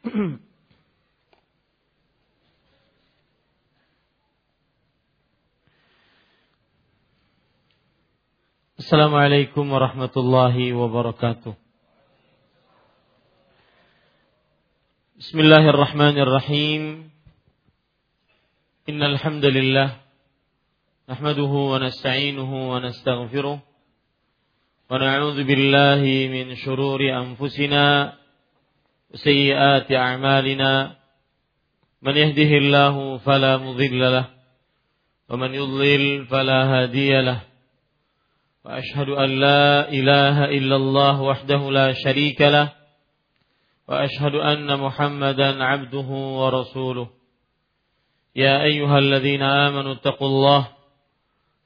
[8.80, 11.52] Assalamualaikum warahmatullahi wabarakatuh.
[15.20, 17.12] Bismillahirrahmanirrahim.
[18.88, 20.00] Innal hamdalillah
[21.12, 21.76] nahmaduhu
[29.14, 30.96] سيئات أعمالنا
[32.02, 34.26] من يهده الله فلا مضل له
[35.28, 37.40] ومن يضلل فلا هادي له
[38.64, 42.72] وأشهد أن لا إله إلا الله وحده لا شريك له
[43.88, 46.08] وأشهد أن محمدا عبده
[46.40, 47.10] ورسوله
[48.36, 50.68] يا أيها الذين آمنوا اتقوا الله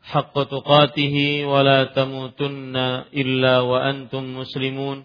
[0.03, 2.77] حق تقاته ولا تموتن
[3.17, 5.05] إلا وأنتم مسلمون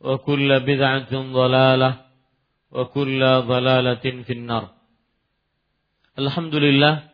[0.00, 1.90] وكل بدعة ضلالة
[2.70, 3.20] وكل
[3.52, 4.64] ضلالة في النار
[6.20, 7.06] Alhamdulillah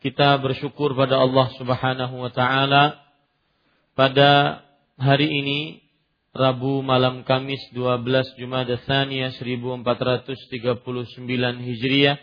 [0.00, 2.96] kita bersyukur pada Allah Subhanahu wa taala
[3.98, 4.62] pada
[4.94, 5.60] hari ini
[6.32, 10.38] Rabu malam Kamis 12 Jumada Tsaniyah 1439
[11.66, 12.16] Hijriah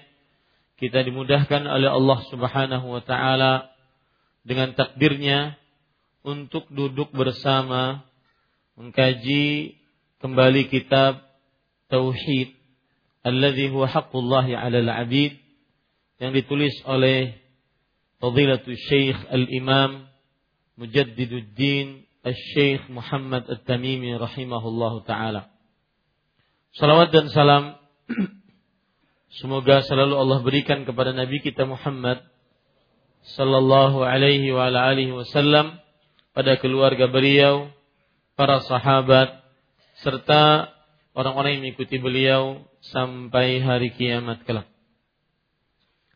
[0.79, 3.69] kita dimudahkan oleh Allah Subhanahu wa taala
[4.47, 5.59] dengan takdirnya
[6.25, 8.07] untuk duduk bersama
[8.79, 9.77] mengkaji
[10.20, 11.24] kembali kitab
[11.88, 12.52] tauhid
[13.24, 15.40] alladzi huwa haqqullahi 'alal 'abid
[16.20, 17.40] yang ditulis oleh
[18.20, 20.04] Fadilatul Syekh Al-Imam
[20.76, 25.48] Mujaddiduddin Al-Syekh Muhammad At-Tamimi rahimahullahu taala.
[26.76, 27.80] Salawat dan salam
[29.40, 32.20] semoga selalu Allah berikan kepada Nabi kita Muhammad
[33.40, 35.80] sallallahu alaihi wa ala alihi wasallam
[36.36, 37.72] pada keluarga beliau,
[38.36, 39.39] para sahabat
[40.00, 40.72] serta
[41.12, 44.68] orang-orang yang mengikuti beliau sampai hari kiamat kelak.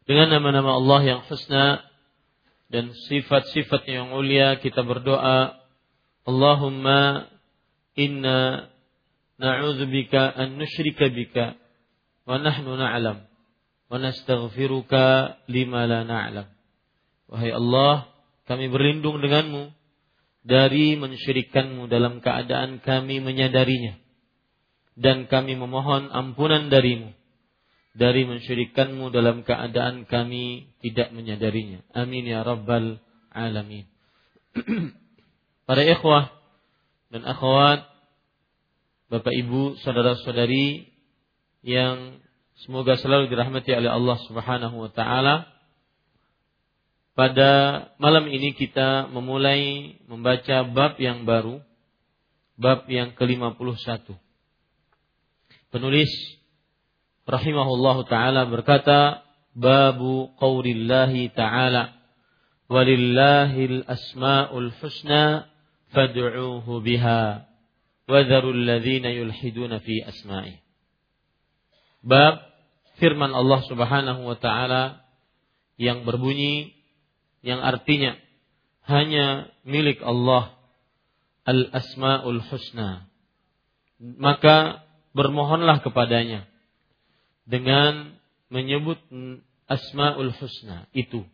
[0.04, 1.80] Dengan nama-nama Allah yang husna
[2.68, 5.56] dan sifat-sifat yang mulia kita berdoa
[6.24, 7.28] Allahumma
[7.96, 8.68] inna
[9.36, 11.56] na'udzubika an nusyrika bika
[12.24, 13.24] wa nahnu na'lam
[13.88, 16.48] wa nastaghfiruka lima la na'lam.
[17.28, 18.08] Wahai Allah
[18.44, 19.83] kami berlindung denganmu
[20.44, 23.96] dari mensyirikanmu dalam keadaan kami menyadarinya
[24.94, 27.10] dan kami memohon ampunan darimu
[27.94, 31.80] dari mensyirikanmu dalam keadaan kami tidak menyadarinya.
[31.94, 32.98] Amin ya rabbal
[33.30, 33.86] alamin.
[35.66, 36.34] Para ikhwah
[37.14, 37.86] dan akhwat,
[39.06, 40.90] Bapak Ibu, saudara-saudari
[41.62, 42.18] yang
[42.66, 45.53] semoga selalu dirahmati oleh Allah Subhanahu wa taala.
[47.14, 47.50] Pada
[48.02, 51.62] malam ini kita memulai membaca bab yang baru,
[52.58, 54.18] bab yang ke-51.
[55.70, 56.10] Penulis
[57.22, 59.22] rahimahullahu taala berkata
[59.54, 61.94] babu qaulillahi taala
[62.66, 65.46] walillahil asmaul husna
[65.94, 67.46] fad'uuhu biha
[68.10, 70.58] wadharul ladzina yulhiduna fi asma'i
[72.02, 72.42] bab
[72.98, 75.06] firman Allah Subhanahu wa taala
[75.80, 76.83] yang berbunyi
[77.44, 78.16] yang artinya
[78.88, 80.56] hanya milik Allah
[81.44, 83.06] al asmaul husna
[84.00, 86.48] maka bermohonlah kepadanya
[87.44, 88.16] dengan
[88.48, 88.98] menyebut
[89.68, 91.28] asmaul husna itu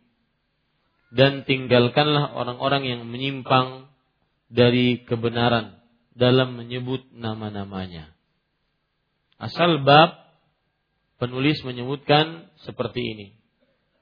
[1.11, 3.91] dan tinggalkanlah orang-orang yang menyimpang
[4.47, 5.79] dari kebenaran
[6.15, 8.11] dalam menyebut nama-namanya.
[9.39, 10.15] Asal bab
[11.19, 13.27] penulis menyebutkan seperti ini,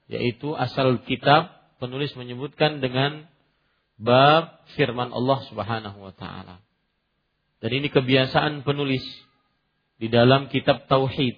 [0.10, 3.26] yaitu asal kitab penulis menyebutkan dengan
[4.00, 6.64] bab firman Allah Subhanahu wa taala.
[7.60, 9.04] Dan ini kebiasaan penulis
[10.00, 11.36] di dalam kitab tauhid.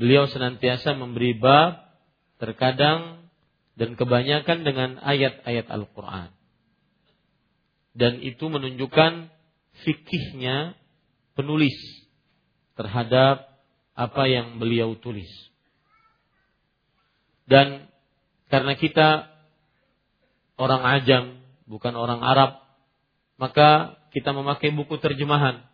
[0.00, 1.76] Beliau senantiasa memberi bab
[2.40, 3.28] terkadang
[3.76, 6.32] dan kebanyakan dengan ayat-ayat Al-Qur'an.
[7.92, 9.28] Dan itu menunjukkan
[9.84, 10.72] fikihnya
[11.36, 11.76] penulis
[12.72, 13.52] terhadap
[13.92, 15.28] apa yang beliau tulis.
[17.44, 17.91] Dan
[18.52, 19.32] karena kita
[20.60, 22.60] orang ajam, bukan orang Arab,
[23.40, 25.64] maka kita memakai buku terjemahan.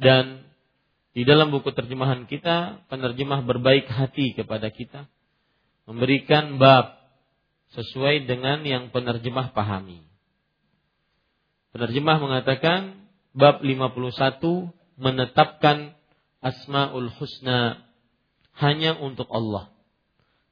[0.00, 0.48] Dan
[1.12, 5.04] di dalam buku terjemahan kita, penerjemah berbaik hati kepada kita,
[5.84, 6.96] memberikan bab
[7.76, 10.08] sesuai dengan yang penerjemah pahami.
[11.76, 12.96] Penerjemah mengatakan
[13.36, 14.40] bab 51
[14.96, 15.92] menetapkan
[16.40, 17.84] Asmaul Husna
[18.56, 19.68] hanya untuk Allah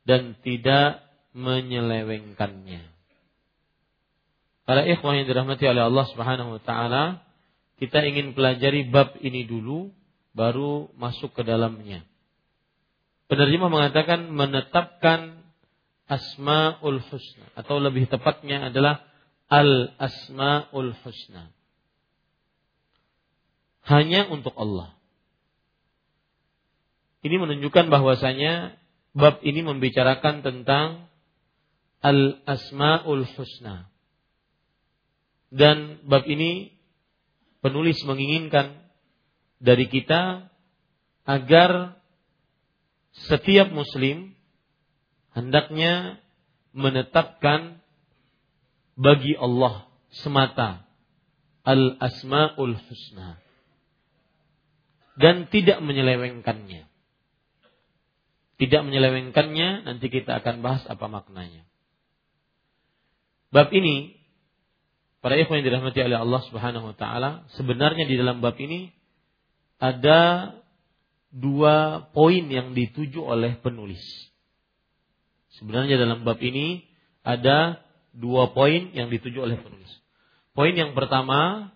[0.04, 2.92] dan tidak menyelewengkannya.
[4.62, 7.26] Para ikhwah yang dirahmati oleh Allah Subhanahu wa taala,
[7.82, 9.90] kita ingin pelajari bab ini dulu
[10.32, 12.06] baru masuk ke dalamnya.
[13.26, 15.40] Penerjemah mengatakan menetapkan
[16.06, 19.02] asmaul husna atau lebih tepatnya adalah
[19.48, 21.50] al asmaul husna.
[23.82, 24.94] Hanya untuk Allah.
[27.22, 28.78] Ini menunjukkan bahwasanya
[29.14, 31.11] bab ini membicarakan tentang
[32.02, 33.88] al asmaul husna.
[35.52, 36.74] Dan bab ini
[37.62, 38.82] penulis menginginkan
[39.62, 40.50] dari kita
[41.22, 42.02] agar
[43.30, 44.34] setiap muslim
[45.36, 46.18] hendaknya
[46.72, 47.78] menetapkan
[48.96, 50.84] bagi Allah semata
[51.62, 53.38] al-asmaul husna
[55.16, 56.88] dan tidak menyelewengkannya.
[58.56, 61.66] Tidak menyelewengkannya, nanti kita akan bahas apa maknanya.
[63.52, 64.16] Bab ini
[65.20, 68.90] para ikhwan yang dirahmati oleh Allah Subhanahu wa taala, sebenarnya di dalam bab ini
[69.76, 70.52] ada
[71.28, 74.00] dua poin yang dituju oleh penulis.
[75.60, 76.88] Sebenarnya dalam bab ini
[77.20, 77.84] ada
[78.16, 79.92] dua poin yang dituju oleh penulis.
[80.56, 81.72] Poin yang pertama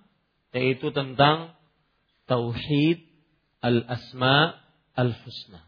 [0.56, 1.52] yaitu tentang
[2.25, 3.05] tauhid
[3.61, 4.56] al-asma
[4.96, 5.61] al-husna.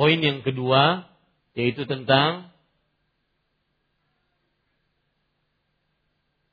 [0.00, 1.08] Poin yang kedua
[1.52, 2.48] yaitu tentang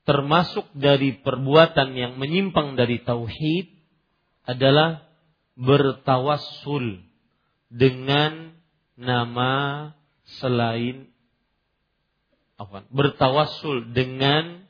[0.05, 3.73] termasuk dari perbuatan yang menyimpang dari tauhid
[4.45, 5.09] adalah
[5.57, 7.01] bertawassul
[7.73, 8.53] dengan
[8.95, 9.91] nama
[10.39, 11.09] selain
[12.55, 12.87] apa?
[12.87, 14.63] Bertawassul dengan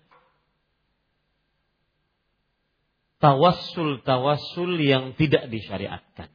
[3.22, 6.32] tawassul-tawassul yang tidak disyariatkan.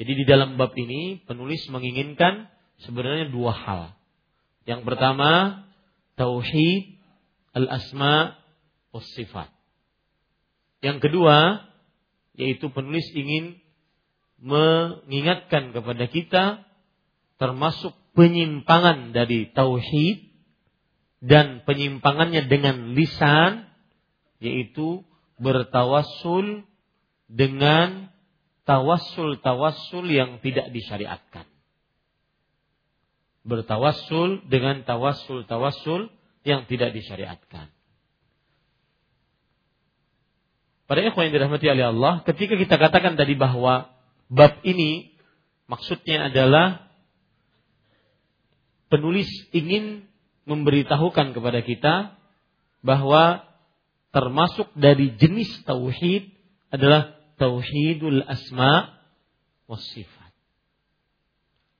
[0.00, 2.48] Jadi di dalam bab ini penulis menginginkan
[2.84, 3.82] sebenarnya dua hal.
[4.64, 5.64] Yang pertama,
[6.16, 6.99] tauhid
[7.54, 8.38] al-asma
[8.94, 9.50] was sifat.
[10.80, 11.68] Yang kedua,
[12.38, 13.60] yaitu penulis ingin
[14.40, 16.44] mengingatkan kepada kita
[17.36, 20.32] termasuk penyimpangan dari tauhid
[21.20, 23.68] dan penyimpangannya dengan lisan
[24.40, 25.04] yaitu
[25.36, 26.64] bertawassul
[27.28, 28.08] dengan
[28.64, 31.44] tawassul-tawassul yang tidak disyariatkan.
[33.44, 36.12] Bertawassul dengan tawassul-tawassul
[36.44, 37.68] yang tidak disyariatkan.
[40.90, 43.94] Pada ikhwan yang dirahmati oleh Allah, ketika kita katakan tadi bahwa
[44.26, 45.14] bab ini
[45.70, 46.90] maksudnya adalah
[48.90, 50.10] penulis ingin
[50.50, 51.94] memberitahukan kepada kita
[52.82, 53.46] bahwa
[54.10, 56.34] termasuk dari jenis tauhid
[56.74, 58.98] adalah tauhidul asma
[59.70, 60.34] was sifat.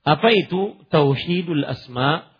[0.07, 2.31] Apa itu tauhidul asma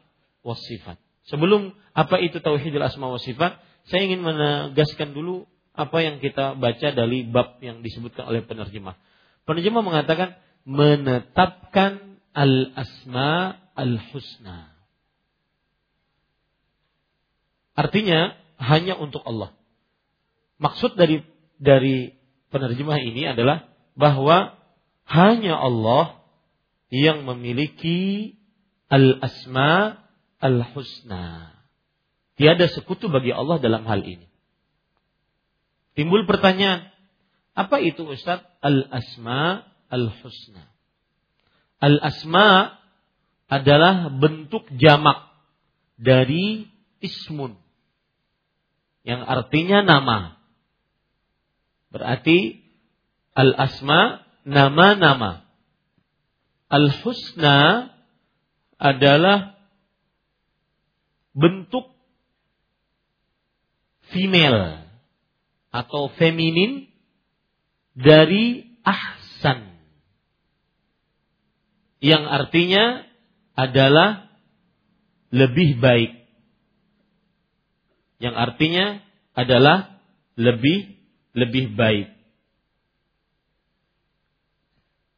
[0.47, 1.03] was sifat?
[1.31, 6.89] Sebelum apa itu tauhidul asma was sifat, saya ingin menegaskan dulu apa yang kita baca
[6.91, 8.99] dari bab yang disebutkan oleh penerjemah.
[9.47, 14.75] Penerjemah mengatakan menetapkan al-asma al-husna.
[17.79, 19.57] Artinya hanya untuk Allah.
[20.61, 21.25] Maksud dari
[21.57, 22.13] dari
[22.53, 24.59] penerjemah ini adalah bahwa
[25.09, 26.21] hanya Allah
[26.93, 28.35] yang memiliki
[28.91, 30.03] al-asma
[30.41, 31.55] al-husna.
[32.41, 34.27] Tiada sekutu bagi Allah dalam hal ini.
[35.93, 36.89] Timbul pertanyaan,
[37.53, 38.41] apa itu Ustaz?
[38.65, 40.65] Al-asma al-husna.
[41.81, 42.81] Al-asma
[43.53, 45.29] adalah bentuk jamak
[46.01, 46.73] dari
[47.05, 47.61] ismun.
[49.05, 50.41] Yang artinya nama.
[51.93, 52.65] Berarti
[53.37, 55.45] al-asma nama-nama.
[56.71, 57.91] Al-husna
[58.81, 59.60] adalah
[61.37, 61.95] bentuk
[64.11, 64.87] female
[65.71, 66.91] atau feminin
[67.95, 69.79] dari ahsan.
[72.01, 72.85] Yang artinya
[73.55, 74.33] adalah
[75.31, 76.13] lebih baik.
[78.21, 78.87] Yang artinya
[79.37, 80.01] adalah
[80.35, 80.99] lebih
[81.37, 82.09] lebih baik.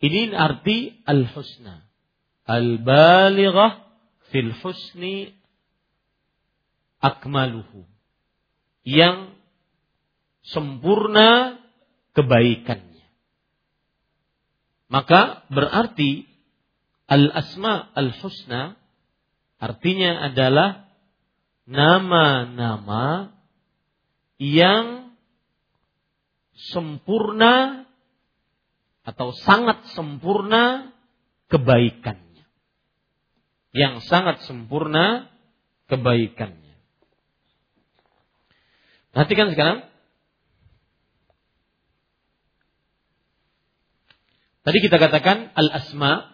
[0.02, 1.87] Ini arti al-husna.
[2.42, 3.87] Al-balighah
[4.35, 5.31] fil husni
[7.02, 7.85] akmaluhu.
[8.87, 9.35] Yang
[10.47, 11.59] sempurna
[12.14, 13.06] kebaikannya.
[14.92, 16.28] Maka berarti
[17.09, 18.76] al-asma al-husna
[19.56, 20.90] artinya adalah
[21.64, 23.32] nama-nama
[24.37, 25.14] yang
[26.75, 27.87] sempurna
[29.02, 30.94] atau sangat sempurna
[31.50, 32.47] kebaikannya.
[33.73, 35.32] Yang sangat sempurna
[35.88, 36.62] kebaikannya.
[39.12, 39.85] Perhatikan sekarang.
[44.62, 46.33] Tadi kita katakan al-asma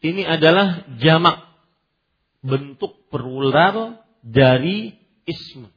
[0.00, 1.44] ini adalah jamak
[2.40, 4.96] bentuk plural dari
[5.28, 5.70] ismun.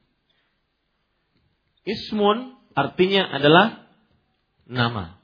[1.83, 3.83] Ismun artinya adalah
[4.65, 5.19] nama.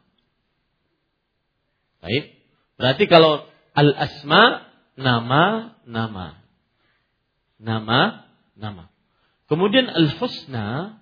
[2.04, 2.38] Baik.
[2.76, 4.68] Berarti kalau al-asma
[5.00, 6.43] nama
[7.64, 8.28] nama.
[8.60, 8.92] Nama.
[9.48, 11.00] Kemudian al-husna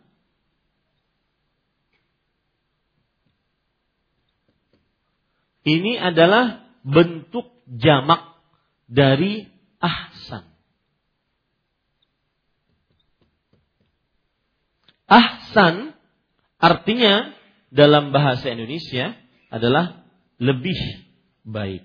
[5.66, 8.38] ini adalah bentuk jamak
[8.90, 9.50] dari
[9.82, 10.46] ahsan.
[15.12, 15.92] Ahsan
[16.56, 17.36] artinya
[17.68, 19.16] dalam bahasa Indonesia
[19.52, 20.08] adalah
[20.40, 20.78] lebih
[21.44, 21.84] baik.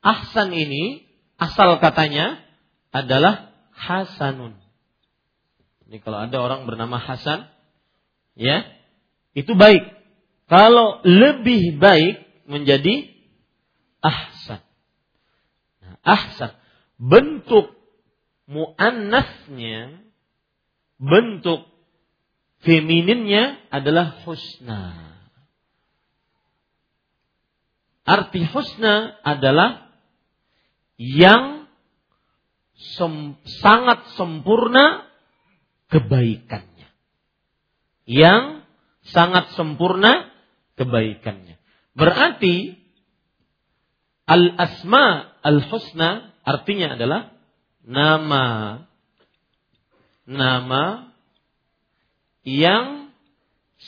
[0.00, 1.09] Ahsan ini
[1.40, 2.44] asal katanya
[2.92, 4.60] adalah hasanun.
[5.88, 7.50] Ini kalau ada orang bernama Hasan,
[8.38, 8.62] ya,
[9.34, 9.82] itu baik.
[10.46, 13.10] Kalau lebih baik menjadi
[14.02, 14.62] ahsan.
[15.82, 16.50] Nah, ahsan
[16.98, 17.74] bentuk
[18.50, 20.02] muannasnya
[20.98, 21.70] bentuk
[22.66, 25.10] femininnya adalah husna.
[28.02, 29.89] Arti husna adalah
[31.00, 31.64] yang
[32.76, 35.08] sem sangat sempurna
[35.88, 36.92] kebaikannya.
[38.04, 38.68] Yang
[39.08, 40.28] sangat sempurna
[40.76, 41.56] kebaikannya.
[41.96, 42.76] Berarti
[44.28, 47.32] al-asma al-husna artinya adalah
[47.80, 48.46] nama
[50.28, 51.10] nama
[52.44, 53.10] yang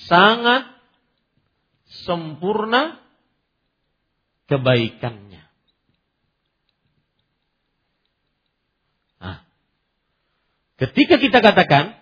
[0.08, 0.66] sangat
[2.08, 2.98] sempurna
[4.48, 5.44] kebaikannya.
[9.20, 9.38] Nah,
[10.82, 11.94] ketika kita katakan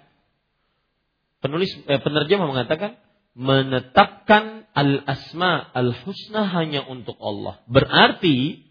[1.45, 2.97] penulis eh, penerjemah mengatakan
[3.37, 7.63] menetapkan al-asma al-husna hanya untuk Allah.
[7.71, 8.67] Berarti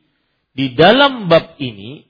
[0.54, 2.10] di dalam bab ini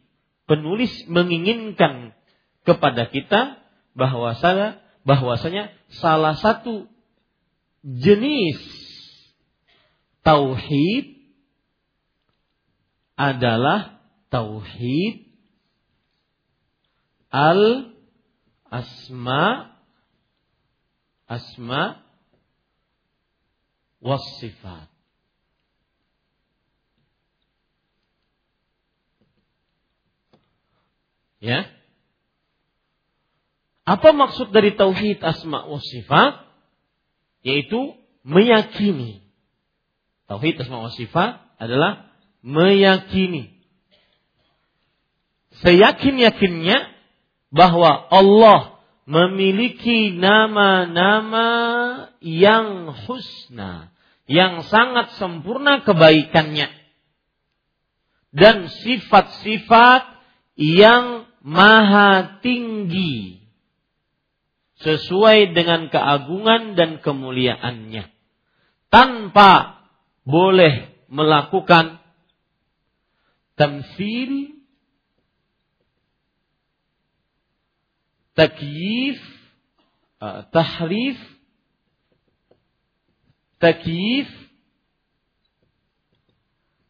[0.49, 2.17] penulis menginginkan
[2.65, 3.61] kepada kita
[3.93, 6.89] bahwasanya bahwasanya salah satu
[7.85, 8.59] jenis
[10.25, 11.21] tauhid
[13.15, 14.01] adalah
[14.33, 15.28] tauhid
[17.29, 17.93] al
[18.69, 19.77] asma
[21.29, 22.01] asma
[24.01, 24.89] was sifat.
[31.39, 31.71] Ya.
[33.87, 36.45] Apa maksud dari tauhid asma wa sifat?
[37.45, 37.95] Yaitu
[38.27, 39.23] meyakini.
[40.27, 42.11] Tauhid asma wa sifat adalah
[42.43, 43.55] meyakini.
[45.63, 46.88] Seyakin-yakinnya
[47.49, 48.79] bahwa Allah
[49.09, 51.49] memiliki nama-nama
[52.21, 53.89] yang husna,
[54.29, 56.69] yang sangat sempurna kebaikannya.
[58.29, 60.05] Dan sifat-sifat
[60.53, 63.41] yang maha tinggi
[64.85, 68.05] sesuai dengan keagungan dan kemuliaannya
[68.93, 69.81] tanpa
[70.23, 71.97] boleh melakukan
[73.57, 74.58] tamsil
[78.39, 79.19] takyif
[80.23, 81.19] uh, tahrif
[83.59, 84.31] takyif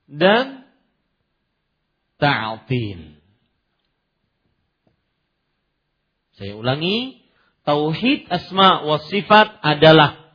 [0.05, 0.69] dan
[2.21, 3.17] ta'til.
[6.37, 7.17] Saya ulangi
[7.65, 10.33] Tauhid asma wa sifat adalah.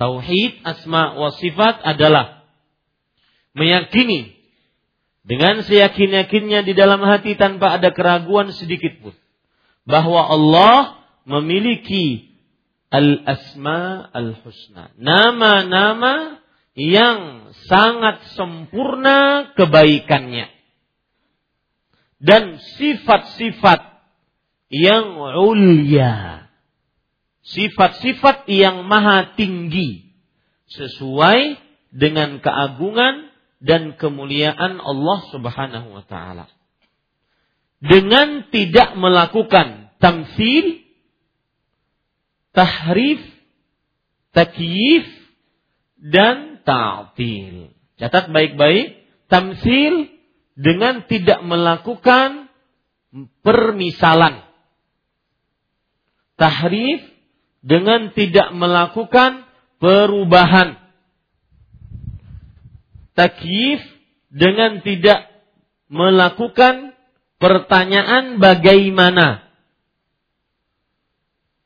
[0.00, 2.44] Tauhid asma wa sifat adalah.
[3.52, 4.36] Meyakini
[5.26, 9.16] dengan seyakin-yakinnya di dalam hati tanpa ada keraguan sedikit pun
[9.86, 12.36] bahwa Allah memiliki
[12.90, 14.90] al-asma al-husna.
[14.98, 16.42] Nama-nama
[16.76, 20.52] yang sangat sempurna kebaikannya.
[22.20, 23.80] Dan sifat-sifat
[24.68, 26.46] yang ulia.
[27.46, 30.10] Sifat-sifat yang maha tinggi.
[30.66, 31.62] Sesuai
[31.94, 33.30] dengan keagungan
[33.62, 36.55] dan kemuliaan Allah subhanahu wa ta'ala.
[37.76, 40.80] Dengan tidak melakukan tamsil,
[42.56, 43.20] tahrif,
[44.32, 45.04] takyif,
[46.00, 47.76] dan ta'til.
[48.00, 50.08] Catat baik-baik, tamsil
[50.56, 52.48] dengan tidak melakukan
[53.44, 54.44] permisalan.
[56.36, 57.00] Tahrif
[57.64, 59.48] dengan tidak melakukan
[59.80, 60.80] perubahan.
[63.16, 63.80] Takyif
[64.28, 65.32] dengan tidak
[65.88, 66.95] melakukan
[67.36, 69.44] pertanyaan bagaimana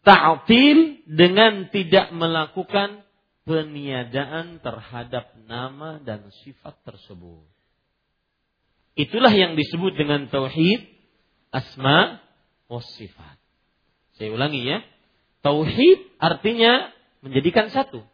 [0.02, 3.04] ta'til dengan tidak melakukan
[3.46, 7.46] peniadaan terhadap nama dan sifat tersebut.
[8.98, 10.86] Itulah yang disebut dengan tauhid
[11.54, 12.20] asma
[12.66, 13.38] wa sifat.
[14.18, 14.84] Saya ulangi ya.
[15.40, 16.92] Tauhid artinya
[17.24, 18.04] menjadikan satu.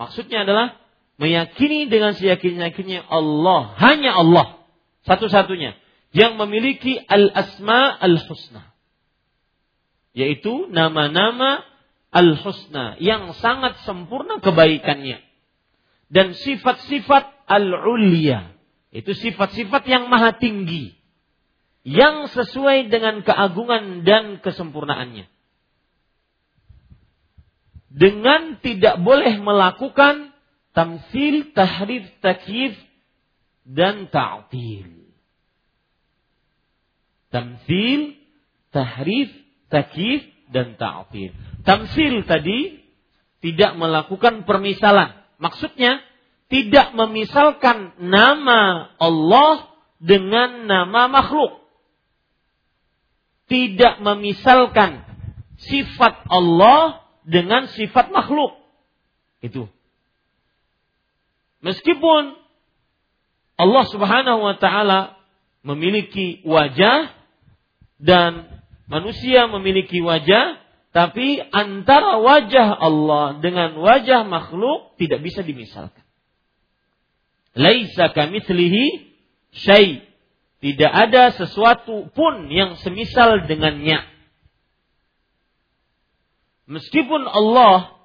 [0.00, 0.80] Maksudnya adalah
[1.20, 4.62] meyakini dengan seyakin-yakinnya Allah, hanya Allah
[5.04, 5.81] satu-satunya
[6.12, 8.72] yang memiliki al-asma al-husna.
[10.12, 11.64] Yaitu nama-nama
[12.12, 15.24] al-husna yang sangat sempurna kebaikannya.
[16.12, 18.52] Dan sifat-sifat al-ulya.
[18.92, 20.92] Itu sifat-sifat yang maha tinggi.
[21.82, 25.26] Yang sesuai dengan keagungan dan kesempurnaannya.
[27.88, 30.36] Dengan tidak boleh melakukan
[30.76, 32.76] tamsil, tahrif, takyif
[33.64, 35.01] dan ta'til.
[37.32, 38.20] Tamsil,
[38.68, 39.32] tahrif,
[39.72, 40.22] takyif
[40.52, 41.32] dan ta'til.
[41.64, 42.84] Tamsil tadi
[43.40, 45.16] tidak melakukan permisalan.
[45.40, 46.04] Maksudnya
[46.52, 51.64] tidak memisalkan nama Allah dengan nama makhluk.
[53.48, 55.02] Tidak memisalkan
[55.56, 58.52] sifat Allah dengan sifat makhluk.
[59.40, 59.72] Itu.
[61.62, 62.36] Meskipun
[63.56, 65.16] Allah Subhanahu wa taala
[65.62, 67.21] memiliki wajah
[68.02, 68.52] dan
[68.92, 70.60] Manusia memiliki wajah,
[70.92, 76.04] tapi antara wajah Allah dengan wajah makhluk tidak bisa dimisalkan.
[77.56, 79.16] Laisa kamitslihi
[79.56, 80.04] syai.
[80.60, 84.04] Tidak ada sesuatu pun yang semisal dengannya.
[86.68, 87.98] Meskipun Allah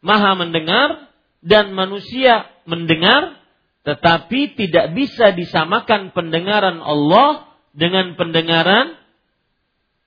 [0.00, 1.12] Maha mendengar
[1.44, 3.36] dan manusia mendengar,
[3.84, 8.99] tetapi tidak bisa disamakan pendengaran Allah dengan pendengaran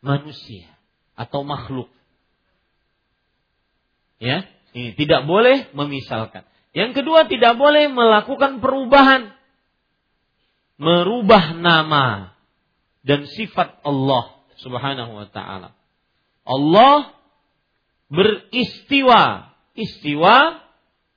[0.04, 0.68] manusia
[1.16, 1.88] atau makhluk.
[4.20, 6.44] Ya, ini tidak boleh memisalkan.
[6.76, 9.32] Yang kedua tidak boleh melakukan perubahan.
[10.78, 12.36] Merubah nama
[13.08, 15.72] dan sifat Allah Subhanahu wa taala.
[16.44, 17.16] Allah
[18.12, 19.50] beristiwa.
[19.74, 20.62] Istiwa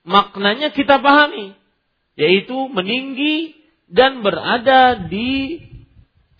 [0.00, 1.52] maknanya kita pahami,
[2.16, 3.52] yaitu meninggi
[3.84, 5.60] dan berada di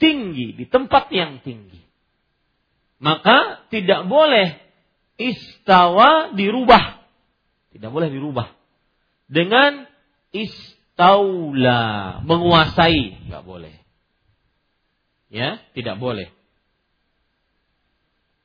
[0.01, 1.86] tinggi, di tempat yang tinggi
[2.97, 4.57] maka tidak boleh
[5.21, 7.05] istawa dirubah.
[7.73, 8.57] Tidak boleh dirubah.
[9.29, 9.85] Dengan
[10.33, 13.75] istaula, menguasai, nggak boleh.
[15.29, 16.33] Ya, tidak boleh.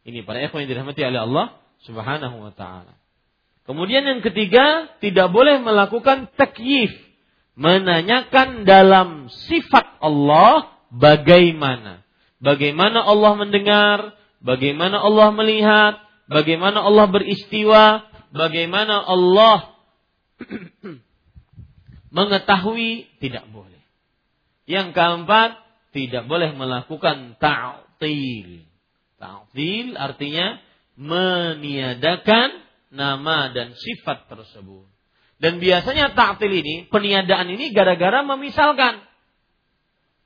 [0.01, 1.47] Ini para ikhwan yang dirahmati oleh Allah
[1.85, 2.97] Subhanahu wa taala.
[3.69, 6.89] Kemudian yang ketiga, tidak boleh melakukan takyif,
[7.53, 12.01] menanyakan dalam sifat Allah bagaimana.
[12.41, 13.97] Bagaimana Allah mendengar,
[14.41, 15.93] bagaimana Allah melihat,
[16.27, 19.73] bagaimana Allah beristiwa, bagaimana Allah
[22.17, 23.81] mengetahui tidak boleh.
[24.65, 25.57] Yang keempat,
[25.91, 28.63] tidak boleh melakukan ta'til.
[29.19, 30.59] Ta'til artinya
[30.95, 34.87] meniadakan nama dan sifat tersebut.
[35.41, 39.01] Dan biasanya ta'til ini, peniadaan ini gara-gara memisalkan.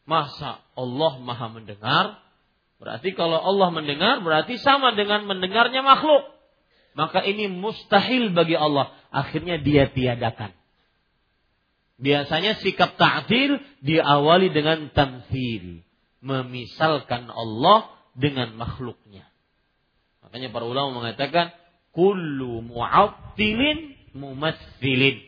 [0.06, 2.19] Masa Allah maha mendengar,
[2.86, 6.30] Berarti kalau Allah mendengar berarti sama dengan mendengarnya makhluk.
[6.93, 8.93] Maka ini mustahil bagi Allah.
[9.10, 10.54] Akhirnya dia tiadakan.
[11.98, 15.82] Biasanya sikap ta'til diawali dengan tamthil.
[16.21, 19.26] Memisalkan Allah dengan makhluknya.
[20.21, 21.58] Makanya para ulama mengatakan
[21.89, 25.26] kullu mu'attilin mumassilin.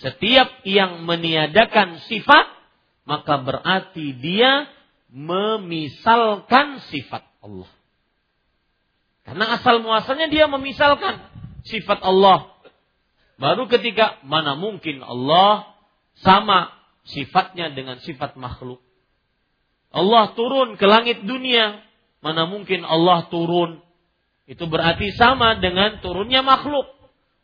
[0.00, 2.56] Setiap yang meniadakan sifat
[3.04, 4.64] maka berarti dia
[5.10, 7.70] memisalkan sifat Allah.
[9.26, 11.18] Karena asal muasalnya dia memisalkan
[11.66, 12.54] sifat Allah.
[13.36, 15.74] Baru ketika mana mungkin Allah
[16.22, 16.72] sama
[17.04, 18.80] sifatnya dengan sifat makhluk.
[19.90, 21.82] Allah turun ke langit dunia.
[22.22, 23.82] Mana mungkin Allah turun.
[24.46, 26.86] Itu berarti sama dengan turunnya makhluk.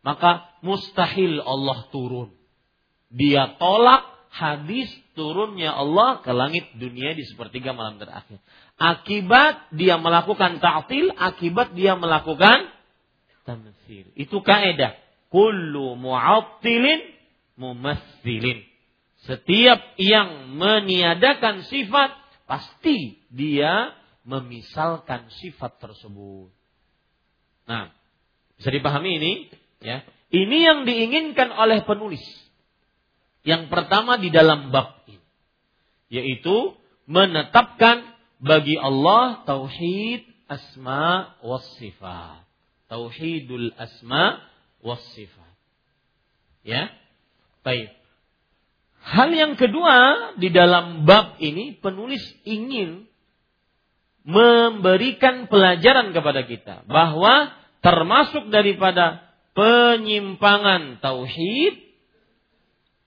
[0.03, 2.31] Maka mustahil Allah turun.
[3.13, 8.37] Dia tolak hadis turunnya Allah ke langit dunia di sepertiga malam terakhir.
[8.77, 12.73] Akibat dia melakukan ta'til, akibat dia melakukan
[13.45, 14.09] tamsil.
[14.17, 14.97] Itu kaidah.
[15.29, 17.01] Kullu mu'attilin
[17.57, 18.65] mumassilin.
[19.23, 22.11] Setiap yang meniadakan sifat
[22.43, 23.95] pasti dia
[24.27, 26.51] memisalkan sifat tersebut.
[27.63, 27.91] Nah,
[28.59, 29.33] bisa dipahami ini,
[29.79, 30.03] ya.
[30.33, 32.23] Ini yang diinginkan oleh penulis.
[33.43, 35.19] Yang pertama di dalam bab ini,
[36.07, 42.43] yaitu menetapkan bagi Allah tauhid asma was sifat.
[42.87, 44.39] Tauhidul asma
[44.79, 45.53] was sifat.
[46.63, 46.91] Ya.
[47.63, 47.91] Baik.
[49.03, 53.03] Hal yang kedua di dalam bab ini penulis ingin
[54.23, 57.51] memberikan pelajaran kepada kita bahwa
[57.83, 61.75] termasuk daripada penyimpangan tauhid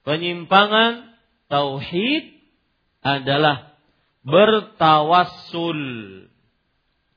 [0.06, 1.18] penyimpangan
[1.50, 2.38] tauhid
[3.02, 3.74] adalah
[4.22, 5.80] bertawassul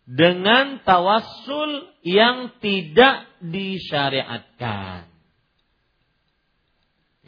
[0.09, 5.05] dengan tawassul yang tidak disyariatkan.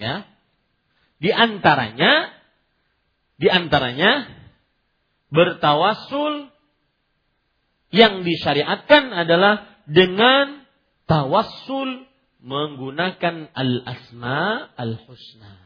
[0.02, 0.26] Ya.
[1.22, 2.34] Di antaranya
[3.38, 4.26] di antaranya
[5.30, 6.50] bertawassul
[7.94, 10.66] yang disyariatkan adalah dengan
[11.06, 12.10] tawassul
[12.42, 15.62] menggunakan al-asma al-husna.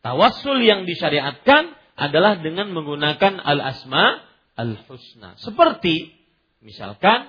[0.00, 4.24] Tawassul yang disyariatkan adalah dengan menggunakan al-asma
[4.56, 5.36] al-husna.
[5.40, 6.16] Seperti
[6.64, 7.28] misalkan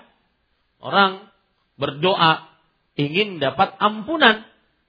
[0.79, 1.27] orang
[1.75, 2.47] berdoa
[2.97, 4.47] ingin dapat ampunan,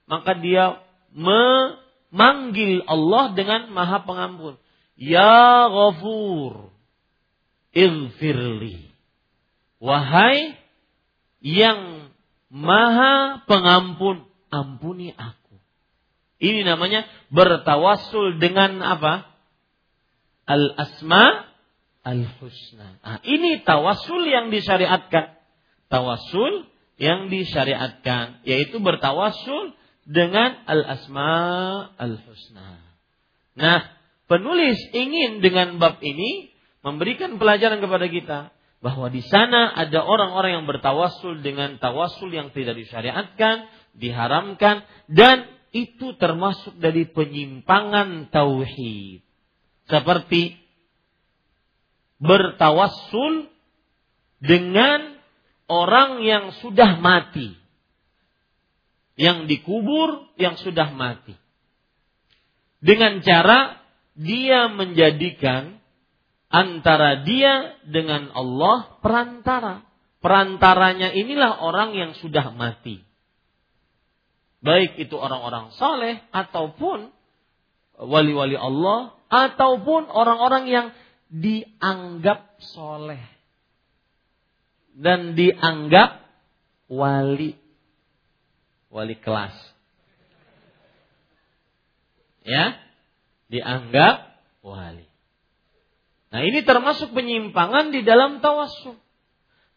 [0.09, 0.81] maka dia
[1.13, 4.55] memanggil Allah dengan Maha Pengampun.
[4.99, 6.73] Ya Ghafur,
[7.71, 8.91] Ighfirli.
[9.79, 10.59] Wahai
[11.39, 12.08] yang
[12.49, 15.57] Maha Pengampun, ampuni aku.
[16.41, 19.29] Ini namanya bertawassul dengan apa?
[20.49, 21.45] al-asma
[22.01, 22.97] al-husna.
[23.05, 25.37] Nah, ini tawasul yang disyariatkan.
[25.93, 26.65] Tawasul
[26.97, 29.77] yang disyariatkan yaitu bertawasul
[30.09, 31.31] dengan al-asma
[32.01, 32.81] al-husna.
[33.53, 33.85] Nah,
[34.25, 36.49] penulis ingin dengan bab ini
[36.81, 38.39] memberikan pelajaran kepada kita
[38.79, 46.15] bahwa di sana ada orang-orang yang bertawasul dengan tawasul yang tidak disyariatkan, diharamkan dan itu
[46.15, 49.21] termasuk dari penyimpangan tauhid
[49.89, 50.57] seperti
[52.21, 53.49] bertawassul
[54.39, 55.19] dengan
[55.67, 57.55] orang yang sudah mati.
[59.19, 61.35] Yang dikubur yang sudah mati.
[62.79, 63.83] Dengan cara
[64.15, 65.78] dia menjadikan
[66.49, 69.85] antara dia dengan Allah perantara.
[70.19, 72.99] Perantaranya inilah orang yang sudah mati.
[74.59, 77.15] Baik itu orang-orang soleh ataupun
[77.95, 80.87] wali-wali Allah ataupun orang-orang yang
[81.31, 83.23] dianggap soleh.
[84.91, 86.27] Dan dianggap
[86.91, 87.55] wali.
[88.91, 89.55] Wali kelas.
[92.43, 92.75] Ya?
[93.47, 95.08] Dianggap wali
[96.29, 98.97] nah ini termasuk penyimpangan di dalam tawassul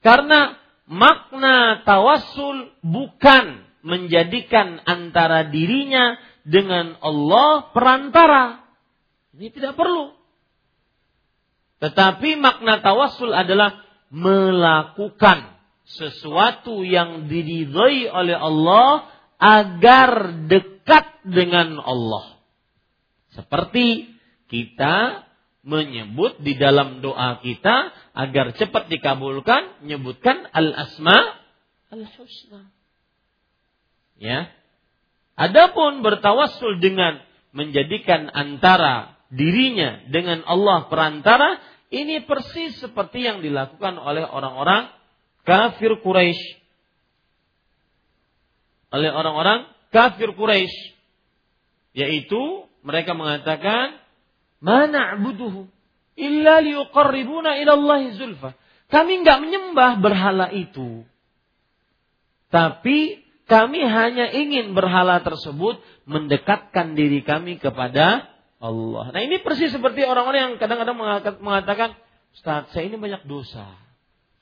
[0.05, 8.63] karena makna tawassul bukan menjadikan antara dirinya dengan Allah perantara
[9.33, 10.13] ini tidak perlu.
[11.81, 15.57] Tetapi makna tawassul adalah melakukan
[15.89, 19.09] sesuatu yang diridhoi oleh Allah
[19.41, 22.39] agar dekat dengan Allah.
[23.35, 24.15] Seperti
[24.47, 25.27] kita
[25.63, 31.39] menyebut di dalam doa kita agar cepat dikabulkan, menyebutkan al-asma
[31.95, 32.67] al-husna.
[34.19, 34.51] Ya.
[35.39, 37.23] Adapun bertawassul dengan
[37.55, 44.91] menjadikan antara dirinya dengan Allah perantara, ini persis seperti yang dilakukan oleh orang-orang
[45.47, 46.59] kafir Quraisy.
[48.93, 50.93] Oleh orang-orang kafir Quraisy.
[51.93, 54.02] Yaitu mereka mengatakan,
[54.63, 55.67] "Mana abuduhu
[56.15, 58.55] illa liuqarribuna ila Allah zulfa."
[58.89, 61.03] Kami nggak menyembah berhala itu.
[62.53, 68.29] Tapi kami hanya ingin berhala tersebut mendekatkan diri kami kepada
[68.63, 69.11] Allah.
[69.11, 70.95] Nah ini persis seperti orang-orang yang kadang-kadang
[71.43, 71.99] mengatakan,
[72.33, 73.67] Ustaz, saya ini banyak dosa.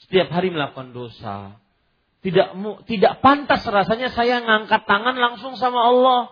[0.01, 1.61] setiap hari melakukan dosa.
[2.25, 2.57] Tidak
[2.89, 6.23] tidak pantas rasanya saya ngangkat tangan langsung sama Allah.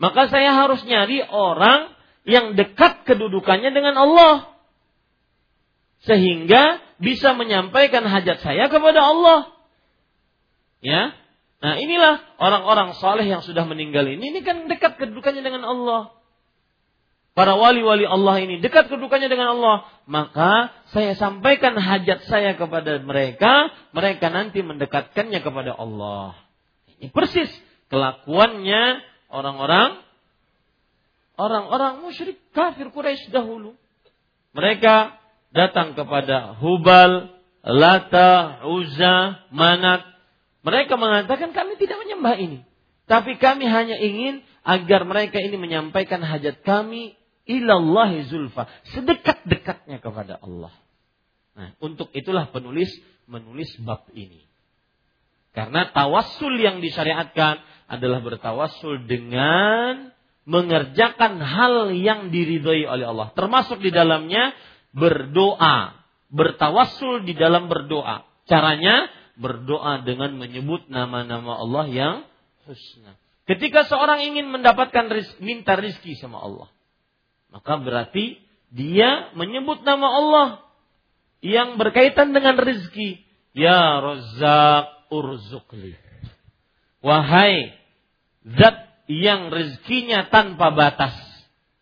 [0.00, 1.92] Maka saya harus nyari orang
[2.22, 4.34] yang dekat kedudukannya dengan Allah.
[6.02, 9.40] Sehingga bisa menyampaikan hajat saya kepada Allah.
[10.82, 11.14] Ya.
[11.62, 14.34] Nah inilah orang-orang soleh yang sudah meninggal ini.
[14.34, 16.10] Ini kan dekat kedudukannya dengan Allah.
[17.32, 19.88] Para wali-wali Allah ini dekat kedudukannya dengan Allah.
[20.04, 23.70] Maka saya sampaikan hajat saya kepada mereka.
[23.94, 26.34] Mereka nanti mendekatkannya kepada Allah.
[26.98, 27.48] Ini persis
[27.88, 29.00] kelakuannya
[29.32, 30.02] orang-orang
[31.36, 33.76] orang-orang musyrik kafir Quraisy dahulu.
[34.52, 35.16] Mereka
[35.52, 37.32] datang kepada Hubal,
[37.64, 40.04] Lata, Uzza, Manat.
[40.62, 42.58] Mereka mengatakan kami tidak menyembah ini.
[43.08, 47.18] Tapi kami hanya ingin agar mereka ini menyampaikan hajat kami
[47.48, 48.70] ilallahi zulfa.
[48.94, 50.72] Sedekat-dekatnya kepada Allah.
[51.52, 52.88] Nah, untuk itulah penulis
[53.28, 54.48] menulis bab ini.
[55.52, 57.60] Karena tawassul yang disyariatkan
[57.92, 63.30] adalah bertawassul dengan mengerjakan hal yang diridhoi oleh Allah.
[63.34, 64.54] Termasuk di dalamnya
[64.90, 65.94] berdoa,
[66.30, 68.26] bertawassul di dalam berdoa.
[68.50, 69.06] Caranya
[69.38, 72.14] berdoa dengan menyebut nama-nama Allah yang
[72.66, 73.14] husna.
[73.46, 75.10] Ketika seorang ingin mendapatkan
[75.42, 76.68] minta rizki sama Allah,
[77.50, 78.38] maka berarti
[78.70, 80.48] dia menyebut nama Allah
[81.42, 83.26] yang berkaitan dengan rizki.
[83.52, 85.98] Ya Razzaq urzukli.
[87.02, 87.74] Wahai
[88.46, 91.12] zat yang rezekinya tanpa batas,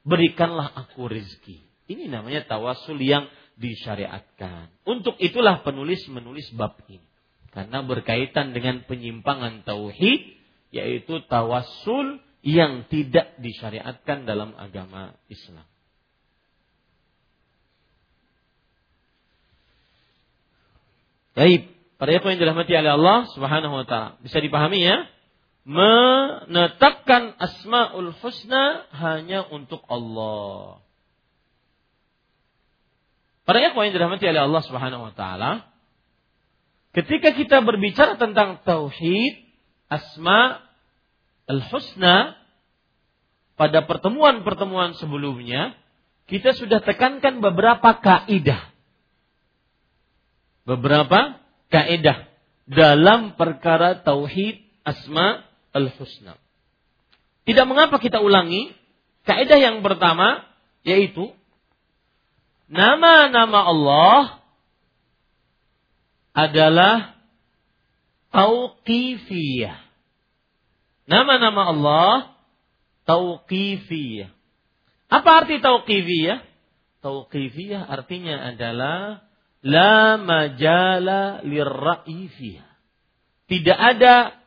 [0.02, 1.62] berikanlah aku rezeki.
[1.86, 4.72] Ini namanya tawasul yang disyariatkan.
[4.88, 7.04] Untuk itulah penulis menulis bab ini.
[7.50, 10.38] Karena berkaitan dengan penyimpangan tauhid
[10.70, 15.66] yaitu tawasul yang tidak disyariatkan dalam agama Islam.
[21.34, 24.18] Baik, para yang dirahmati oleh Allah Subhanahu wa taala.
[24.24, 25.10] Bisa dipahami ya?
[25.68, 30.80] Menetapkan asmaul husna hanya untuk Allah.
[33.44, 35.68] Para ikhwan yang dirahmati oleh Allah Subhanahu wa taala,
[36.96, 39.42] ketika kita berbicara tentang tauhid,
[39.90, 40.64] asma
[41.50, 42.38] al-husna
[43.58, 45.74] pada pertemuan-pertemuan sebelumnya,
[46.30, 48.70] kita sudah tekankan beberapa kaidah.
[50.64, 52.30] Beberapa kaidah
[52.70, 56.36] dalam perkara tauhid asma al-husna.
[57.44, 58.74] Tidak mengapa kita ulangi
[59.26, 60.46] kaidah yang pertama
[60.86, 61.32] yaitu
[62.70, 64.22] nama-nama Allah
[66.32, 67.18] adalah
[68.30, 69.76] tauqifiyah.
[71.10, 72.14] Nama-nama Allah
[73.04, 74.30] tauqifiyah.
[75.10, 76.38] Apa arti tauqifiyah?
[77.02, 79.26] Tauqifiyah artinya adalah
[79.66, 82.30] la majala lirra'i
[83.50, 84.39] Tidak ada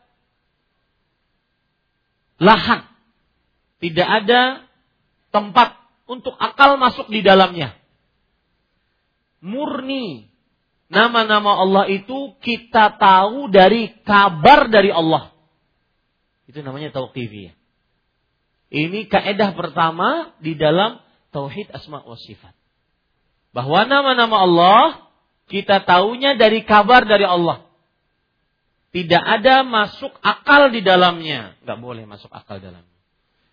[2.44, 2.86] lahan.
[3.80, 4.68] Tidak ada
[5.32, 7.80] tempat untuk akal masuk di dalamnya
[9.44, 10.32] murni.
[10.88, 15.36] Nama-nama Allah itu kita tahu dari kabar dari Allah.
[16.48, 17.52] Itu namanya tauqifiyah.
[18.74, 20.98] Ini kaedah pertama di dalam
[21.36, 22.56] tauhid asma wa sifat.
[23.54, 24.86] Bahwa nama-nama Allah
[25.50, 27.66] kita tahunya dari kabar dari Allah.
[28.94, 31.58] Tidak ada masuk akal di dalamnya.
[31.66, 33.00] Gak boleh masuk akal dalamnya.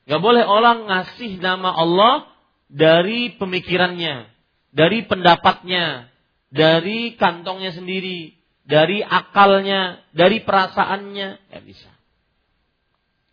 [0.05, 2.29] Gak boleh orang ngasih nama Allah
[2.69, 4.29] dari pemikirannya
[4.71, 6.11] dari pendapatnya,
[6.51, 11.91] dari kantongnya sendiri, dari akalnya, dari perasaannya, tidak bisa.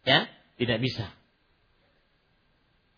[0.06, 0.20] Ya,
[0.58, 1.06] tidak bisa.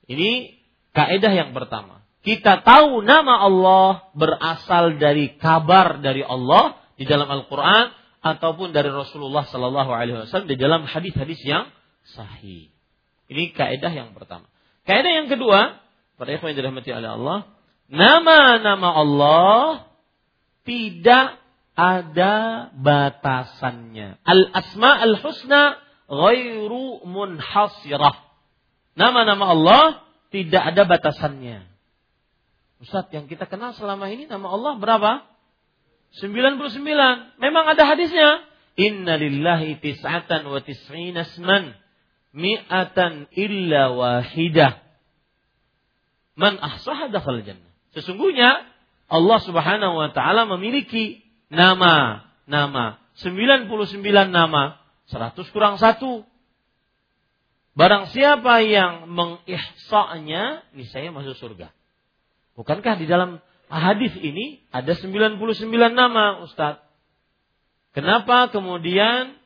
[0.09, 0.57] Ini
[0.95, 2.01] kaidah yang pertama.
[2.19, 9.47] Kita tahu nama Allah berasal dari kabar dari Allah di dalam Al-Quran ataupun dari Rasulullah
[9.47, 11.71] Sallallahu Alaihi Wasallam di dalam hadis-hadis yang
[12.15, 12.71] sahih.
[13.29, 14.49] Ini kaidah yang pertama.
[14.83, 15.79] Kaidah yang kedua,
[16.17, 17.39] pada ikhwan yang dirahmati oleh Allah,
[17.87, 19.63] nama-nama Allah
[20.67, 21.39] tidak
[21.79, 22.35] ada
[22.75, 24.19] batasannya.
[24.27, 25.79] Al-asma al-husna
[26.09, 28.27] ghairu munhasirah.
[28.99, 29.83] Nama-nama Allah
[30.33, 31.69] tidak ada batasannya.
[32.83, 35.11] Ustaz, yang kita kenal selama ini nama Allah berapa?
[36.17, 37.37] 99.
[37.37, 38.41] Memang ada hadisnya.
[38.79, 41.77] Inna lillahi tis'atan wa tis'ina asman.
[42.33, 44.81] Mi'atan illa wahidah.
[46.39, 47.69] Man ahsaha dakhal jannah.
[47.93, 48.63] Sesungguhnya
[49.09, 53.67] Allah Subhanahu wa taala memiliki nama-nama 99
[54.29, 54.77] nama
[55.09, 56.23] 100 kurang satu.
[57.73, 61.73] Barang siapa yang mengihsa'nya, saya masuk surga.
[62.59, 65.37] Bukankah di dalam hadis ini ada 99
[65.93, 66.81] nama Ustaz.
[67.93, 69.37] Kenapa kemudian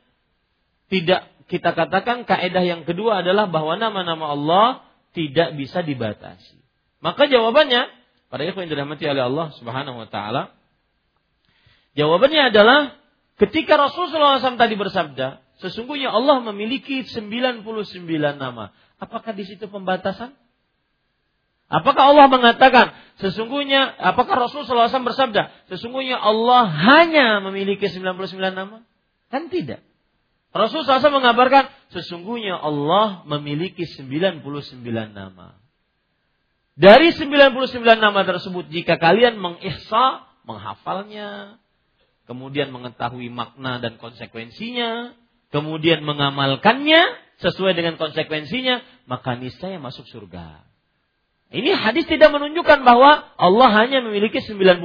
[0.88, 4.66] tidak kita katakan kaidah yang kedua adalah bahwa nama-nama Allah
[5.12, 6.56] tidak bisa dibatasi.
[7.04, 7.88] Maka jawabannya
[8.32, 10.56] pada ikhwan yang dirahmati oleh Allah Subhanahu wa taala
[11.92, 12.96] jawabannya adalah
[13.36, 17.60] ketika Rasulullah SAW tadi bersabda, sesungguhnya Allah memiliki 99
[18.40, 18.72] nama.
[18.96, 20.32] Apakah di situ pembatasan?
[21.68, 28.82] Apakah Allah mengatakan sesungguhnya apakah Rasulullah SAW bersabda sesungguhnya Allah hanya memiliki 99 nama?
[29.30, 29.82] Kan tidak.
[30.54, 34.42] Rasulullah SAW mengabarkan sesungguhnya Allah memiliki 99
[35.10, 35.58] nama.
[36.74, 41.62] Dari 99 nama tersebut jika kalian mengihsa, menghafalnya,
[42.26, 45.14] kemudian mengetahui makna dan konsekuensinya,
[45.54, 50.66] kemudian mengamalkannya sesuai dengan konsekuensinya, maka niscaya masuk surga.
[51.52, 54.80] Ini hadis tidak menunjukkan bahwa Allah hanya memiliki 99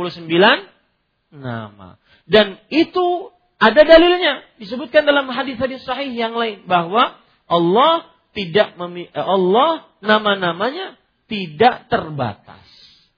[1.34, 1.98] nama.
[2.30, 7.20] Dan itu ada dalilnya disebutkan dalam hadis-hadis sahih yang lain bahwa
[7.50, 10.96] Allah tidak memi Allah nama-namanya
[11.28, 12.66] tidak terbatas.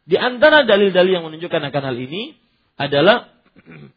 [0.08, 2.36] Di antara dalil-dalil yang menunjukkan akan hal ini
[2.76, 3.30] adalah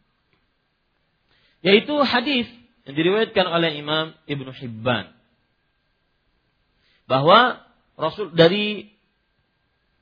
[1.67, 2.45] yaitu hadis
[2.85, 5.17] yang diriwayatkan oleh Imam Ibnu Hibban
[7.09, 7.65] bahwa
[7.97, 8.94] Rasul dari eh,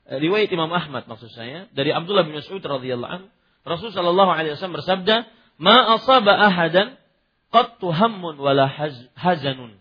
[0.07, 3.27] riwayat Imam Ahmad maksud saya dari Abdullah bin Mas'ud radhiyallahu anhu
[3.63, 5.15] Rasul sallallahu alaihi wasallam bersabda
[5.55, 6.99] ma asaba ahadan
[7.47, 8.67] qattu hammun wala
[9.15, 9.79] hazanun.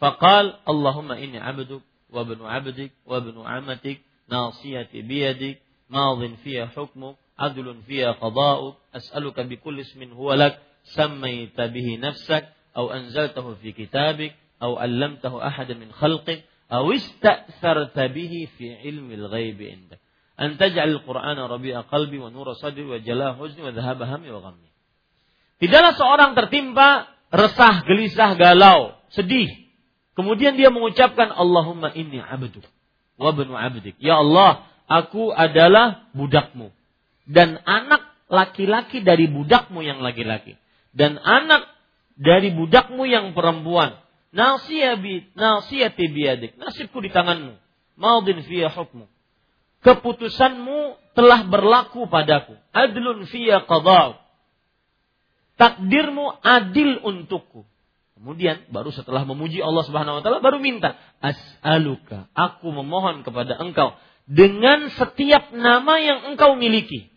[0.00, 4.00] Faqal Allahumma inni abduk wa ibnu abdik wa ibnu amatik
[4.32, 5.60] nasiyati biyadik
[5.92, 10.54] madin fiya hukmuk adlun fiya qada'uk as'aluka bi kulli ismin huwa lak
[10.96, 14.32] sammaita bihi nafsak aw anzaltahu fi kitabik
[14.64, 16.46] aw 'allamtahu ahadan min khalqik
[25.60, 29.50] Tidaklah seorang tertimpa resah, gelisah, galau, sedih.
[30.16, 32.64] Kemudian dia mengucapkan Allahumma inni abduk
[33.20, 34.00] wa benu abdik.
[34.00, 36.72] Ya Allah, aku adalah budakmu.
[37.28, 40.56] Dan anak laki-laki dari budakmu yang laki-laki.
[40.96, 41.68] Dan anak
[42.16, 44.00] dari budakmu yang perempuan.
[44.30, 46.54] Nasiyati biadik.
[46.56, 47.54] Nasibku di tanganmu.
[47.98, 49.10] Maudin fiya hukmu.
[49.82, 52.54] Keputusanmu telah berlaku padaku.
[52.70, 54.20] Adlun fiya qadau
[55.60, 57.68] takdirmu adil untukku.
[58.16, 63.96] Kemudian baru setelah memuji Allah Subhanahu wa taala baru minta as'aluka aku memohon kepada engkau
[64.28, 67.08] dengan setiap nama yang engkau miliki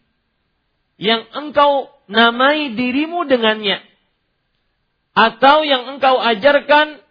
[0.95, 3.83] yang engkau namai dirimu dengannya
[5.11, 7.02] atau yang engkau ajarkan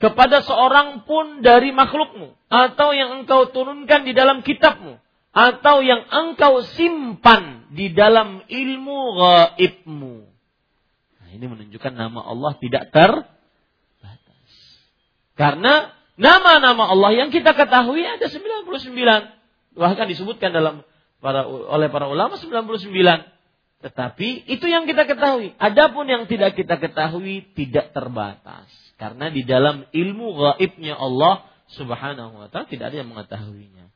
[0.00, 4.96] kepada seorang pun dari makhlukmu atau yang engkau turunkan di dalam kitabmu
[5.30, 10.30] atau yang engkau simpan di dalam ilmu gaibmu
[11.34, 14.50] ini menunjukkan nama Allah tidak terbatas.
[15.38, 18.66] Karena nama-nama Allah yang kita ketahui ada 99.
[19.78, 20.82] Bahkan disebutkan dalam
[21.22, 22.92] para oleh para ulama 99.
[23.80, 25.56] Tetapi itu yang kita ketahui.
[25.56, 28.68] Adapun yang tidak kita ketahui tidak terbatas.
[29.00, 33.88] Karena di dalam ilmu gaibnya Allah Subhanahu wa taala tidak ada yang mengetahuinya.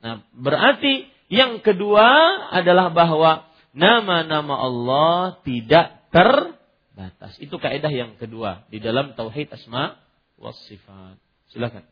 [0.00, 2.06] Nah, berarti yang kedua
[2.54, 7.34] adalah bahwa nama-nama Allah tidak terbatas.
[7.42, 9.98] Itu kaidah yang kedua di dalam tauhid asma
[10.38, 11.18] was sifat.
[11.50, 11.82] Silakan.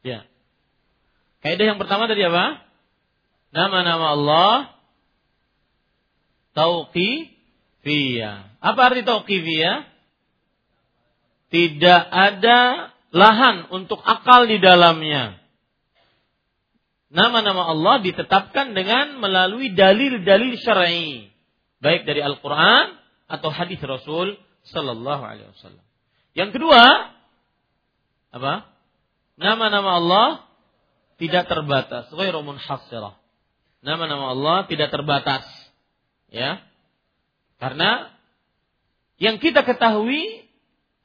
[0.00, 0.24] Ya.
[1.44, 2.62] Kaidah yang pertama tadi apa?
[3.50, 4.75] Nama-nama Allah
[6.56, 8.64] tauqifiyah.
[8.64, 9.84] Apa arti tauqifiyah?
[11.52, 15.38] Tidak ada lahan untuk akal di dalamnya.
[17.06, 21.30] Nama-nama Allah ditetapkan dengan melalui dalil-dalil syar'i
[21.78, 22.98] baik dari Al-Quran
[23.30, 24.34] atau hadis Rasul
[24.66, 25.84] Sallallahu Alaihi Wasallam.
[26.34, 26.82] Yang kedua,
[28.34, 28.66] apa?
[29.38, 30.28] Nama-nama Allah
[31.16, 32.10] tidak terbatas.
[32.10, 33.14] Ghairu munhasirah.
[33.80, 35.46] Nama-nama Allah tidak terbatas.
[36.30, 36.62] Ya.
[37.56, 38.12] Karena
[39.16, 40.46] yang kita ketahui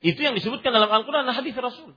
[0.01, 1.95] itu yang disebutkan dalam Al-Quran dan hadis Rasul.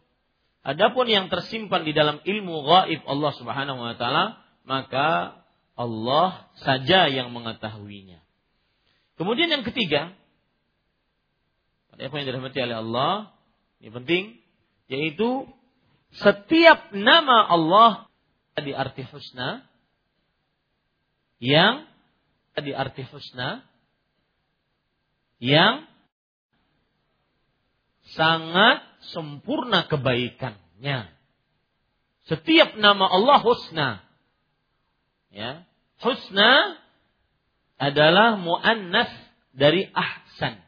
[0.64, 5.40] Adapun yang tersimpan di dalam ilmu gaib Allah Subhanahu wa taala, maka
[5.76, 8.22] Allah saja yang mengetahuinya.
[9.20, 10.14] Kemudian yang ketiga,
[11.94, 13.12] apa yang dirahmati oleh Allah,
[13.78, 14.24] ini penting,
[14.88, 15.46] yaitu
[16.16, 17.90] setiap nama Allah
[18.58, 19.66] di arti husna
[21.42, 21.86] yang
[22.62, 23.66] di arti husna
[25.42, 25.86] yang
[28.14, 31.10] sangat sempurna kebaikannya.
[32.30, 33.88] Setiap nama Allah husna.
[35.34, 35.66] Ya.
[36.00, 36.78] Husna
[37.76, 39.10] adalah muannas
[39.52, 40.62] dari ahsan.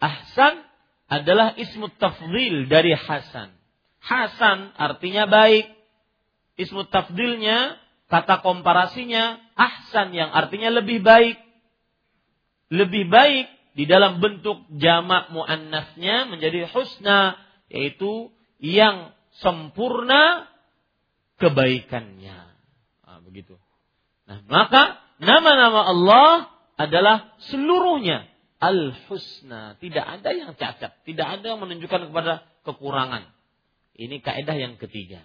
[0.00, 0.64] Ahsan
[1.10, 3.50] adalah ismu tafdil dari hasan.
[4.00, 5.66] Hasan artinya baik.
[6.56, 7.80] Ismu tafdilnya,
[8.10, 11.38] kata komparasinya, ahsan yang artinya lebih baik.
[12.70, 13.46] Lebih baik
[13.78, 17.38] di dalam bentuk jamak muannasnya menjadi husna,
[17.70, 20.50] yaitu yang sempurna
[21.38, 22.38] kebaikannya.
[23.06, 23.56] Nah, begitu.
[24.26, 28.26] Nah, maka nama-nama Allah adalah seluruhnya
[28.58, 29.78] al-husna.
[29.78, 33.30] Tidak ada yang cacat, tidak ada yang menunjukkan kepada kekurangan.
[33.96, 35.24] Ini kaidah yang ketiga.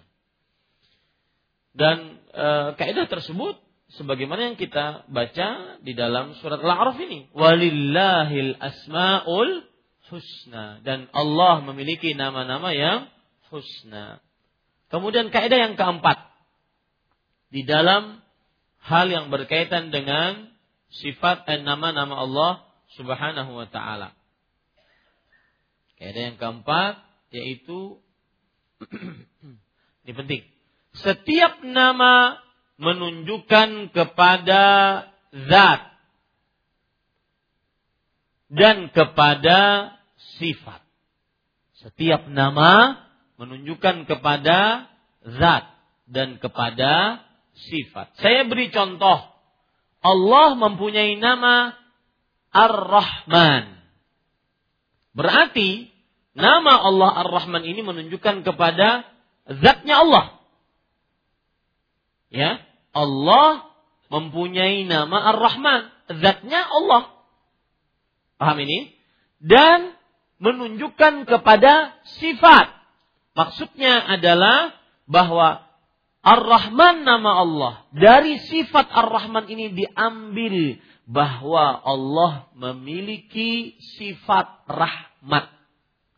[1.76, 2.48] Dan e,
[2.80, 3.60] kaidah tersebut
[4.00, 9.68] sebagaimana yang kita baca di dalam surat Al-A'raf ini, walillahil asmaul
[10.08, 13.12] husna dan Allah memiliki nama-nama yang
[13.52, 14.24] husna.
[14.88, 16.32] Kemudian kaidah yang keempat
[17.52, 18.24] di dalam
[18.80, 20.48] hal yang berkaitan dengan
[21.02, 22.52] sifat dan nama-nama Allah
[22.94, 24.14] Subhanahu wa taala.
[25.98, 27.02] Kaidah yang keempat
[27.34, 27.98] yaitu
[30.06, 30.55] ini penting.
[31.04, 32.40] Setiap nama
[32.80, 34.64] menunjukkan kepada
[35.32, 35.82] zat
[38.48, 39.92] dan kepada
[40.38, 40.80] sifat.
[41.82, 43.02] Setiap nama
[43.36, 44.88] menunjukkan kepada
[45.24, 45.64] zat
[46.08, 47.20] dan kepada
[47.68, 48.16] sifat.
[48.20, 49.20] Saya beri contoh.
[50.00, 51.74] Allah mempunyai nama
[52.54, 53.74] Ar-Rahman.
[55.16, 55.90] Berarti
[56.36, 59.08] nama Allah Ar-Rahman ini menunjukkan kepada
[59.50, 60.35] zatnya Allah.
[62.36, 62.60] Ya,
[62.92, 63.64] Allah
[64.12, 65.88] mempunyai nama Ar-Rahman,
[66.20, 67.16] zatnya Allah.
[68.36, 68.92] Paham ini?
[69.40, 69.96] Dan
[70.36, 72.76] menunjukkan kepada sifat.
[73.32, 74.76] Maksudnya adalah
[75.08, 75.64] bahwa
[76.20, 77.74] Ar-Rahman nama Allah.
[77.96, 80.76] Dari sifat Ar-Rahman ini diambil
[81.08, 85.46] bahwa Allah memiliki sifat rahmat,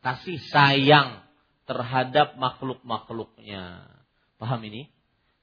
[0.01, 1.23] kasih sayang
[1.69, 3.85] terhadap makhluk-makhluknya.
[4.41, 4.89] Paham ini?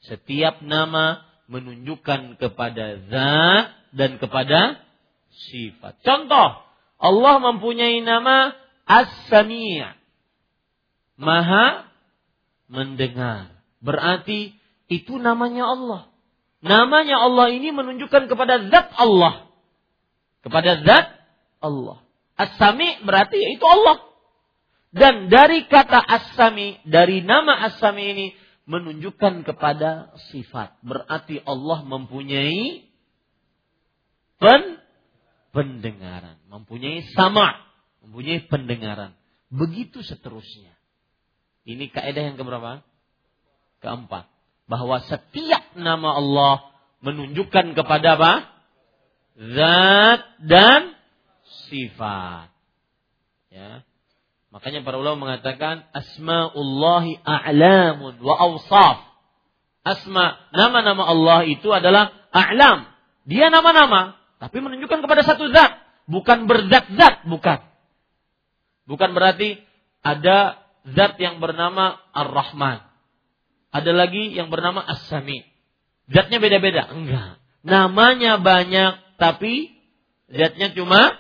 [0.06, 4.82] Setiap nama menunjukkan kepada zat dan kepada
[5.49, 5.97] sifat.
[6.01, 6.62] Contoh,
[6.97, 8.53] Allah mempunyai nama
[8.86, 9.82] As-Sami'
[11.16, 11.88] Maha
[12.68, 13.56] mendengar.
[13.80, 14.58] Berarti
[14.91, 16.01] itu namanya Allah.
[16.66, 19.47] Namanya Allah ini menunjukkan kepada zat Allah.
[20.41, 21.08] Kepada zat
[21.62, 22.01] Allah.
[22.36, 24.01] As-Sami berarti yaitu Allah.
[24.95, 28.28] Dan dari kata As-Sami, dari nama As-Sami ini
[28.66, 30.78] menunjukkan kepada sifat.
[30.82, 32.89] Berarti Allah mempunyai
[34.41, 34.82] pen
[35.55, 37.55] pendengaran, mempunyai sama,
[38.03, 39.16] mempunyai pendengaran.
[39.53, 40.74] Begitu seterusnya.
[41.66, 42.86] Ini kaidah yang keberapa?
[43.82, 44.30] Keempat
[44.66, 46.55] bahwa setiap nama Allah
[47.05, 48.34] menunjukkan kepada apa?
[49.38, 50.97] Zat dan
[51.70, 52.49] sifat.
[53.53, 53.86] Ya.
[54.56, 59.03] Makanya para ulama mengatakan asmaullahi a'lamun wa awsaf.
[59.84, 62.88] Asma, nama-nama Allah itu adalah a'lam.
[63.28, 65.78] Dia nama-nama, tapi menunjukkan kepada satu zat,
[66.08, 67.60] bukan berzat-zat, bukan.
[68.88, 69.60] Bukan berarti
[70.01, 72.95] ada zat yang bernama Ar-Rahman
[73.76, 75.43] ada lagi yang bernama As-Sami.
[76.08, 76.88] Zatnya beda-beda.
[76.95, 77.43] Enggak.
[77.68, 79.76] Namanya banyak, tapi
[80.32, 81.12] zatnya cuma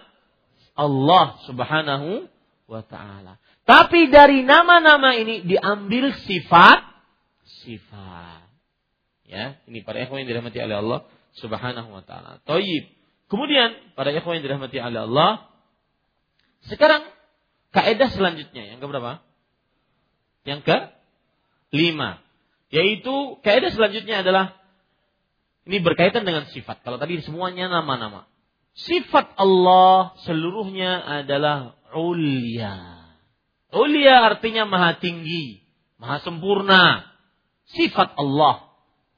[0.71, 2.31] Allah subhanahu
[2.65, 3.37] wa ta'ala.
[3.65, 6.95] Tapi dari nama-nama ini diambil sifat
[7.65, 8.45] sifat.
[9.25, 10.99] Ya, ini para ikhwan yang dirahmati oleh Allah
[11.41, 12.39] Subhanahu wa taala.
[12.45, 12.93] Toyib.
[13.25, 15.49] Kemudian para ikhwan yang dirahmati oleh Allah,
[16.69, 17.09] sekarang
[17.73, 19.25] kaidah selanjutnya yang keberapa?
[20.45, 20.77] Yang ke
[21.73, 22.21] lima.
[22.69, 24.61] Yaitu kaidah selanjutnya adalah
[25.65, 26.85] ini berkaitan dengan sifat.
[26.85, 28.29] Kalau tadi semuanya nama-nama.
[28.77, 32.75] Sifat Allah seluruhnya adalah ulia.
[33.71, 35.63] Ulia artinya maha tinggi,
[35.97, 37.07] maha sempurna.
[37.65, 38.69] Sifat Allah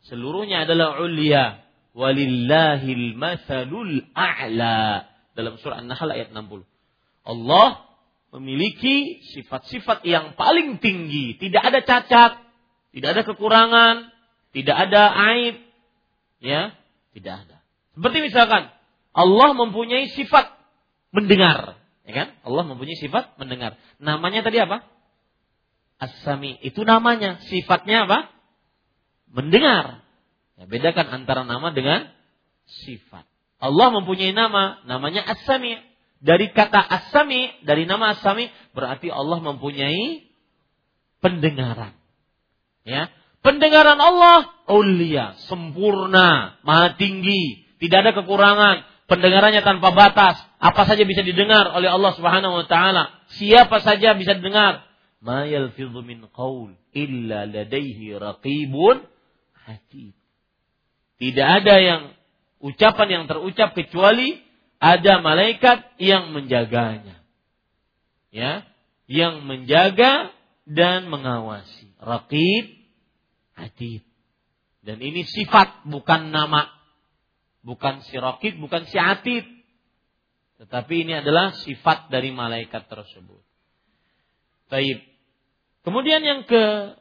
[0.07, 1.65] seluruhnya adalah ulia.
[1.97, 5.09] Walillahil masalul a'la.
[5.33, 6.61] Dalam surah An-Nahl ayat 60.
[7.25, 7.87] Allah
[8.37, 11.35] memiliki sifat-sifat yang paling tinggi.
[11.41, 12.31] Tidak ada cacat,
[12.93, 13.95] tidak ada kekurangan,
[14.53, 15.03] tidak ada
[15.33, 15.55] aib,
[16.41, 16.73] ya,
[17.17, 17.57] tidak ada.
[17.97, 18.69] Seperti misalkan
[19.13, 20.53] Allah mempunyai sifat
[21.09, 21.76] mendengar,
[22.07, 22.27] ya kan?
[22.47, 23.75] Allah mempunyai sifat mendengar.
[23.99, 24.87] Namanya tadi apa?
[25.99, 26.57] As-Sami.
[26.63, 28.31] Itu namanya, sifatnya apa?
[29.27, 30.01] Mendengar.
[30.55, 32.07] Ya, bedakan antara nama dengan
[32.87, 33.27] sifat.
[33.59, 35.75] Allah mempunyai nama, namanya As-Sami.
[36.23, 40.31] Dari kata As-Sami, dari nama As-Sami, berarti Allah mempunyai
[41.19, 41.93] pendengaran.
[42.87, 43.11] Ya,
[43.47, 51.21] Pendengaran Allah ulia, sempurna, maha tinggi, tidak ada kekurangan, pendengarannya tanpa batas, apa saja bisa
[51.21, 53.13] didengar oleh Allah Subhanahu wa taala.
[53.37, 54.85] Siapa saja bisa dengar.
[55.21, 59.05] Ma yalfidhu min qaul illa ladaihi raqibun
[59.65, 60.17] hatid.
[61.17, 62.01] Tidak ada yang
[62.61, 64.41] ucapan yang terucap kecuali
[64.77, 67.21] ada malaikat yang menjaganya.
[68.29, 68.69] Ya,
[69.09, 70.29] yang menjaga
[70.67, 71.95] dan mengawasi.
[71.97, 72.77] Raqib
[73.57, 74.05] Atid.
[74.85, 76.69] Dan ini sifat bukan nama.
[77.65, 79.56] Bukan si Raqib, bukan si Atid.
[80.57, 83.41] Tetapi ini adalah sifat dari malaikat tersebut.
[84.73, 85.05] Baik.
[85.85, 86.97] Kemudian yang ke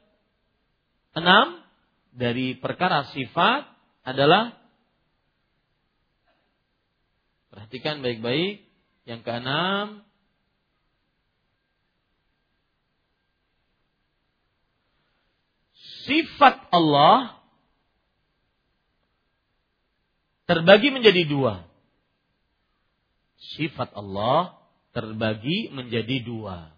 [1.17, 1.65] enam
[2.13, 3.65] dari perkara sifat
[4.05, 4.55] adalah
[7.49, 8.63] perhatikan baik-baik.
[9.07, 9.87] Yang keenam
[16.07, 17.41] sifat Allah
[20.47, 21.67] terbagi menjadi dua.
[23.55, 24.59] Sifat Allah
[24.91, 26.75] terbagi menjadi dua.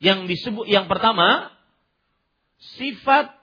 [0.00, 1.52] Yang disebut yang pertama
[2.76, 3.36] sifat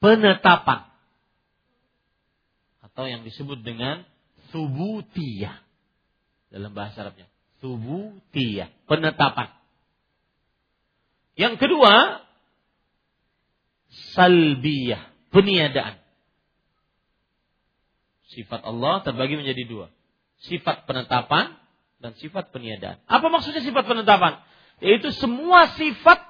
[0.00, 0.88] penetapan
[2.80, 4.04] atau yang disebut dengan
[4.52, 5.60] subutiyah
[6.50, 7.28] dalam bahasa Arabnya.
[7.60, 9.52] Subutiyah, penetapan.
[11.36, 12.24] Yang kedua,
[13.90, 15.02] salbiyah,
[15.34, 15.98] peniadaan.
[18.30, 19.86] Sifat Allah terbagi menjadi dua.
[20.46, 21.58] Sifat penetapan
[21.98, 23.02] dan sifat peniadaan.
[23.10, 24.40] Apa maksudnya sifat penetapan?
[24.80, 26.22] Yaitu semua sifat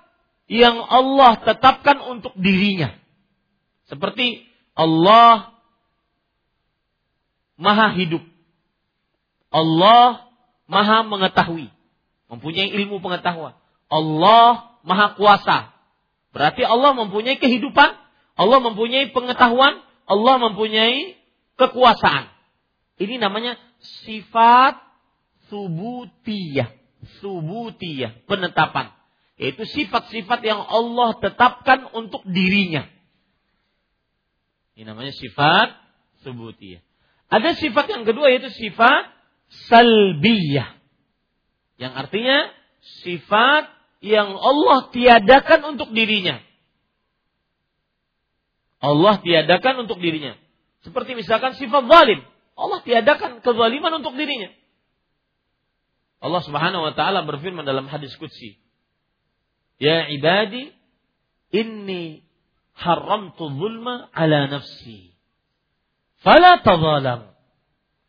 [0.50, 2.90] yang Allah tetapkan untuk dirinya.
[3.86, 4.42] Seperti
[4.74, 5.54] Allah
[7.61, 8.24] maha hidup.
[9.52, 10.26] Allah
[10.66, 11.68] maha mengetahui.
[12.32, 13.54] Mempunyai ilmu pengetahuan.
[13.86, 15.70] Allah maha kuasa.
[16.30, 17.90] Berarti Allah mempunyai kehidupan.
[18.38, 19.82] Allah mempunyai pengetahuan.
[20.06, 21.18] Allah mempunyai
[21.58, 22.30] kekuasaan.
[23.00, 23.58] Ini namanya
[24.06, 24.78] sifat
[25.50, 26.70] subutiyah.
[27.18, 28.24] Subutiyah.
[28.26, 28.94] Penetapan.
[29.40, 32.84] Yaitu sifat-sifat yang Allah tetapkan untuk dirinya.
[34.76, 35.76] Ini namanya sifat
[36.22, 36.84] subutiyah.
[37.30, 39.08] Ada sifat yang kedua yaitu sifat
[39.70, 40.76] salbiyah.
[41.80, 42.38] Yang artinya
[43.06, 43.70] sifat
[44.01, 46.40] yang Allah tiadakan untuk dirinya.
[48.80, 50.40] Allah tiadakan untuk dirinya.
[50.80, 52.24] Seperti misalkan sifat zalim.
[52.57, 54.48] Allah tiadakan kezaliman untuk dirinya.
[56.20, 58.61] Allah Subhanahu wa taala berfirman dalam hadis qudsi,
[59.80, 60.72] "Ya ibadi,
[61.53, 62.24] inni
[62.76, 65.16] haramtu zulma ala nafsi.
[66.20, 67.32] Fala tadhalam."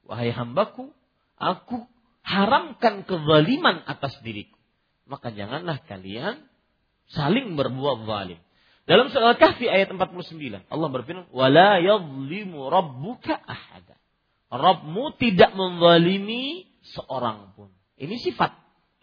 [0.07, 0.91] Wahai hambaku,
[1.39, 1.87] aku
[2.23, 4.60] haramkan kezaliman atas diriku.
[5.11, 6.47] Maka janganlah kalian
[7.11, 8.39] saling berbuat zalim.
[8.87, 13.99] Dalam surah Al-Kahfi ayat 49, Allah berfirman, "Wala yadhlimu rabbuka ahada."
[14.51, 17.71] Rabbmu tidak menzalimi seorang pun.
[17.99, 18.51] Ini sifat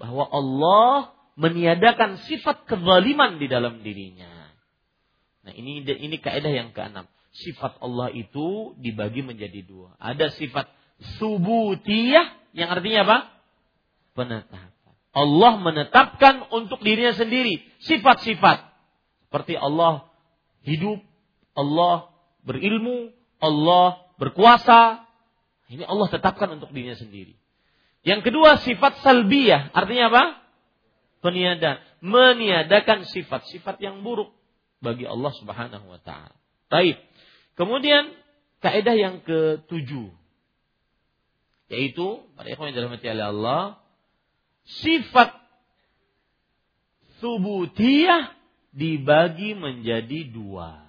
[0.01, 4.29] bahwa Allah meniadakan sifat kezaliman di dalam dirinya.
[5.47, 7.09] Nah, ini ini kaidah yang keenam.
[7.33, 9.97] Sifat Allah itu dibagi menjadi dua.
[9.97, 10.69] Ada sifat
[11.21, 13.19] subutiyah yang artinya apa?
[14.19, 14.78] Penetapan.
[15.17, 18.69] Allah menetapkan untuk dirinya sendiri sifat-sifat
[19.29, 20.09] seperti Allah
[20.65, 21.05] hidup,
[21.53, 22.13] Allah
[22.45, 25.05] berilmu, Allah berkuasa.
[25.69, 27.37] Ini Allah tetapkan untuk dirinya sendiri.
[28.07, 30.25] Yang kedua sifat salbiyah, artinya apa?
[31.19, 34.33] Peniadaan, meniadakan sifat-sifat yang buruk
[34.81, 36.33] bagi Allah Subhanahu wa taala.
[36.73, 36.97] Baik.
[37.59, 38.15] Kemudian
[38.63, 40.15] kaidah yang ketujuh
[41.69, 43.63] yaitu pada ikhwan yang dirahmati oleh Allah
[44.69, 45.33] sifat
[47.19, 48.37] subutiyah
[48.77, 50.85] dibagi menjadi dua.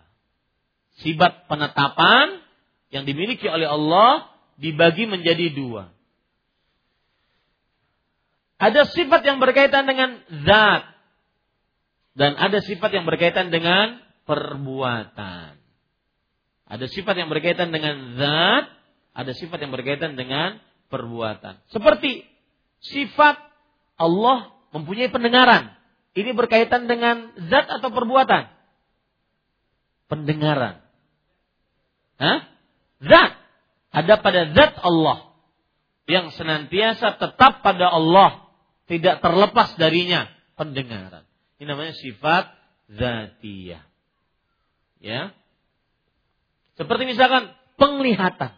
[0.99, 2.43] Sifat penetapan
[2.91, 4.27] yang dimiliki oleh Allah
[4.59, 5.95] dibagi menjadi dua.
[8.59, 10.84] Ada sifat yang berkaitan dengan zat
[12.19, 15.55] dan ada sifat yang berkaitan dengan perbuatan.
[16.69, 18.65] Ada sifat yang berkaitan dengan zat,
[19.15, 20.59] ada sifat yang berkaitan dengan
[20.91, 21.63] perbuatan.
[21.71, 22.27] Seperti
[22.84, 23.49] sifat
[24.00, 25.76] Allah mempunyai pendengaran.
[26.16, 28.50] Ini berkaitan dengan zat atau perbuatan?
[30.10, 30.82] Pendengaran.
[32.18, 32.39] Hah?
[33.04, 33.32] Zat.
[33.93, 35.36] Ada pada zat Allah.
[36.10, 38.50] Yang senantiasa tetap pada Allah.
[38.89, 40.26] Tidak terlepas darinya.
[40.58, 41.28] Pendengaran.
[41.62, 42.50] Ini namanya sifat
[42.89, 43.86] zatiyah.
[45.00, 45.32] Ya.
[46.76, 48.56] Seperti misalkan penglihatan.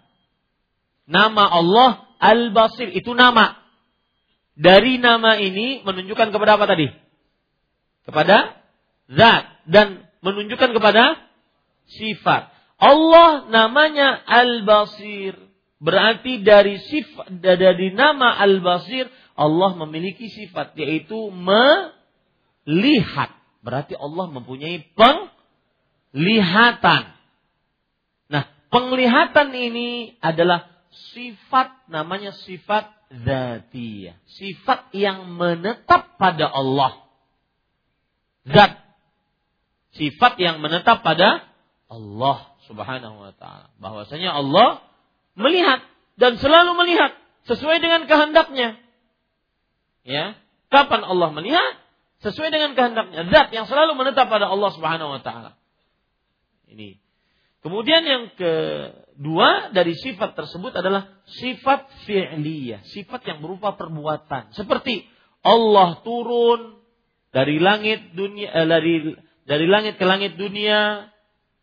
[1.09, 3.60] Nama Allah Al-Basir itu nama.
[4.55, 6.87] Dari nama ini menunjukkan kepada apa tadi?
[8.03, 8.55] Kepada
[9.11, 11.17] zat dan menunjukkan kepada
[11.87, 12.51] sifat.
[12.81, 15.35] Allah namanya Al-Basir.
[15.81, 23.29] Berarti dari sifat dari nama Al-Basir Allah memiliki sifat yaitu melihat.
[23.61, 27.05] Berarti Allah mempunyai penglihatan.
[28.29, 34.15] Nah, penglihatan ini adalah sifat namanya sifat zatiyah.
[34.27, 37.03] Sifat yang menetap pada Allah.
[38.47, 38.79] Zat.
[39.95, 41.43] Sifat yang menetap pada
[41.91, 42.37] Allah
[42.67, 43.71] subhanahu wa ta'ala.
[43.79, 44.79] Bahwasanya Allah
[45.35, 45.83] melihat
[46.15, 47.11] dan selalu melihat
[47.47, 48.79] sesuai dengan kehendaknya.
[50.01, 50.39] Ya,
[50.73, 51.81] kapan Allah melihat
[52.21, 53.27] sesuai dengan kehendaknya.
[53.29, 55.57] Zat yang selalu menetap pada Allah Subhanahu wa taala.
[56.69, 56.97] Ini.
[57.61, 58.23] Kemudian yang
[59.21, 64.49] kedua dari sifat tersebut adalah sifat fi'liyah, sifat yang berupa perbuatan.
[64.57, 65.05] Seperti
[65.45, 66.81] Allah turun
[67.29, 69.13] dari langit dunia eh, dari
[69.45, 71.05] dari langit ke langit dunia,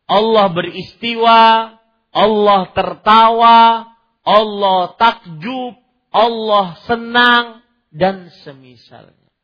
[0.06, 1.74] Allah beristiwa,
[2.14, 3.90] Allah tertawa,
[4.22, 5.82] Allah takjub,
[6.14, 9.34] Allah senang dan semisalnya.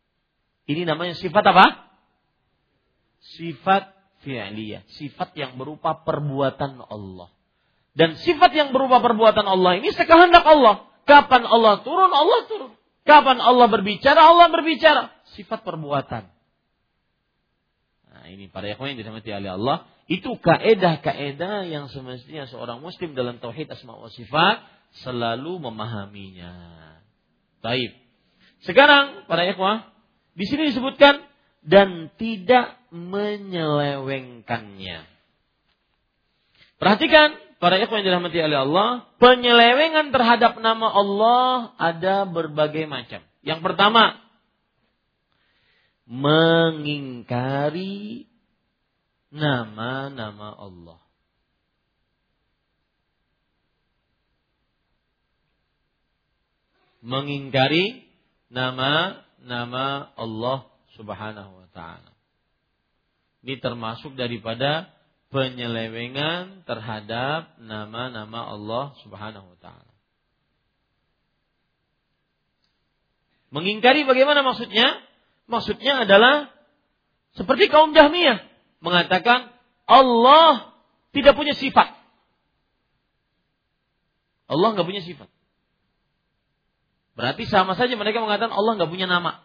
[0.70, 1.66] Ini namanya sifat apa?
[3.42, 3.90] Sifat
[4.22, 7.34] fi'liyah, sifat yang berupa perbuatan Allah.
[7.94, 10.90] Dan sifat yang berupa perbuatan Allah ini sekehendak Allah.
[11.06, 12.74] Kapan Allah turun, Allah turun.
[13.06, 15.14] Kapan Allah berbicara, Allah berbicara.
[15.38, 16.26] Sifat perbuatan.
[18.10, 19.86] Nah ini para ikhwan yang dirahmati oleh Allah.
[20.10, 24.58] Itu kaedah-kaedah yang semestinya seorang muslim dalam tauhid asma wa sifat
[25.06, 26.52] selalu memahaminya.
[27.62, 27.94] Taib.
[28.64, 29.84] Sekarang para ikhwah,
[30.34, 31.20] di sini disebutkan
[31.64, 35.04] dan tidak menyelewengkannya.
[36.80, 43.20] Perhatikan para ikhwah yang dirahmati oleh Allah, penyelewengan terhadap nama Allah ada berbagai macam.
[43.44, 44.20] Yang pertama,
[46.08, 47.34] mengingkari
[49.34, 51.00] nama-nama Allah.
[57.04, 58.08] Mengingkari
[58.48, 60.64] nama-nama Allah
[60.96, 62.14] Subhanahu wa taala.
[63.44, 64.93] Ini termasuk daripada
[65.34, 69.92] penyelewengan terhadap nama-nama Allah Subhanahu wa taala.
[73.50, 75.02] Mengingkari bagaimana maksudnya?
[75.50, 76.54] Maksudnya adalah
[77.34, 78.46] seperti kaum Jahmiyah
[78.78, 79.50] mengatakan
[79.90, 80.72] Allah
[81.10, 81.98] tidak punya sifat.
[84.46, 85.26] Allah nggak punya sifat.
[87.18, 89.43] Berarti sama saja mereka mengatakan Allah nggak punya nama.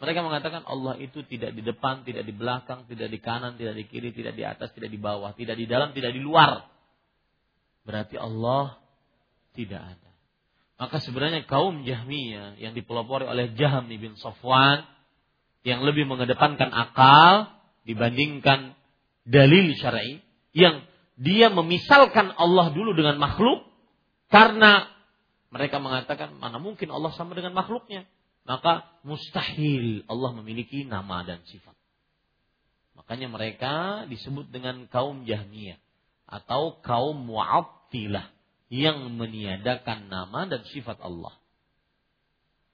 [0.00, 3.84] Mereka mengatakan Allah itu tidak di depan, tidak di belakang, tidak di kanan, tidak di
[3.84, 6.64] kiri, tidak di atas, tidak di bawah, tidak di dalam, tidak di luar.
[7.84, 8.80] Berarti Allah
[9.52, 10.10] tidak ada.
[10.80, 14.88] Maka sebenarnya kaum Jahmiyah yang dipelopori oleh Jaham bin Safwan
[15.68, 17.52] yang lebih mengedepankan akal
[17.84, 18.72] dibandingkan
[19.28, 20.24] dalil syar'i
[20.56, 20.80] yang
[21.20, 23.68] dia memisalkan Allah dulu dengan makhluk
[24.32, 24.88] karena
[25.52, 28.08] mereka mengatakan mana mungkin Allah sama dengan makhluknya.
[28.50, 31.78] Maka mustahil Allah memiliki nama dan sifat.
[32.98, 33.74] Makanya mereka
[34.10, 35.78] disebut dengan kaum Jahmiyah
[36.26, 38.26] atau kaum Mu'attilah
[38.66, 41.30] yang meniadakan nama dan sifat Allah.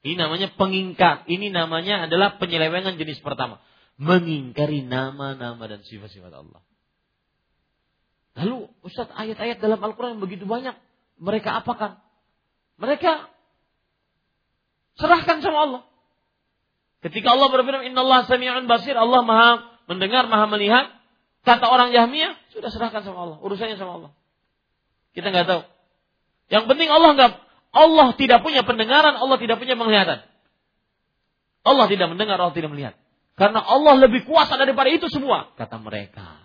[0.00, 1.28] Ini namanya pengingkar.
[1.28, 3.60] Ini namanya adalah penyelewengan jenis pertama.
[4.00, 6.64] Mengingkari nama-nama dan sifat-sifat Allah.
[8.32, 10.72] Lalu Ustaz ayat-ayat dalam Al-Quran yang begitu banyak.
[11.20, 12.00] Mereka apakan?
[12.80, 13.35] Mereka
[14.96, 15.82] serahkan sama Allah.
[17.04, 19.50] Ketika Allah berfirman, Inna Allah sami'un basir, Allah maha
[19.86, 20.90] mendengar, maha melihat.
[21.46, 23.38] Kata orang Yahmiyah, sudah serahkan sama Allah.
[23.38, 24.10] Urusannya sama Allah.
[25.14, 25.62] Kita nggak tahu.
[26.50, 27.32] Yang penting Allah nggak,
[27.70, 30.26] Allah tidak punya pendengaran, Allah tidak punya penglihatan.
[31.62, 32.94] Allah tidak mendengar, Allah tidak melihat.
[33.38, 36.42] Karena Allah lebih kuasa daripada itu semua, kata mereka.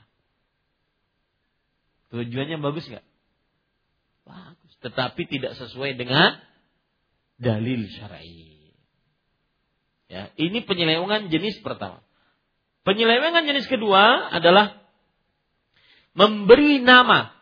[2.11, 3.05] Tujuannya bagus nggak?
[4.27, 6.41] Bagus tetapi tidak sesuai dengan
[7.41, 8.77] dalil syar'i.
[10.05, 12.05] Ya, ini penyelewengan jenis pertama.
[12.85, 14.77] Penyelewengan jenis kedua adalah
[16.13, 17.33] memberi nama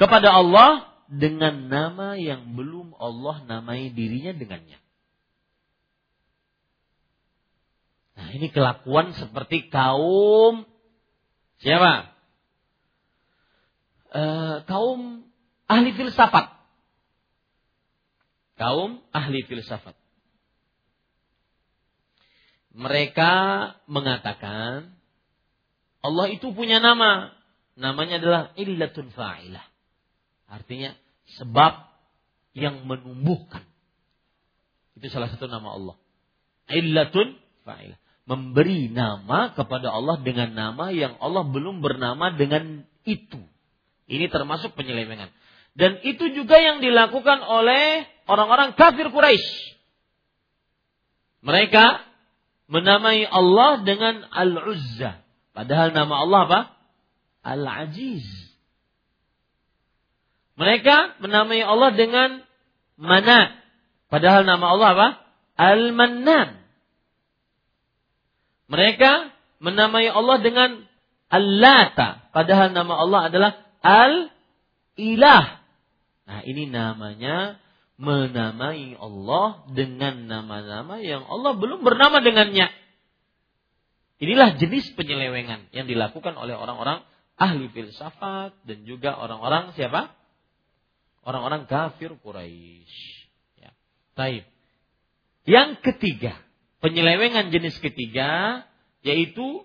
[0.00, 4.78] kepada Allah dengan nama yang belum Allah namai dirinya dengannya.
[8.18, 10.66] Nah, ini kelakuan seperti kaum
[11.62, 12.10] siapa?
[14.10, 14.22] E,
[14.66, 15.22] kaum
[15.70, 16.57] ahli filsafat.
[18.58, 19.94] Kaum ahli filsafat.
[22.74, 23.32] Mereka
[23.86, 24.98] mengatakan
[26.02, 27.34] Allah itu punya nama.
[27.78, 29.62] Namanya adalah illatun fa'ilah.
[30.50, 30.98] Artinya
[31.38, 31.86] sebab
[32.58, 33.62] yang menumbuhkan.
[34.98, 35.96] Itu salah satu nama Allah.
[36.66, 37.98] Illatun fa'ilah.
[38.28, 43.40] Memberi nama kepada Allah dengan nama yang Allah belum bernama dengan itu.
[44.10, 45.30] Ini termasuk penyelewengan.
[45.78, 49.78] Dan itu juga yang dilakukan oleh orang-orang kafir Quraisy.
[51.46, 52.02] Mereka
[52.66, 55.22] menamai Allah dengan Al-Uzza.
[55.54, 56.60] Padahal nama Allah apa?
[57.46, 58.26] Al-Aziz.
[60.58, 62.42] Mereka menamai Allah dengan
[62.98, 63.54] Manat.
[64.10, 65.08] Padahal nama Allah apa?
[65.54, 66.58] Al-Mannan.
[68.66, 69.30] Mereka
[69.62, 70.70] menamai Allah dengan
[71.30, 72.34] Al-Lata.
[72.34, 73.50] Padahal nama Allah adalah
[73.86, 75.58] Al-Ilah.
[76.28, 77.56] Nah ini namanya
[77.96, 82.68] menamai Allah dengan nama-nama yang Allah belum bernama dengannya.
[84.20, 87.00] Inilah jenis penyelewengan yang dilakukan oleh orang-orang
[87.40, 90.12] ahli filsafat dan juga orang-orang siapa?
[91.24, 92.94] Orang-orang kafir Quraisy.
[93.56, 93.72] Ya.
[94.12, 94.44] Taib.
[95.48, 96.36] Yang ketiga,
[96.84, 98.62] penyelewengan jenis ketiga
[99.00, 99.64] yaitu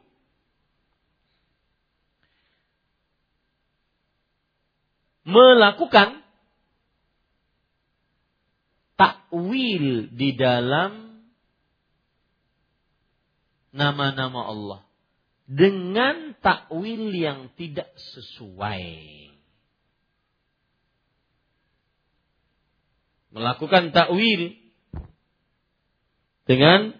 [5.28, 6.22] melakukan
[8.97, 11.21] takwil di dalam
[13.73, 14.81] nama-nama Allah
[15.49, 18.85] dengan takwil yang tidak sesuai.
[23.33, 24.53] Melakukan takwil
[26.45, 26.93] dengan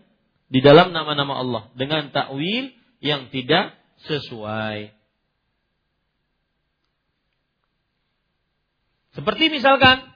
[0.50, 3.78] di dalam nama-nama Allah dengan takwil yang tidak
[4.10, 4.94] sesuai.
[9.14, 10.13] Seperti misalkan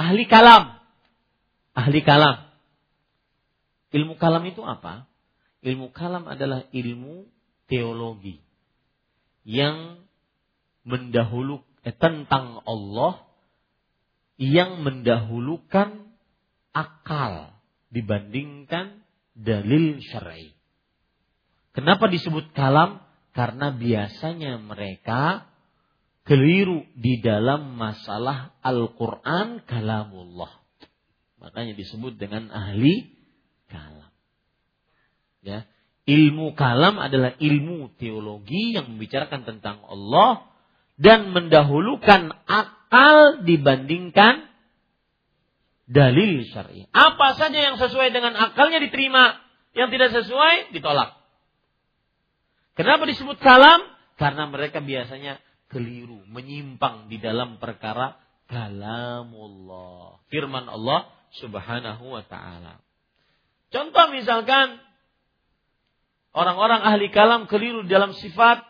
[0.00, 0.80] ahli kalam.
[1.76, 2.48] Ahli kalam.
[3.92, 5.04] Ilmu kalam itu apa?
[5.60, 7.28] Ilmu kalam adalah ilmu
[7.68, 8.40] teologi
[9.44, 10.00] yang
[10.88, 13.28] mendahulu eh, tentang Allah
[14.40, 16.16] yang mendahulukan
[16.72, 17.52] akal
[17.92, 19.04] dibandingkan
[19.36, 20.56] dalil syar'i.
[21.76, 23.04] Kenapa disebut kalam?
[23.30, 25.49] Karena biasanya mereka
[26.30, 30.62] keliru di dalam masalah Al-Quran kalamullah.
[31.42, 33.18] Makanya disebut dengan ahli
[33.66, 34.14] kalam.
[35.42, 35.66] Ya,
[36.06, 40.46] ilmu kalam adalah ilmu teologi yang membicarakan tentang Allah
[40.94, 44.46] dan mendahulukan akal dibandingkan
[45.90, 46.86] dalil syar'i.
[46.94, 49.34] Apa saja yang sesuai dengan akalnya diterima,
[49.74, 51.18] yang tidak sesuai ditolak.
[52.78, 53.82] Kenapa disebut kalam?
[54.14, 58.18] Karena mereka biasanya keliru, menyimpang di dalam perkara
[58.50, 60.18] kalamullah.
[60.28, 61.08] Firman Allah
[61.38, 62.82] Subhanahu wa taala.
[63.70, 64.82] Contoh misalkan
[66.34, 68.66] orang-orang ahli kalam keliru dalam sifat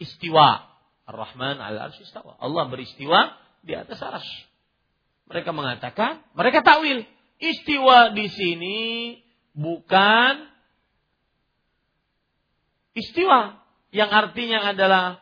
[0.00, 0.64] istiwa.
[1.08, 2.36] Ar-Rahman al istawa.
[2.40, 4.48] Allah beristiwa di atas arsy.
[5.28, 7.04] Mereka mengatakan, mereka takwil,
[7.36, 8.78] istiwa di sini
[9.52, 10.48] bukan
[12.96, 13.60] istiwa
[13.92, 15.20] yang artinya adalah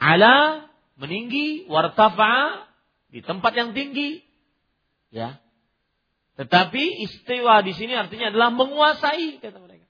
[0.00, 2.66] ala meninggi wartafa
[3.12, 4.24] di tempat yang tinggi
[5.12, 5.36] ya
[6.40, 9.80] tetapi istiwa di sini artinya adalah menguasai kata mereka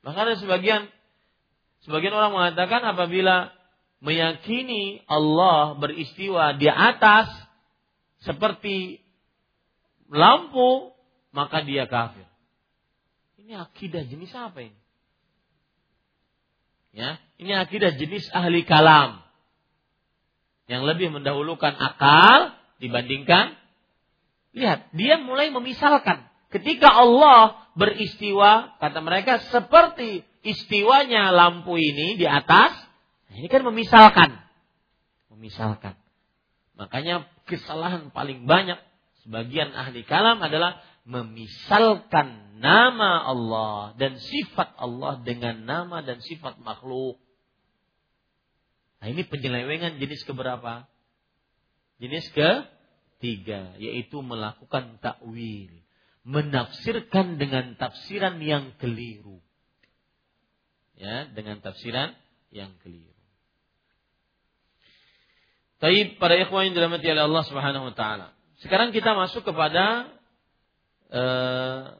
[0.00, 0.88] Makanya sebagian
[1.84, 3.52] sebagian orang mengatakan apabila
[4.00, 7.28] meyakini Allah beristiwa di atas
[8.24, 9.00] seperti
[10.08, 10.92] lampu
[11.36, 12.24] maka dia kafir.
[13.40, 14.80] Ini akidah jenis apa ini?
[16.90, 19.24] Ya, ini akidah jenis ahli kalam.
[20.68, 23.56] Yang lebih mendahulukan akal dibandingkan
[24.52, 26.28] lihat dia mulai memisalkan.
[26.52, 32.76] Ketika Allah beristiwa kata mereka seperti istiwanya lampu ini di atas
[33.32, 34.30] ini kan memisalkan.
[35.32, 35.96] Memisalkan.
[36.76, 38.76] Makanya kesalahan paling banyak
[39.24, 47.16] sebagian ahli kalam adalah memisalkan nama Allah dan sifat Allah dengan nama dan sifat makhluk.
[49.00, 50.84] Nah ini penyelewengan jenis keberapa?
[52.00, 55.72] Jenis ketiga, yaitu melakukan takwil.
[56.20, 59.40] Menafsirkan dengan tafsiran yang keliru.
[61.00, 62.12] Ya, dengan tafsiran
[62.52, 63.16] yang keliru.
[65.80, 68.36] Taib para ikhwan yang dirahmati oleh Allah Subhanahu wa taala.
[68.60, 70.12] Sekarang kita masuk kepada
[71.08, 71.96] uh,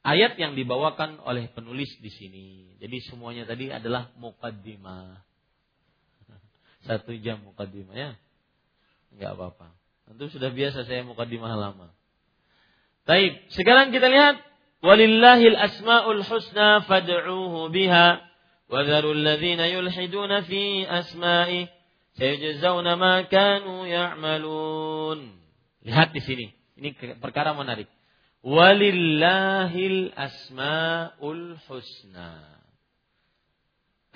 [0.00, 2.46] ayat yang dibawakan oleh penulis di sini.
[2.80, 5.29] Jadi semuanya tadi adalah mukaddimah.
[6.88, 8.10] Satu jam mukaddimah ya.
[9.12, 9.74] Enggak apa-apa.
[10.08, 11.92] Tentu sudah biasa saya mukaddimah lama.
[13.04, 14.38] Baik, sekarang kita lihat
[14.80, 18.22] walillahil asmaul husna fad'uuhu biha
[18.70, 21.66] wa dharul ladzina yulhiduna fi asma'i
[22.16, 25.36] sayajzauna ma kanu ya'malun.
[25.84, 26.46] Lihat di sini
[26.80, 27.92] Ini perkara menarik.
[28.40, 32.56] Walillahil asmaul husna.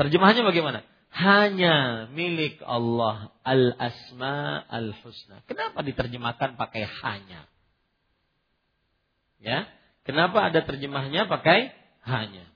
[0.01, 0.81] Terjemahannya bagaimana?
[1.15, 5.47] Hanya milik Allah al asma al husna.
[5.47, 7.47] Kenapa diterjemahkan pakai hanya?
[9.39, 9.71] Ya,
[10.03, 11.71] kenapa ada terjemahnya pakai
[12.03, 12.51] hanya?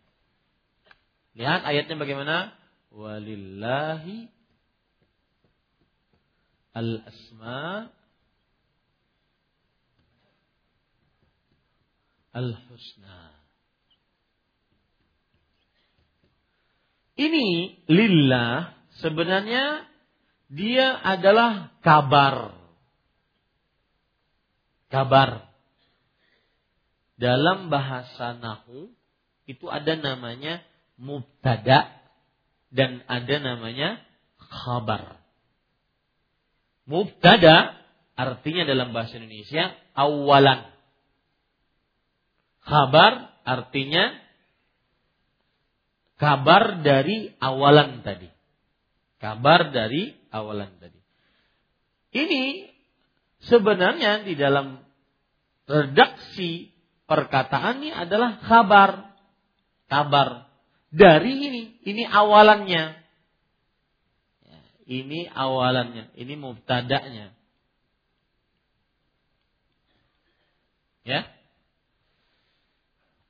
[1.39, 2.51] Lihat ayatnya bagaimana?
[2.91, 4.27] Walillahi
[6.75, 7.95] al asma
[12.35, 13.39] al husna.
[17.19, 19.83] Ini lillah sebenarnya
[20.47, 22.55] dia adalah kabar.
[24.87, 25.51] Kabar.
[27.19, 28.95] Dalam bahasa Nahu
[29.51, 30.63] itu ada namanya
[30.95, 31.91] mubtada
[32.71, 33.99] dan ada namanya
[34.39, 35.19] khabar.
[36.87, 37.75] Mubtada
[38.15, 40.71] artinya dalam bahasa Indonesia awalan.
[42.63, 44.28] Khabar artinya
[46.19, 48.29] kabar dari awalan tadi.
[49.23, 50.99] Kabar dari awalan tadi.
[52.13, 52.69] Ini
[53.47, 54.83] sebenarnya di dalam
[55.65, 56.75] redaksi
[57.07, 59.15] perkataan ini adalah kabar.
[59.89, 60.51] Kabar
[60.93, 61.63] dari ini.
[61.87, 62.85] Ini awalannya.
[64.45, 66.13] Ya, ini awalannya.
[66.13, 67.33] Ini mubtada'nya.
[71.09, 71.25] Ya.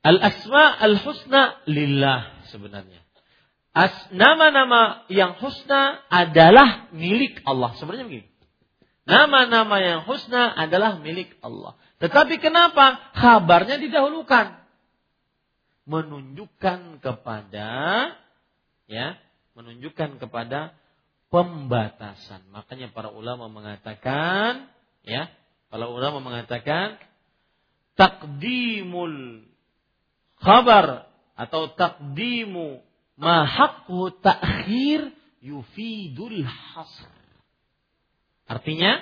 [0.03, 3.01] Al-asma al-husna lillah sebenarnya.
[3.73, 7.77] As, nama-nama yang husna adalah milik Allah.
[7.77, 8.29] Sebenarnya begini.
[9.09, 11.73] Nama-nama yang husna adalah milik Allah.
[11.97, 14.61] Tetapi kenapa kabarnya didahulukan?
[15.89, 17.69] Menunjukkan kepada
[18.85, 19.17] ya,
[19.57, 20.77] menunjukkan kepada
[21.33, 22.45] pembatasan.
[22.53, 24.69] Makanya para ulama mengatakan
[25.01, 25.33] ya,
[25.73, 27.01] para ulama mengatakan
[27.97, 29.45] takdimul
[30.37, 31.08] khabar
[31.39, 32.83] atau takdimu
[33.15, 37.07] mahakku takhir yufidul hasr.
[38.43, 38.99] Artinya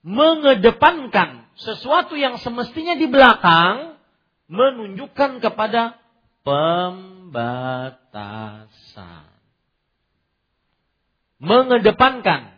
[0.00, 4.00] mengedepankan sesuatu yang semestinya di belakang
[4.48, 6.00] menunjukkan kepada
[6.40, 8.00] pembatasan.
[11.36, 12.56] Mengedepankan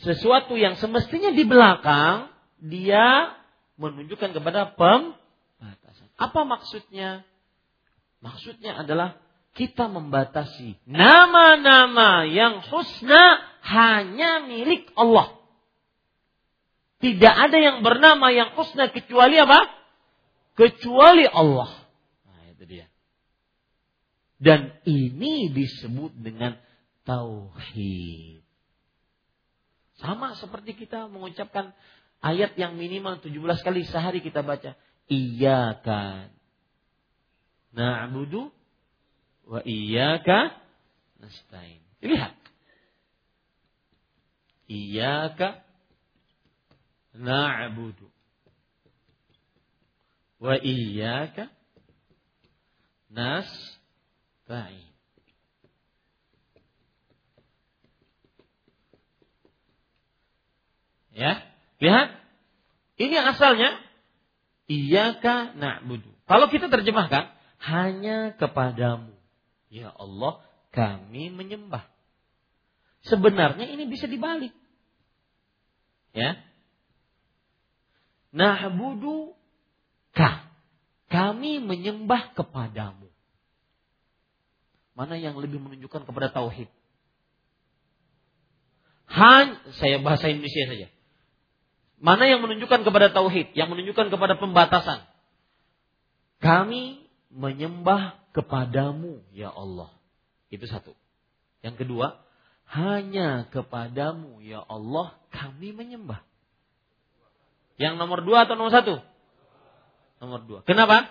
[0.00, 3.36] sesuatu yang semestinya di belakang dia
[3.76, 6.08] menunjukkan kepada pembatasan.
[6.16, 7.26] Apa maksudnya?
[8.22, 9.18] Maksudnya adalah
[9.52, 15.36] kita membatasi nama-nama yang husna hanya milik Allah.
[17.02, 19.66] Tidak ada yang bernama yang husna kecuali apa?
[20.54, 21.82] Kecuali Allah.
[22.30, 22.86] Nah, itu dia.
[24.38, 26.54] Dan ini disebut dengan
[27.02, 28.46] tauhid.
[29.98, 31.74] Sama seperti kita mengucapkan
[32.22, 33.34] ayat yang minimal 17
[33.66, 34.78] kali sehari kita baca.
[35.10, 36.41] Iya kan
[37.72, 38.52] na'budu
[39.48, 40.56] wa iyyaka
[41.20, 41.80] nasta'in.
[42.02, 42.36] Lihat.
[44.68, 45.60] Iyyaka
[47.16, 48.08] na'budu
[50.40, 51.48] wa iyyaka
[53.12, 54.90] nasta'in.
[61.12, 61.44] Ya,
[61.76, 62.08] lihat.
[62.96, 63.76] Ini asalnya
[64.64, 66.08] iyyaka na'budu.
[66.24, 69.14] Kalau kita terjemahkan hanya kepadamu.
[69.70, 70.42] Ya Allah,
[70.74, 71.86] kami menyembah.
[73.06, 74.50] Sebenarnya ini bisa dibalik.
[76.12, 76.42] Ya.
[78.34, 79.38] Na'budu
[80.14, 80.50] ka.
[81.06, 83.08] Kami menyembah kepadamu.
[84.92, 86.68] Mana yang lebih menunjukkan kepada tauhid?
[89.12, 90.88] Han, saya bahasa Indonesia saja.
[92.02, 95.04] Mana yang menunjukkan kepada tauhid, yang menunjukkan kepada pembatasan?
[96.42, 97.01] Kami
[97.32, 99.90] menyembah kepadamu ya Allah.
[100.52, 100.92] Itu satu.
[101.64, 102.20] Yang kedua,
[102.68, 106.20] hanya kepadamu ya Allah kami menyembah.
[107.80, 108.94] Yang nomor dua atau nomor satu?
[110.20, 110.60] Nomor dua.
[110.68, 111.08] Kenapa?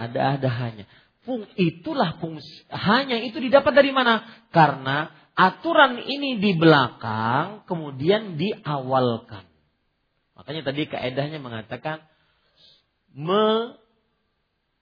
[0.00, 0.84] Ada ada hanya.
[1.22, 2.66] Fung, itulah fungsi.
[2.72, 4.26] Hanya itu didapat dari mana?
[4.50, 9.46] Karena aturan ini di belakang kemudian diawalkan.
[10.34, 12.02] Makanya tadi keedahnya mengatakan
[13.14, 13.76] me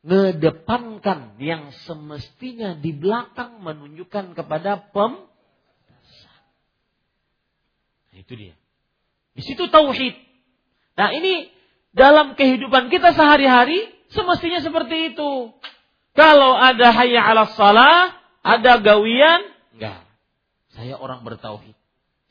[0.01, 5.31] ngedepankan yang semestinya di belakang menunjukkan kepada pem
[8.11, 8.55] Nah, itu dia.
[9.39, 10.19] Di situ tauhid.
[10.99, 11.47] Nah, ini
[11.95, 15.55] dalam kehidupan kita sehari-hari semestinya seperti itu.
[16.19, 19.47] Kalau ada hayya 'ala salah, ada gawian,
[19.79, 20.03] enggak.
[20.75, 21.79] Saya orang bertauhid.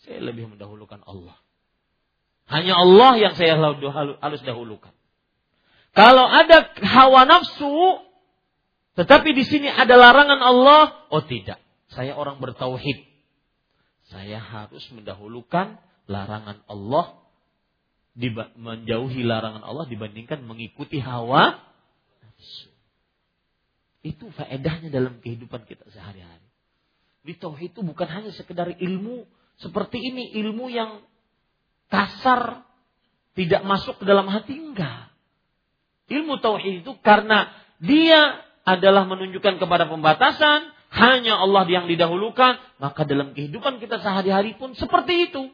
[0.03, 1.39] Saya lebih mendahulukan Allah.
[2.49, 3.55] Hanya Allah yang saya
[4.20, 4.91] harus dahulukan.
[5.93, 8.03] Kalau ada hawa nafsu,
[8.95, 11.57] tetapi di sini ada larangan Allah, oh tidak.
[11.89, 13.09] Saya orang bertauhid.
[14.09, 15.77] Saya harus mendahulukan
[16.09, 17.19] larangan Allah
[18.59, 21.61] menjauhi larangan Allah dibandingkan mengikuti hawa
[22.19, 22.69] nafsu.
[24.03, 26.47] Itu faedahnya dalam kehidupan kita sehari-hari.
[27.23, 29.27] Di tauhid itu bukan hanya sekedar ilmu
[29.59, 31.03] seperti ini, ilmu yang
[31.91, 32.63] kasar,
[33.35, 35.11] tidak masuk ke dalam hati enggak.
[36.10, 43.38] Ilmu tauhid itu karena dia adalah menunjukkan kepada pembatasan, hanya Allah yang didahulukan, maka dalam
[43.38, 45.53] kehidupan kita sehari-hari pun seperti itu.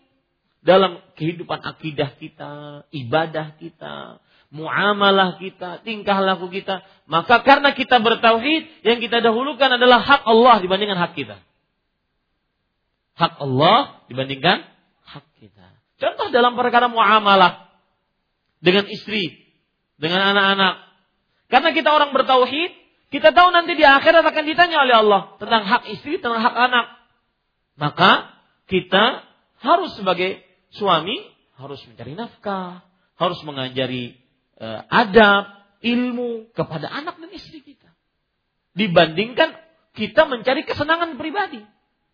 [0.66, 4.18] Dalam kehidupan akidah kita, ibadah kita,
[4.50, 10.64] muamalah kita, tingkah laku kita, maka karena kita bertauhid, yang kita dahulukan adalah hak Allah
[10.64, 11.38] dibandingkan hak kita.
[13.16, 14.66] Hak Allah dibandingkan
[15.06, 15.68] hak kita.
[16.02, 17.70] Contoh dalam perkara muamalah
[18.60, 19.45] dengan istri,
[19.96, 20.76] dengan anak-anak.
[21.52, 22.72] Karena kita orang bertauhid,
[23.14, 26.86] kita tahu nanti di akhirat akan ditanya oleh Allah tentang hak istri, tentang hak anak.
[27.76, 28.12] Maka
[28.66, 29.24] kita
[29.62, 30.42] harus sebagai
[30.74, 31.22] suami
[31.56, 32.84] harus mencari nafkah,
[33.16, 34.20] harus mengajari
[34.60, 37.88] eh, adab, ilmu kepada anak dan istri kita.
[38.76, 39.56] Dibandingkan
[39.96, 41.64] kita mencari kesenangan pribadi.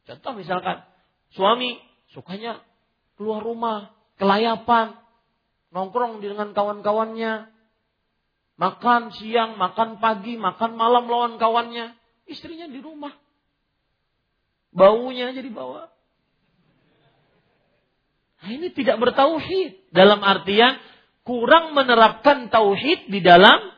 [0.06, 0.86] Contoh misalkan
[1.34, 1.80] suami
[2.14, 2.62] sukanya
[3.16, 4.98] keluar rumah, kelayapan,
[5.72, 7.51] nongkrong dengan kawan-kawannya,
[8.60, 11.96] Makan siang, makan pagi, makan malam lawan kawannya.
[12.28, 13.16] Istrinya di rumah.
[14.72, 15.92] Baunya aja dibawa.
[18.42, 19.94] Nah, ini tidak bertauhid.
[19.94, 20.80] Dalam artian
[21.22, 23.72] kurang menerapkan tauhid di dalam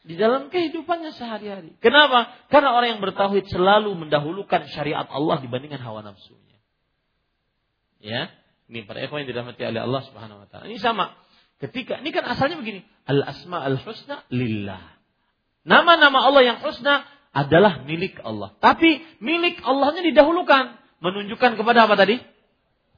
[0.00, 1.76] di dalam kehidupannya sehari-hari.
[1.84, 2.32] Kenapa?
[2.48, 6.56] Karena orang yang bertauhid selalu mendahulukan syariat Allah dibandingkan hawa nafsunya.
[8.00, 8.32] Ya,
[8.72, 10.72] ini para ikhwan yang dirahmati oleh Allah Subhanahu wa taala.
[10.72, 11.12] Ini sama.
[11.60, 14.80] Ketika ini kan asalnya begini, al asma al husna lillah.
[15.68, 17.04] Nama-nama Allah yang husna
[17.36, 18.56] adalah milik Allah.
[18.64, 22.16] Tapi milik Allahnya didahulukan, menunjukkan kepada apa tadi?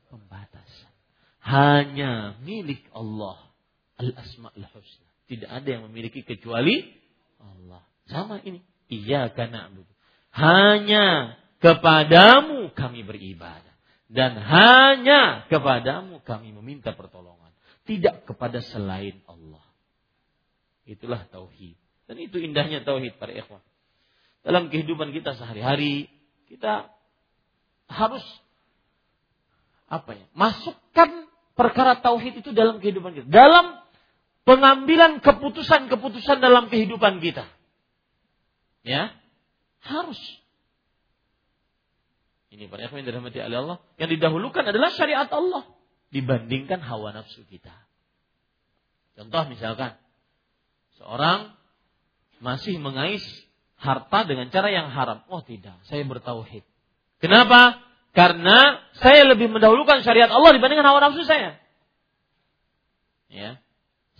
[0.06, 0.94] Pembatasan.
[1.42, 3.50] Hanya milik Allah
[3.98, 5.10] al asma al husna.
[5.26, 6.86] Tidak ada yang memiliki kecuali
[7.42, 7.82] Allah.
[8.06, 8.62] Sama ini.
[8.86, 9.74] Iya karena
[10.30, 13.74] Hanya kepadamu kami beribadah.
[14.12, 17.41] Dan hanya kepadamu kami meminta pertolongan
[17.92, 19.60] tidak kepada selain Allah.
[20.88, 21.76] Itulah tauhid.
[22.08, 23.60] Dan itu indahnya tauhid para ikhwan.
[24.40, 26.08] Dalam kehidupan kita sehari-hari,
[26.48, 26.88] kita
[27.92, 28.24] harus
[29.92, 30.24] apa ya?
[30.32, 33.26] Masukkan perkara tauhid itu dalam kehidupan kita.
[33.28, 33.84] Dalam
[34.48, 37.44] pengambilan keputusan-keputusan dalam kehidupan kita.
[38.82, 39.12] Ya,
[39.84, 40.18] harus.
[42.48, 43.78] Ini para ikhwan yang dirahmati oleh Allah.
[44.00, 45.81] Yang didahulukan adalah syariat Allah
[46.12, 47.72] dibandingkan hawa nafsu kita.
[49.16, 49.96] Contoh misalkan,
[51.00, 51.56] seorang
[52.44, 53.24] masih mengais
[53.80, 55.24] harta dengan cara yang haram.
[55.32, 56.62] Oh tidak, saya bertauhid.
[57.18, 57.80] Kenapa?
[58.12, 61.56] Karena saya lebih mendahulukan syariat Allah dibandingkan hawa nafsu saya.
[63.32, 63.56] Ya,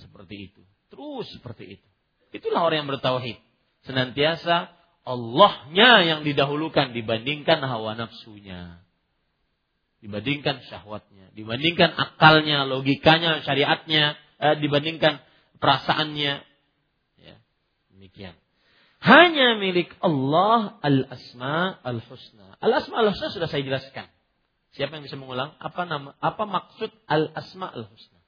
[0.01, 0.63] seperti itu.
[0.89, 1.89] Terus seperti itu.
[2.33, 3.37] Itulah orang yang bertauhid.
[3.85, 4.73] Senantiasa
[5.05, 8.82] Allahnya yang didahulukan dibandingkan hawa nafsunya
[10.03, 15.23] dibandingkan syahwatnya, dibandingkan akalnya, logikanya, syariatnya, eh, dibandingkan
[15.63, 16.43] perasaannya.
[17.23, 17.37] Ya,
[17.95, 18.35] demikian.
[18.99, 22.59] Hanya milik Allah al-asma al-husna.
[22.59, 24.11] Al-asma al-husna sudah saya jelaskan.
[24.75, 25.55] Siapa yang bisa mengulang?
[25.63, 26.19] Apa nama?
[26.19, 28.19] Apa maksud al-asma al-husna?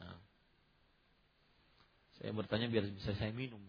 [0.00, 0.20] Nah.
[2.20, 3.60] Saya bertanya biar bisa saya minum.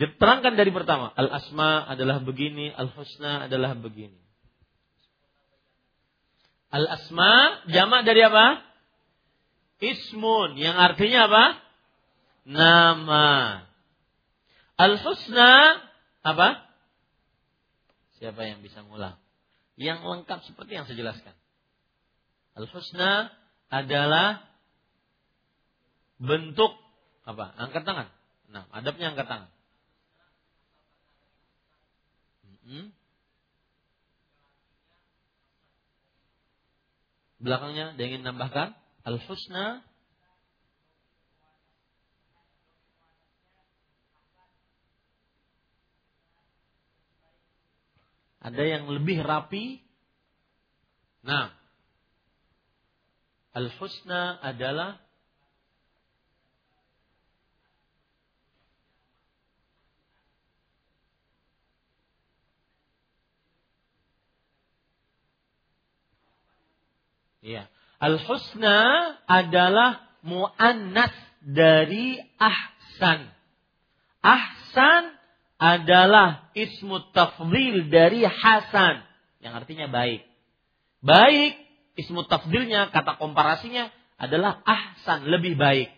[0.00, 4.16] Diterangkan dari pertama, al-asma adalah begini, al-husna adalah begini.
[6.72, 8.64] Al-asma jamak dari apa?
[9.84, 11.44] Ismun yang artinya apa?
[12.48, 13.28] Nama.
[14.80, 15.84] Al-husna
[16.24, 16.64] apa?
[18.16, 19.20] Siapa yang bisa ngulang?
[19.76, 21.36] Yang lengkap seperti yang saya jelaskan.
[22.56, 23.36] Al-husna
[23.68, 24.48] adalah
[26.16, 26.72] bentuk
[27.28, 27.52] apa?
[27.68, 28.08] Angkat tangan.
[28.48, 29.50] Nah, adabnya angkat tangan.
[32.70, 32.94] Hmm?
[37.42, 39.82] Belakangnya dia ingin nambahkan al-husna
[48.40, 49.84] Ada yang lebih rapi.
[51.20, 51.52] Nah,
[53.52, 54.96] al-husna adalah
[67.50, 67.66] Ya.
[67.98, 68.78] Al-husna
[69.26, 73.28] adalah muannas dari ahsan.
[74.22, 75.02] Ahsan
[75.60, 79.04] adalah ismu tafdil dari hasan
[79.44, 80.24] yang artinya baik.
[81.04, 81.60] Baik
[81.98, 85.92] ismu tafdilnya kata komparasinya adalah ahsan lebih baik.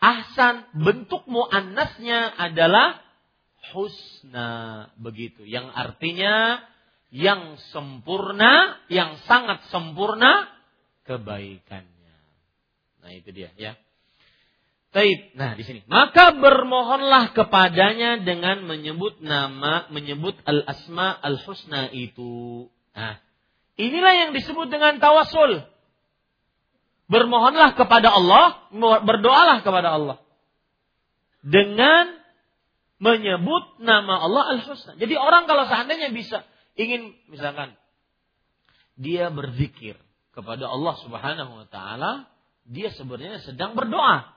[0.00, 2.98] Ahsan bentuk muannasnya adalah
[3.70, 6.64] husna begitu yang artinya
[7.10, 10.46] yang sempurna, yang sangat sempurna
[11.10, 12.16] kebaikannya.
[13.02, 13.74] Nah, itu dia ya.
[14.94, 15.34] Taib.
[15.34, 15.82] Nah, di sini.
[15.90, 22.66] Maka bermohonlah kepadanya dengan menyebut nama, menyebut al-asma al-husna itu.
[22.94, 23.18] Nah,
[23.78, 25.66] inilah yang disebut dengan tawasul.
[27.10, 28.70] Bermohonlah kepada Allah,
[29.02, 30.18] berdoalah kepada Allah.
[31.42, 32.14] Dengan
[33.02, 34.94] menyebut nama Allah al-husna.
[34.98, 36.46] Jadi orang kalau seandainya bisa
[36.78, 37.74] ingin misalkan
[38.98, 39.96] dia berzikir
[40.30, 42.30] kepada Allah Subhanahu wa taala,
[42.66, 44.30] dia sebenarnya sedang berdoa.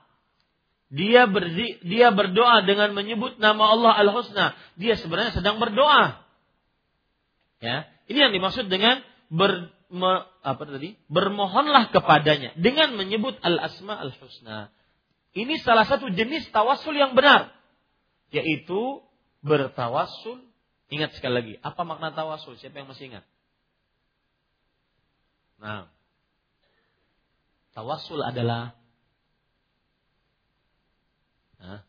[0.94, 4.54] Dia berzi, dia berdoa dengan menyebut nama Allah Al-Husna.
[4.78, 6.22] Dia sebenarnya sedang berdoa.
[7.58, 9.00] Ya, ini yang dimaksud dengan
[9.32, 10.94] ber, me, apa tadi?
[11.08, 14.70] Bermohonlah kepadanya dengan menyebut Al-Asma Al-Husna.
[15.34, 17.50] Ini salah satu jenis tawasul yang benar,
[18.30, 19.02] yaitu
[19.42, 20.46] bertawasul
[20.92, 22.60] Ingat sekali lagi, apa makna tawasul?
[22.60, 23.24] Siapa yang masih ingat?
[25.64, 25.88] Nah,
[27.72, 28.76] tawasul adalah
[31.56, 31.80] nah,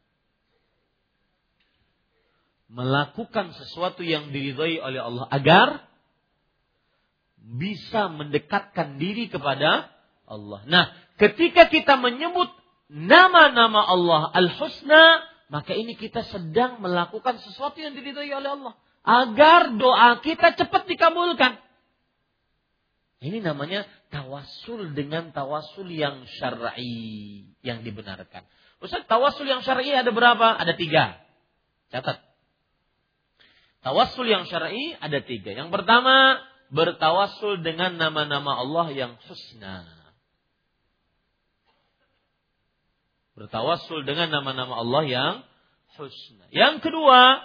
[2.71, 5.83] melakukan sesuatu yang diridhai oleh Allah agar
[7.35, 9.91] bisa mendekatkan diri kepada
[10.23, 10.63] Allah.
[10.71, 10.85] Nah,
[11.19, 12.47] ketika kita menyebut
[12.87, 15.19] nama-nama Allah Al-Husna,
[15.51, 18.73] maka ini kita sedang melakukan sesuatu yang diridhai oleh Allah
[19.03, 21.64] agar doa kita cepat dikabulkan.
[23.23, 28.43] Ini namanya tawasul dengan tawasul yang syar'i yang dibenarkan.
[28.83, 30.59] Ustaz, tawasul yang syar'i ada berapa?
[30.59, 31.19] Ada tiga.
[31.89, 32.19] Catat.
[33.81, 35.55] Tawasul yang syar'i ada tiga.
[35.55, 36.43] Yang pertama,
[36.73, 39.87] bertawasul dengan nama-nama Allah yang husna.
[43.35, 45.33] Bertawasul dengan nama-nama Allah yang
[45.95, 46.51] husna.
[46.51, 47.43] Yang kedua,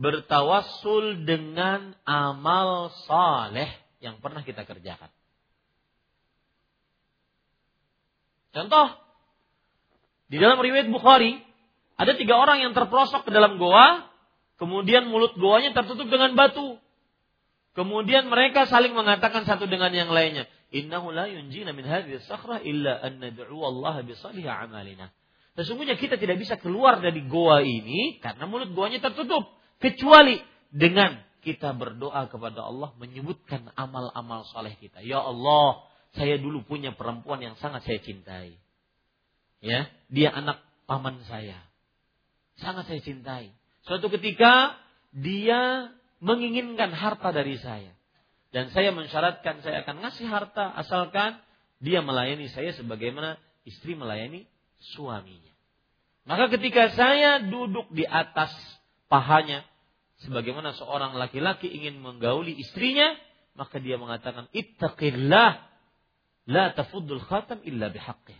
[0.00, 3.70] bertawassul dengan amal saleh
[4.04, 5.08] yang pernah kita kerjakan.
[8.52, 8.86] Contoh,
[10.28, 11.40] di dalam riwayat Bukhari,
[11.96, 14.06] ada tiga orang yang terprosok ke dalam goa,
[14.60, 16.76] kemudian mulut goanya tertutup dengan batu.
[17.74, 23.02] Kemudian mereka saling mengatakan satu dengan yang lainnya, Innahu la yunjina min hadhihi sakhrah illa
[23.02, 24.14] an nad'u Allah bi
[24.46, 25.10] amalina.
[25.54, 30.38] Sesungguhnya kita tidak bisa keluar dari goa ini karena mulut goanya tertutup kecuali
[30.74, 35.04] dengan kita berdoa kepada Allah menyebutkan amal-amal soleh kita.
[35.04, 35.84] Ya Allah,
[36.16, 38.56] saya dulu punya perempuan yang sangat saya cintai.
[39.60, 41.60] Ya, dia anak paman saya.
[42.56, 43.52] Sangat saya cintai.
[43.84, 44.80] Suatu ketika
[45.12, 45.92] dia
[46.24, 47.92] menginginkan harta dari saya.
[48.54, 51.42] Dan saya mensyaratkan saya akan ngasih harta asalkan
[51.82, 53.36] dia melayani saya sebagaimana
[53.66, 54.46] istri melayani
[54.94, 55.50] suaminya.
[56.24, 58.54] Maka ketika saya duduk di atas
[59.10, 59.66] pahanya
[60.24, 63.14] sebagaimana seorang laki-laki ingin menggauli istrinya,
[63.54, 65.50] maka dia mengatakan ittaqillah
[66.48, 68.36] la tafuddul khatam illa bihaqqih.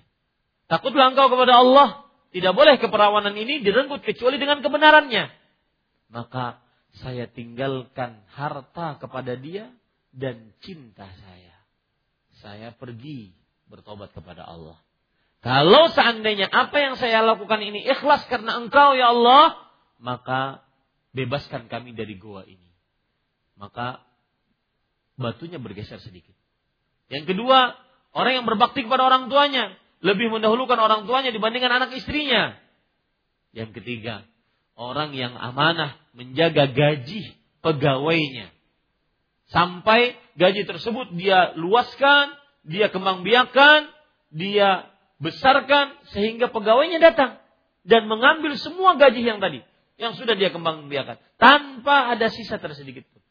[0.67, 5.29] Takutlah engkau kepada Allah, tidak boleh keperawanan ini direnggut kecuali dengan kebenarannya.
[6.09, 6.65] Maka
[7.05, 9.69] saya tinggalkan harta kepada dia
[10.15, 11.55] dan cinta saya.
[12.41, 13.35] Saya pergi
[13.69, 14.79] bertobat kepada Allah.
[15.45, 19.61] Kalau seandainya apa yang saya lakukan ini ikhlas karena engkau ya Allah,
[20.01, 20.64] maka
[21.15, 22.69] bebaskan kami dari goa ini.
[23.55, 24.03] Maka
[25.15, 26.35] batunya bergeser sedikit.
[27.07, 27.79] Yang kedua,
[28.13, 32.59] orang yang berbakti kepada orang tuanya lebih mendahulukan orang tuanya dibandingkan anak istrinya.
[33.55, 34.27] Yang ketiga,
[34.75, 37.33] orang yang amanah menjaga gaji
[37.63, 38.51] pegawainya.
[39.49, 42.35] Sampai gaji tersebut dia luaskan,
[42.67, 43.87] dia kembang biakan,
[44.35, 44.91] dia
[45.23, 47.39] besarkan sehingga pegawainya datang
[47.87, 49.63] dan mengambil semua gaji yang tadi
[49.95, 53.23] yang sudah dia kembang biakan tanpa ada sisa tersedikit pun.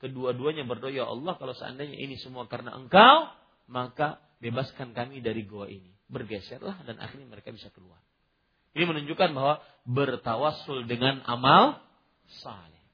[0.00, 3.28] Kedua-duanya berdoa, ya Allah kalau seandainya ini semua karena engkau,
[3.68, 5.92] maka bebaskan kami dari gua ini.
[6.08, 8.00] Bergeserlah dan akhirnya mereka bisa keluar.
[8.72, 11.84] Ini menunjukkan bahwa bertawasul dengan amal
[12.42, 12.84] saleh.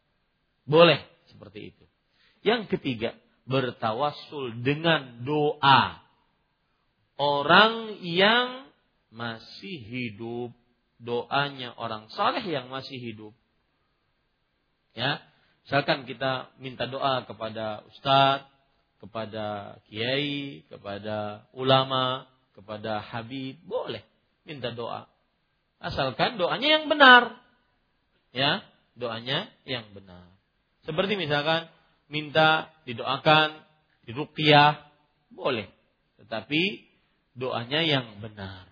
[0.67, 0.99] Boleh
[1.31, 1.85] seperti itu.
[2.43, 3.15] Yang ketiga,
[3.47, 6.03] bertawasul dengan doa.
[7.17, 8.69] Orang yang
[9.15, 10.53] masih hidup
[10.97, 13.35] doanya orang saleh yang masih hidup.
[14.97, 15.21] Ya,
[15.69, 18.49] misalkan kita minta doa kepada ustadz,
[18.97, 22.25] kepada kiai, kepada ulama,
[22.57, 24.01] kepada habib, boleh
[24.49, 25.05] minta doa.
[25.77, 27.37] Asalkan doanya yang benar.
[28.33, 28.65] Ya,
[28.97, 30.33] doanya yang benar.
[30.89, 31.69] Seperti misalkan
[32.09, 33.61] minta didoakan,
[34.09, 34.81] diruqyah,
[35.29, 35.69] boleh.
[36.25, 36.63] Tetapi
[37.37, 38.65] doanya yang benar.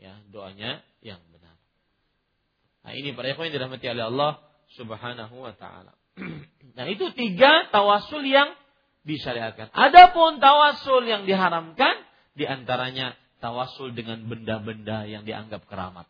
[0.00, 1.56] Ya, doanya yang benar.
[2.84, 4.32] Nah, ini para ikhwan yang dirahmati oleh Allah
[4.76, 5.92] Subhanahu wa taala.
[6.76, 8.54] nah, itu tiga tawasul yang
[9.04, 9.72] disyariatkan.
[9.72, 12.04] Adapun tawasul yang diharamkan
[12.36, 16.06] di antaranya tawasul dengan benda-benda yang dianggap keramat.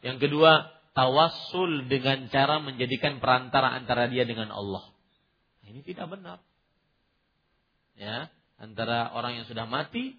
[0.00, 4.84] Yang kedua, tawasul dengan cara menjadikan perantara antara dia dengan Allah.
[5.64, 6.38] Nah, ini tidak benar.
[8.00, 10.16] Ya, antara orang yang sudah mati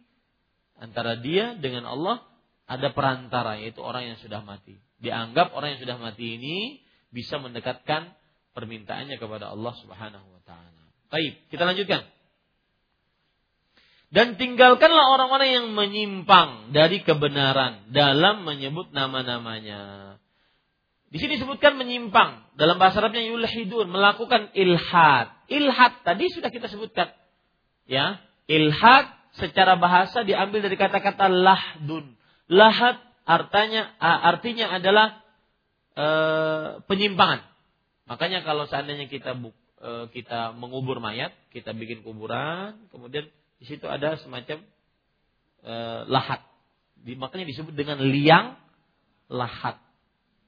[0.82, 2.26] antara dia dengan Allah
[2.68, 4.78] ada perantara yaitu orang yang sudah mati.
[5.02, 6.58] Dianggap orang yang sudah mati ini
[7.12, 8.14] bisa mendekatkan
[8.54, 10.84] permintaannya kepada Allah Subhanahu wa taala.
[11.12, 12.08] Baik, kita lanjutkan.
[14.12, 20.16] Dan tinggalkanlah orang-orang yang menyimpang dari kebenaran dalam menyebut nama-namanya.
[21.12, 22.56] Di sini disebutkan menyimpang.
[22.60, 25.32] Dalam bahasa Arabnya yulhidun, melakukan ilhad.
[25.48, 27.12] Ilhad tadi sudah kita sebutkan.
[27.88, 32.16] Ya, ilhad secara bahasa diambil dari kata-kata lahdun.
[32.52, 35.24] Lahad artinya artinya adalah
[35.96, 36.08] e,
[36.84, 37.48] penyimpangan.
[38.12, 39.40] Makanya kalau seandainya kita
[39.80, 44.68] e, kita mengubur mayat, kita bikin kuburan, kemudian di situ ada semacam
[45.64, 45.74] e,
[46.12, 46.44] lahat.
[47.00, 48.60] Di, makanya disebut dengan liang
[49.32, 49.80] lahat.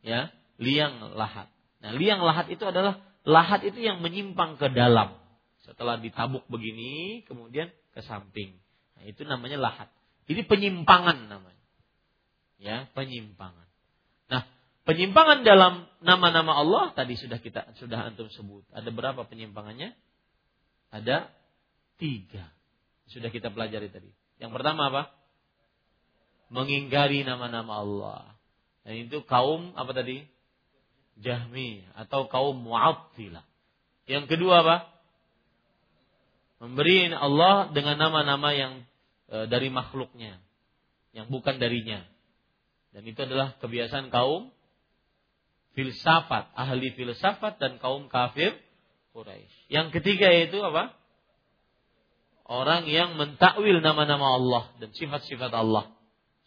[0.03, 1.47] Ya, liang lahat.
[1.80, 5.15] Nah, liang lahat itu adalah lahat itu yang menyimpang ke dalam.
[5.63, 8.59] Setelah ditabuk begini, kemudian ke samping.
[8.99, 9.88] Nah, itu namanya lahat.
[10.27, 11.62] Ini penyimpangan namanya.
[12.64, 13.68] Ya, penyimpangan.
[14.31, 14.48] Nah,
[14.88, 18.64] penyimpangan dalam nama-nama Allah tadi sudah kita sudah antum sebut.
[18.72, 19.91] Ada berapa penyimpangannya?
[20.95, 21.27] Ada
[21.99, 22.48] tiga.
[23.11, 24.07] Sudah kita pelajari tadi.
[24.40, 25.03] Yang pertama apa?
[26.48, 28.23] Mengingkari nama-nama Allah.
[28.88, 30.23] Dan itu kaum apa tadi?
[31.19, 33.44] Jahmi atau kaum Mu'attilah.
[34.07, 34.77] Yang kedua apa?
[36.64, 38.88] Memberi Allah dengan nama-nama yang
[39.27, 40.40] e, dari makhluknya,
[41.11, 42.12] yang bukan darinya.
[42.93, 44.53] Dan itu adalah kebiasaan kaum
[45.73, 48.53] filsafat, ahli filsafat dan kaum kafir
[49.13, 49.69] Quraisy.
[49.69, 50.93] Yang ketiga yaitu apa?
[52.47, 55.89] orang yang mentakwil nama-nama Allah dan sifat-sifat Allah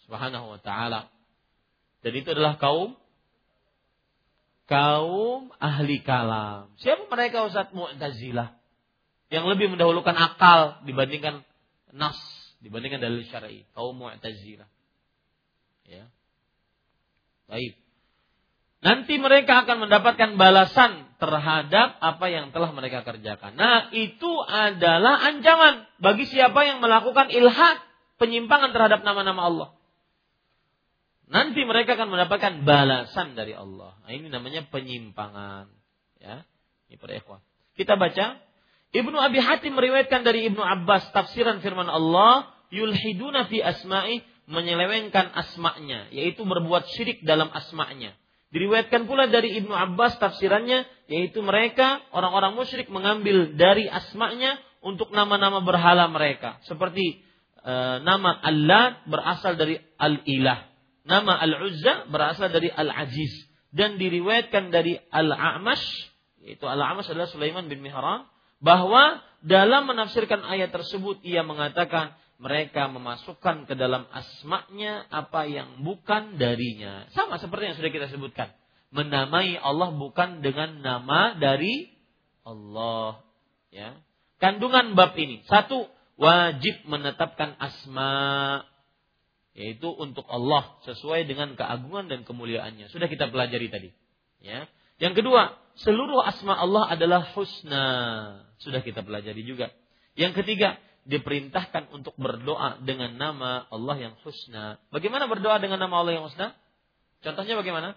[0.05, 1.09] Subhanahu wa taala.
[2.05, 2.95] Dan itu adalah kaum
[4.69, 6.71] kaum ahli kalam.
[6.79, 8.55] Siapa mereka Ustaz Mu'tazilah?
[9.33, 11.43] Yang lebih mendahulukan akal dibandingkan
[11.91, 12.19] nas,
[12.63, 14.71] dibandingkan dalil syar'i, kaum Mu'tazilah.
[15.87, 16.07] Ya.
[17.47, 17.79] Baik.
[18.85, 23.57] Nanti mereka akan mendapatkan balasan terhadap apa yang telah mereka kerjakan.
[23.57, 27.83] Nah, itu adalah ancaman bagi siapa yang melakukan ilhad,
[28.21, 29.69] penyimpangan terhadap nama-nama Allah.
[31.27, 33.99] Nanti mereka akan mendapatkan balasan dari Allah.
[34.07, 35.67] Nah, ini namanya penyimpangan.
[36.23, 36.47] Ya,
[36.87, 37.43] ini para ikhwan.
[37.75, 38.39] Kita baca
[38.95, 46.11] Ibnu Abi Hatim meriwayatkan dari Ibnu Abbas tafsiran firman Allah, yulhiduna fi asma'i menyelewengkan asma'nya,
[46.15, 48.15] yaitu berbuat syirik dalam asma'nya.
[48.55, 55.61] Diriwayatkan pula dari Ibnu Abbas tafsirannya yaitu mereka orang-orang musyrik mengambil dari asma'nya untuk nama-nama
[55.67, 56.63] berhala mereka.
[56.63, 57.27] Seperti
[57.59, 57.75] e,
[58.07, 60.63] nama Allah berasal dari Al-Ilah,
[61.03, 63.35] nama Al-Uzza berasal dari Al-Aziz.
[63.75, 65.85] Dan diriwayatkan dari Al-A'mash
[66.47, 68.31] yaitu Al-A'mash adalah Sulaiman bin Mihran
[68.63, 76.37] bahwa dalam menafsirkan ayat tersebut ia mengatakan mereka memasukkan ke dalam asma'nya apa yang bukan
[76.37, 77.09] darinya.
[77.17, 78.53] Sama seperti yang sudah kita sebutkan.
[78.93, 81.89] Menamai Allah bukan dengan nama dari
[82.45, 83.25] Allah.
[83.73, 83.97] Ya.
[84.37, 85.43] Kandungan bab ini.
[85.49, 85.89] Satu,
[86.21, 88.63] wajib menetapkan asma.
[89.57, 90.77] Yaitu untuk Allah.
[90.85, 92.93] Sesuai dengan keagungan dan kemuliaannya.
[92.93, 93.91] Sudah kita pelajari tadi.
[94.45, 94.69] Ya.
[95.01, 97.89] Yang kedua, seluruh asma Allah adalah husna.
[98.61, 99.73] Sudah kita pelajari juga.
[100.17, 104.83] Yang ketiga, diperintahkan untuk berdoa dengan nama Allah yang husna.
[104.91, 106.53] Bagaimana berdoa dengan nama Allah yang husna?
[107.23, 107.95] Contohnya bagaimana?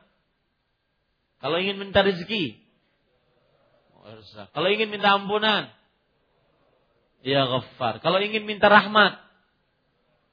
[1.42, 2.62] Kalau ingin minta rezeki,
[4.54, 5.74] kalau ingin minta ampunan,
[7.26, 8.00] ya ghaffar.
[8.00, 9.18] Kalau ingin minta rahmat,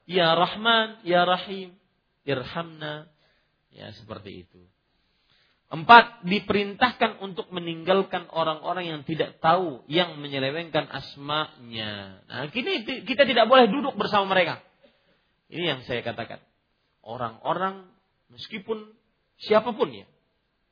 [0.06, 1.74] ya rahman, ya rahim,
[2.24, 3.10] irhamna.
[3.72, 4.60] Ya seperti itu.
[5.66, 12.22] Empat, diperintahkan untuk meninggalkan orang-orang yang tidak tahu, yang menyelewengkan asmanya.
[12.30, 14.62] Nah, kini kita tidak boleh duduk bersama mereka.
[15.50, 16.38] Ini yang saya katakan.
[17.02, 17.86] Orang-orang,
[18.30, 18.94] meskipun
[19.42, 20.06] siapa pun ya,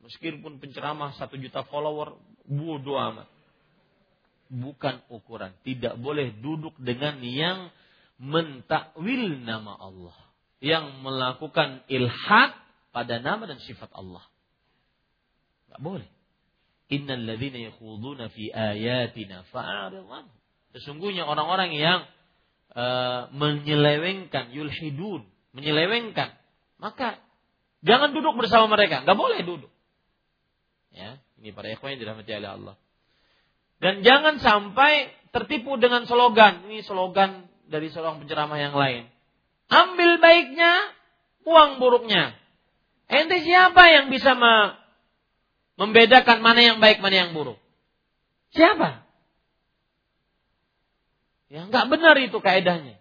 [0.02, 2.14] meskipun penceramah satu juta follower,
[2.46, 3.26] bodoh amat.
[4.54, 5.50] bukan ukuran.
[5.66, 7.74] Tidak boleh duduk dengan yang
[8.22, 10.14] mentakwil nama Allah.
[10.62, 12.54] Yang melakukan ilhad
[12.94, 14.22] pada nama dan sifat Allah.
[15.74, 16.06] Tidak boleh.
[16.94, 20.06] Innal ladzina yakhuduna fi ayatina fa'arid
[20.70, 22.06] Sesungguhnya orang-orang yang
[22.78, 26.30] uh, menyelewengkan yulhidun, menyelewengkan,
[26.78, 27.18] maka
[27.82, 29.70] jangan duduk bersama mereka, nggak boleh duduk.
[30.94, 32.74] Ya, ini para ikhwan yang dirahmati oleh Allah.
[33.82, 36.70] Dan jangan sampai tertipu dengan slogan.
[36.70, 39.10] Ini slogan dari seorang penceramah yang lain.
[39.66, 40.94] Ambil baiknya,
[41.42, 42.38] buang buruknya.
[43.10, 44.38] Ente siapa yang bisa
[45.74, 47.58] membedakan mana yang baik, mana yang buruk?
[48.54, 49.04] Siapa?
[51.50, 52.98] Ya nggak benar itu kaedahnya.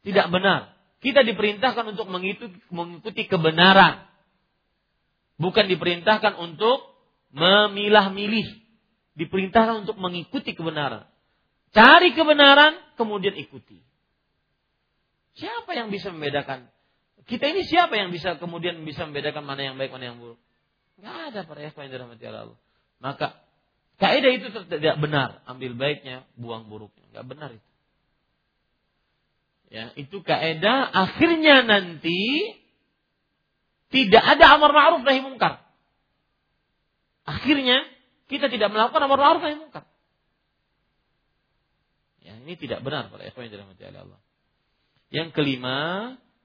[0.00, 0.74] Tidak benar.
[1.00, 2.06] Kita diperintahkan untuk
[2.70, 4.04] mengikuti kebenaran.
[5.40, 6.84] Bukan diperintahkan untuk
[7.32, 8.46] memilah-milih.
[9.16, 11.08] Diperintahkan untuk mengikuti kebenaran.
[11.72, 13.80] Cari kebenaran, kemudian ikuti.
[15.38, 16.68] Siapa yang bisa membedakan?
[17.30, 20.42] Kita ini siapa yang bisa kemudian bisa membedakan mana yang baik, mana yang buruk?
[20.98, 22.58] Gak ada para ikhwan yang dirahmati Allah.
[22.98, 23.38] Maka
[24.02, 25.38] kaidah itu tidak benar.
[25.46, 27.06] Ambil baiknya, buang buruknya.
[27.14, 27.68] Gak benar itu.
[29.70, 32.58] Ya, itu kaidah akhirnya nanti
[33.94, 35.62] tidak ada amar ma'ruf nahi mungkar.
[37.22, 37.86] Akhirnya
[38.26, 39.86] kita tidak melakukan amar ma'ruf nahi mungkar.
[42.26, 44.18] Ya, ini tidak benar para ikhwan yang dirahmati Allah.
[45.14, 45.78] Yang kelima,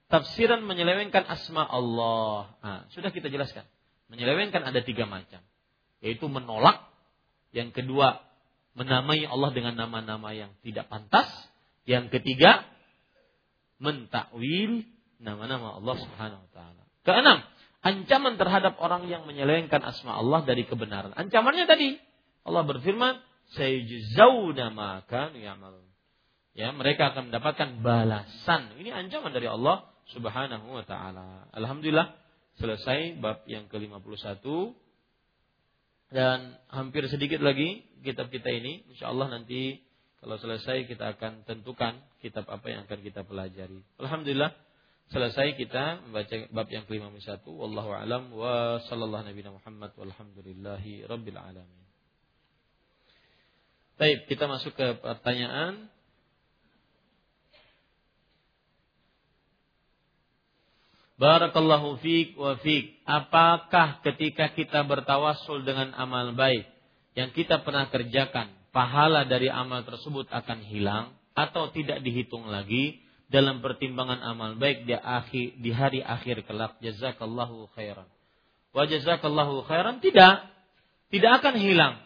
[0.09, 2.53] tafsiran menyelewengkan asma Allah.
[2.61, 3.65] Nah, sudah kita jelaskan.
[4.09, 5.41] Menyelewengkan ada tiga macam.
[6.01, 6.85] Yaitu menolak.
[7.55, 8.21] Yang kedua,
[8.75, 11.27] menamai Allah dengan nama-nama yang tidak pantas.
[11.87, 12.67] Yang ketiga,
[13.79, 14.83] mentakwil
[15.21, 16.81] nama-nama Allah Subhanahu wa taala.
[17.05, 17.39] Keenam,
[17.85, 21.13] ancaman terhadap orang yang menyelewengkan asma Allah dari kebenaran.
[21.15, 21.95] Ancamannya tadi
[22.45, 23.21] Allah berfirman,
[23.55, 25.85] "Sayujzauna ma kanu ya'malun."
[26.55, 28.79] Ya, mereka akan mendapatkan balasan.
[28.79, 31.49] Ini ancaman dari Allah Subhanahu wa taala.
[31.55, 32.13] Alhamdulillah
[32.61, 34.45] selesai bab yang ke-51.
[36.13, 38.85] Dan hampir sedikit lagi kitab kita ini.
[38.93, 39.81] Insyaallah nanti
[40.21, 43.81] kalau selesai kita akan tentukan kitab apa yang akan kita pelajari.
[43.97, 44.53] Alhamdulillah
[45.09, 48.29] selesai kita membaca bab yang kelima satu wallahu alam.
[48.29, 49.91] Wa sallallahu nabi Muhammad.
[49.97, 51.85] Walhamdulillahi rabbil alamin.
[53.95, 55.87] Baik, kita masuk ke pertanyaan
[61.15, 62.99] Barakallahu fiik wa fiik.
[63.07, 66.67] Apakah ketika kita bertawasul dengan amal baik
[67.15, 72.99] yang kita pernah kerjakan, pahala dari amal tersebut akan hilang atau tidak dihitung lagi
[73.31, 76.75] dalam pertimbangan amal baik di akhir di hari akhir kelak?
[76.83, 78.11] Jazakallahu khairan.
[78.75, 80.03] Wa jazakallahu khairan?
[80.03, 80.35] Tidak.
[81.15, 82.03] Tidak akan hilang.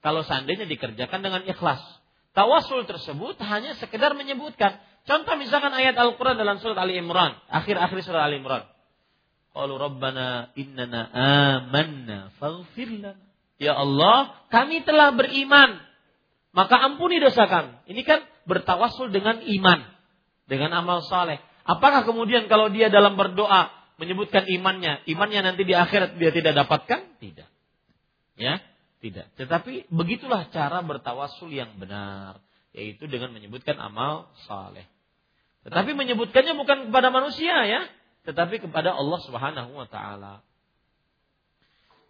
[0.00, 1.84] Kalau seandainya dikerjakan dengan ikhlas.
[2.32, 8.28] Tawasul tersebut hanya sekedar menyebutkan contoh misalkan ayat Al-Qur'an dalam surat Ali Imran akhir-akhir surat
[8.28, 8.68] Ali Imran
[9.56, 12.92] Qalu Rabbana innana amanna faghfir
[13.58, 15.82] Ya Allah, kami telah beriman,
[16.54, 17.74] maka ampuni dosa kami.
[17.90, 19.82] Ini kan bertawasul dengan iman
[20.46, 21.42] dengan amal saleh.
[21.66, 23.68] Apakah kemudian kalau dia dalam berdoa
[23.98, 27.18] menyebutkan imannya, imannya nanti di akhirat dia tidak dapatkan?
[27.18, 27.48] Tidak.
[28.38, 28.62] Ya,
[29.02, 29.26] tidak.
[29.34, 32.38] Tetapi begitulah cara bertawasul yang benar,
[32.70, 34.86] yaitu dengan menyebutkan amal saleh.
[35.66, 37.80] Tetapi menyebutkannya bukan kepada manusia ya,
[38.28, 40.44] tetapi kepada Allah Subhanahu wa taala.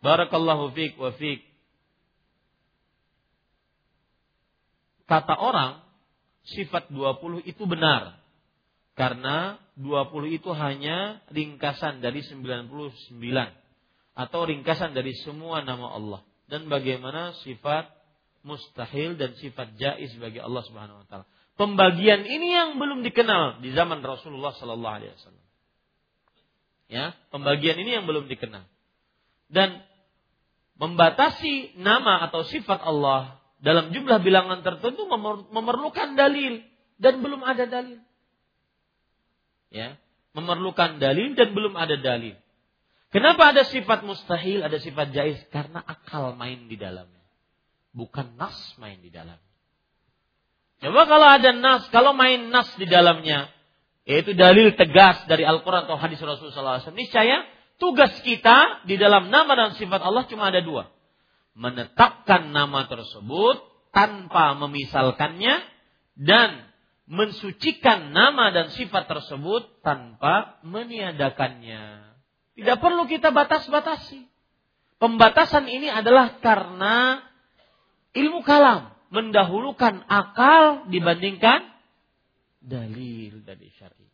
[0.04, 1.46] Barakallahu fiik wa fiik.
[5.08, 5.80] Kata orang
[6.44, 8.20] sifat 20 itu benar.
[8.98, 12.66] Karena 20 itu hanya ringkasan dari 99
[14.18, 16.20] atau ringkasan dari semua nama Allah
[16.50, 17.86] dan bagaimana sifat
[18.42, 21.26] mustahil dan sifat jais bagi Allah Subhanahu wa taala.
[21.59, 25.47] Pembagian ini yang belum dikenal di zaman Rasulullah sallallahu alaihi wasallam.
[26.89, 28.64] Ya, pembagian ini yang belum dikenal.
[29.51, 29.82] Dan
[30.78, 35.10] membatasi nama atau sifat Allah dalam jumlah bilangan tertentu
[35.51, 36.62] memerlukan dalil
[37.02, 37.98] dan belum ada dalil
[39.72, 39.97] ya
[40.36, 42.36] memerlukan dalil dan belum ada dalil.
[43.09, 45.40] Kenapa ada sifat mustahil, ada sifat jais?
[45.48, 47.24] Karena akal main di dalamnya.
[47.97, 49.47] Bukan nas main di dalamnya.
[50.78, 53.50] Coba kalau ada nas, kalau main nas di dalamnya,
[54.06, 57.42] yaitu dalil tegas dari Al-Quran atau hadis Rasulullah SAW, niscaya
[57.82, 60.86] tugas kita di dalam nama dan sifat Allah cuma ada dua.
[61.59, 63.59] Menetapkan nama tersebut
[63.90, 65.66] tanpa memisalkannya
[66.14, 66.70] dan
[67.09, 72.14] mensucikan nama dan sifat tersebut tanpa meniadakannya.
[72.55, 74.28] Tidak perlu kita batas-batasi.
[74.98, 77.22] Pembatasan ini adalah karena
[78.14, 81.64] ilmu kalam mendahulukan akal dibandingkan
[82.60, 84.09] dalil dari syar'i.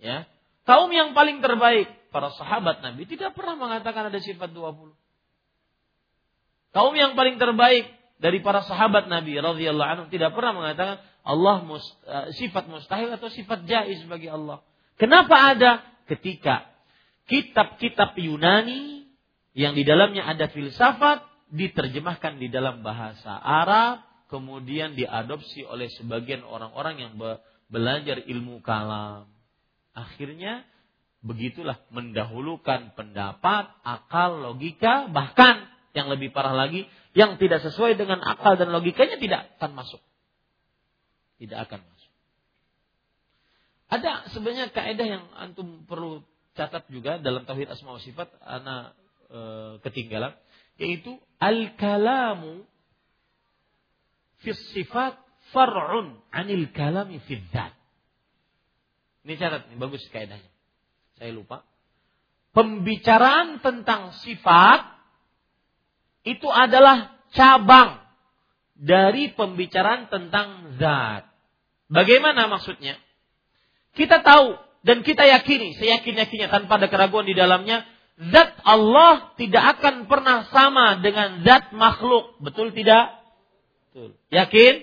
[0.00, 0.28] Ya.
[0.64, 4.92] Kaum yang paling terbaik para sahabat Nabi tidak pernah mengatakan ada sifat 20.
[6.74, 7.86] Kaum yang paling terbaik
[8.18, 11.78] dari para sahabat Nabi radhiyallahu anhu tidak pernah mengatakan Allah uh,
[12.36, 14.60] sifat mustahil atau sifat jaiz bagi Allah.
[15.00, 15.80] Kenapa ada?
[16.04, 16.68] Ketika
[17.24, 19.08] kitab-kitab Yunani
[19.56, 21.24] yang di dalamnya ada filsafat
[21.54, 27.12] diterjemahkan di dalam bahasa Arab, kemudian diadopsi oleh sebagian orang-orang yang
[27.70, 29.30] belajar ilmu kalam.
[29.94, 30.66] Akhirnya
[31.22, 38.58] begitulah mendahulukan pendapat, akal, logika, bahkan yang lebih parah lagi, yang tidak sesuai dengan akal
[38.58, 40.02] dan logikanya tidak akan masuk
[41.38, 42.12] tidak akan masuk.
[43.90, 46.24] Ada sebenarnya kaidah yang antum perlu
[46.54, 48.94] catat juga dalam tauhid asma wa sifat ana
[49.28, 49.40] e,
[49.82, 50.34] ketinggalan
[50.78, 52.64] yaitu al kalamu
[54.40, 55.20] fi sifat
[55.52, 57.72] far'un anil kalami fi dzat.
[59.24, 60.52] Ini catat ini bagus kaidahnya.
[61.20, 61.64] Saya lupa.
[62.56, 64.94] Pembicaraan tentang sifat
[66.24, 68.00] itu adalah cabang
[68.76, 71.28] dari pembicaraan tentang zat.
[71.88, 72.96] Bagaimana maksudnya?
[73.94, 77.86] Kita tahu dan kita yakini, seyakin-yakinnya tanpa ada keraguan di dalamnya,
[78.18, 82.38] zat Allah tidak akan pernah sama dengan zat makhluk.
[82.38, 83.18] Betul tidak?
[83.90, 84.18] Betul.
[84.30, 84.74] Yakin?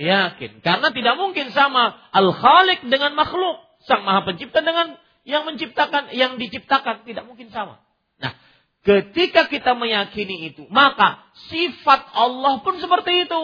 [0.00, 0.50] Yakin.
[0.64, 3.60] Karena tidak mungkin sama Al-Khaliq dengan makhluk.
[3.84, 7.04] Sang Maha Pencipta dengan yang menciptakan, yang diciptakan.
[7.04, 7.80] Tidak mungkin sama.
[8.20, 8.32] Nah,
[8.80, 11.20] Ketika kita meyakini itu, maka
[11.52, 13.42] sifat Allah pun seperti itu.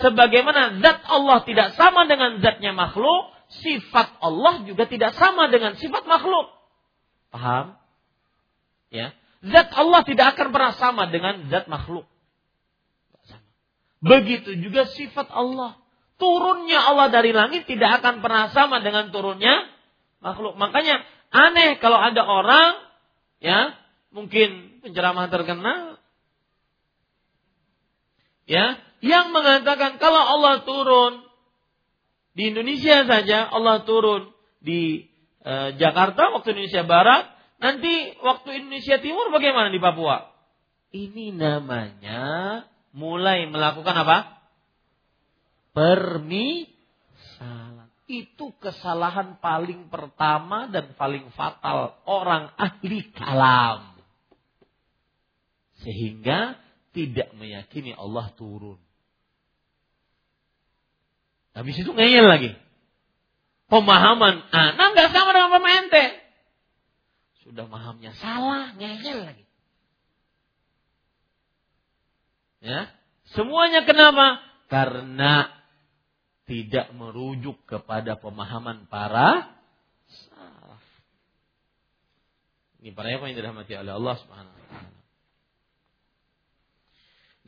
[0.00, 6.08] Sebagaimana zat Allah tidak sama dengan zatnya makhluk, sifat Allah juga tidak sama dengan sifat
[6.08, 6.48] makhluk.
[7.28, 7.76] Paham?
[8.88, 9.12] Ya.
[9.44, 12.08] Zat Allah tidak akan pernah sama dengan zat makhluk.
[13.98, 15.78] Begitu juga sifat Allah.
[16.18, 19.70] Turunnya Allah dari langit tidak akan pernah sama dengan turunnya
[20.18, 20.58] makhluk.
[20.58, 22.74] Makanya aneh kalau ada orang
[23.38, 23.78] ya
[24.10, 26.00] mungkin penceramah terkenal
[28.48, 31.22] ya yang mengatakan kalau Allah turun
[32.34, 35.06] di Indonesia saja Allah turun di
[35.42, 37.26] e, Jakarta waktu Indonesia Barat
[37.58, 40.30] nanti waktu Indonesia Timur bagaimana di Papua
[40.94, 42.64] ini namanya
[42.96, 44.40] mulai melakukan apa
[45.76, 46.72] permisalan
[48.08, 53.98] itu kesalahan paling pertama dan paling fatal orang ahli kalam
[55.84, 56.58] sehingga
[56.90, 58.80] tidak meyakini Allah turun.
[61.54, 62.50] Habis itu ngeyel lagi.
[63.68, 66.04] Pemahaman anak nggak sama dengan pemahaman ente.
[67.44, 69.44] Sudah pahamnya salah, ngeyel lagi.
[72.64, 72.88] Ya,
[73.36, 74.40] semuanya kenapa?
[74.72, 75.52] Karena
[76.48, 79.52] tidak merujuk kepada pemahaman para
[80.08, 80.84] salaf.
[82.80, 84.96] Ini para yang dirahmati oleh Allah Subhanahu wa taala.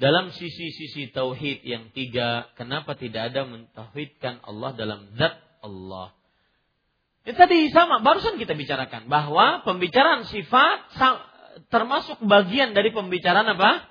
[0.00, 6.12] Dalam sisi-sisi tauhid yang tiga, kenapa tidak ada mentauhidkan Allah dalam zat Allah?
[7.24, 10.88] Itu tadi sama, barusan kita bicarakan bahwa pembicaraan sifat
[11.68, 13.84] termasuk bagian dari pembicaraan apa?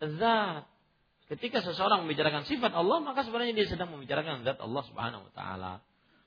[0.00, 0.64] Zat.
[1.30, 5.72] Ketika seseorang membicarakan sifat Allah, maka sebenarnya dia sedang membicarakan zat Allah Subhanahu wa taala.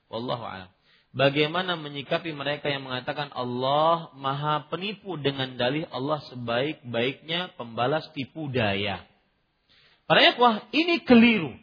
[0.08, 0.72] Wallahu a'lam.
[1.14, 9.04] Bagaimana menyikapi mereka yang mengatakan Allah maha penipu dengan dalih Allah sebaik-baiknya pembalas tipu daya.
[10.10, 11.54] Para ikhwah, ini keliru.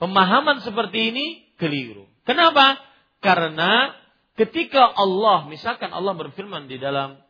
[0.00, 1.26] Pemahaman seperti ini
[1.60, 2.08] keliru.
[2.24, 2.80] Kenapa?
[3.20, 3.92] Karena
[4.40, 7.20] ketika Allah, misalkan Allah berfirman di dalam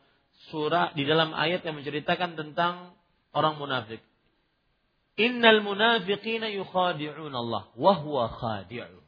[0.54, 2.94] surah, di dalam ayat yang menceritakan tentang
[3.34, 3.98] orang munafik.
[5.18, 9.02] Innal munafiqina yukhadi'un Allah wa huwa khadi'un.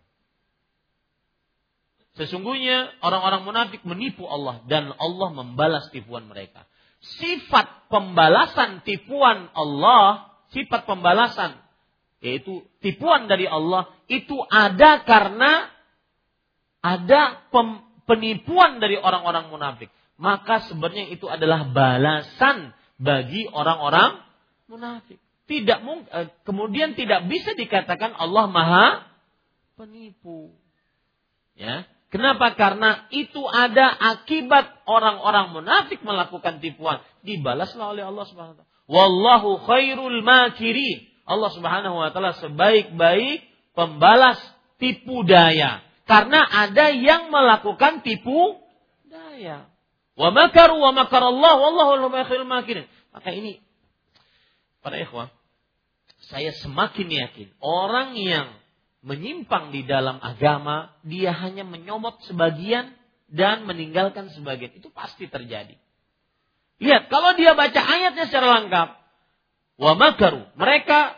[2.12, 6.69] Sesungguhnya orang-orang munafik menipu Allah dan Allah membalas tipuan mereka.
[7.01, 11.57] Sifat pembalasan tipuan Allah, sifat pembalasan
[12.23, 15.69] yaitu tipuan dari Allah itu ada karena
[16.78, 19.90] ada pem, penipuan dari orang-orang munafik.
[20.16, 24.23] Maka sebenarnya itu adalah balasan bagi orang-orang
[24.70, 25.19] munafik.
[25.51, 25.78] Tidak
[26.15, 28.86] eh, kemudian tidak bisa dikatakan Allah Maha
[29.74, 30.55] penipu.
[31.59, 32.53] Ya, Kenapa?
[32.53, 37.01] Karena itu ada akibat orang-orang munafik melakukan tipuan.
[37.24, 38.70] Dibalaslah oleh Allah Subhanahu wa taala.
[38.85, 41.09] Wallahu khairul makirin.
[41.23, 44.39] Allah Subhanahu wa taala sebaik-baik pembalas
[44.82, 45.85] tipu daya.
[46.07, 48.59] Karena ada yang melakukan tipu
[49.07, 49.70] daya.
[50.19, 52.11] Wa makaru wa makar Allah wallahu.
[52.11, 53.62] Maka ini
[54.82, 55.31] Para ikhwah,
[56.27, 58.51] saya semakin yakin orang yang
[59.07, 62.90] menyimpang di dalam agama, dia hanya menyomot sebagian
[63.31, 64.74] dan meninggalkan sebagian.
[64.74, 65.78] Itu pasti terjadi.
[66.82, 68.89] Lihat, kalau dia baca ayatnya secara lengkap,
[69.77, 71.16] wa makaru, mereka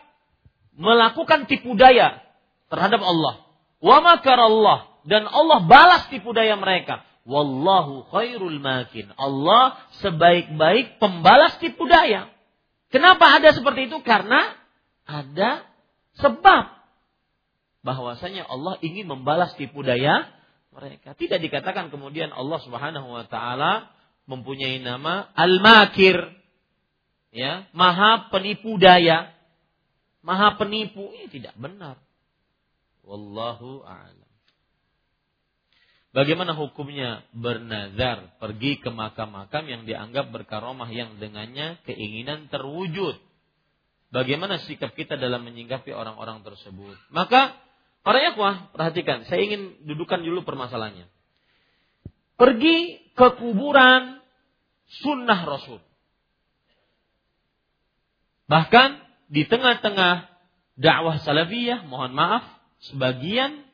[0.74, 2.22] melakukan tipu daya
[2.68, 3.46] terhadap Allah.
[3.84, 7.04] Wa makar Allah dan Allah balas tipu daya mereka.
[7.24, 9.12] Wallahu khairul makin.
[9.16, 12.28] Allah sebaik-baik pembalas tipu daya.
[12.92, 14.00] Kenapa ada seperti itu?
[14.04, 14.52] Karena
[15.04, 15.64] ada
[16.20, 16.74] sebab
[17.84, 20.28] bahwasanya Allah ingin membalas tipu daya
[20.72, 21.12] mereka.
[21.16, 23.92] Tidak dikatakan kemudian Allah Subhanahu wa taala
[24.24, 26.16] mempunyai nama Al-Makir.
[27.34, 29.34] Ya, Maha penipu daya.
[30.22, 31.98] Maha penipu ini tidak benar.
[33.02, 34.24] Wallahu a'lam.
[36.14, 43.18] Bagaimana hukumnya bernazar pergi ke makam-makam yang dianggap berkaromah yang dengannya keinginan terwujud?
[44.14, 46.94] Bagaimana sikap kita dalam menyinggapi orang-orang tersebut?
[47.10, 47.58] Maka
[48.06, 51.10] para yakwah, perhatikan, saya ingin dudukan dulu permasalahannya.
[52.38, 54.22] Pergi ke kuburan
[55.02, 55.82] sunnah Rasul.
[58.44, 58.88] Bahkan
[59.32, 60.28] di tengah-tengah
[60.76, 62.44] dakwah salafiyah, mohon maaf,
[62.92, 63.64] sebagian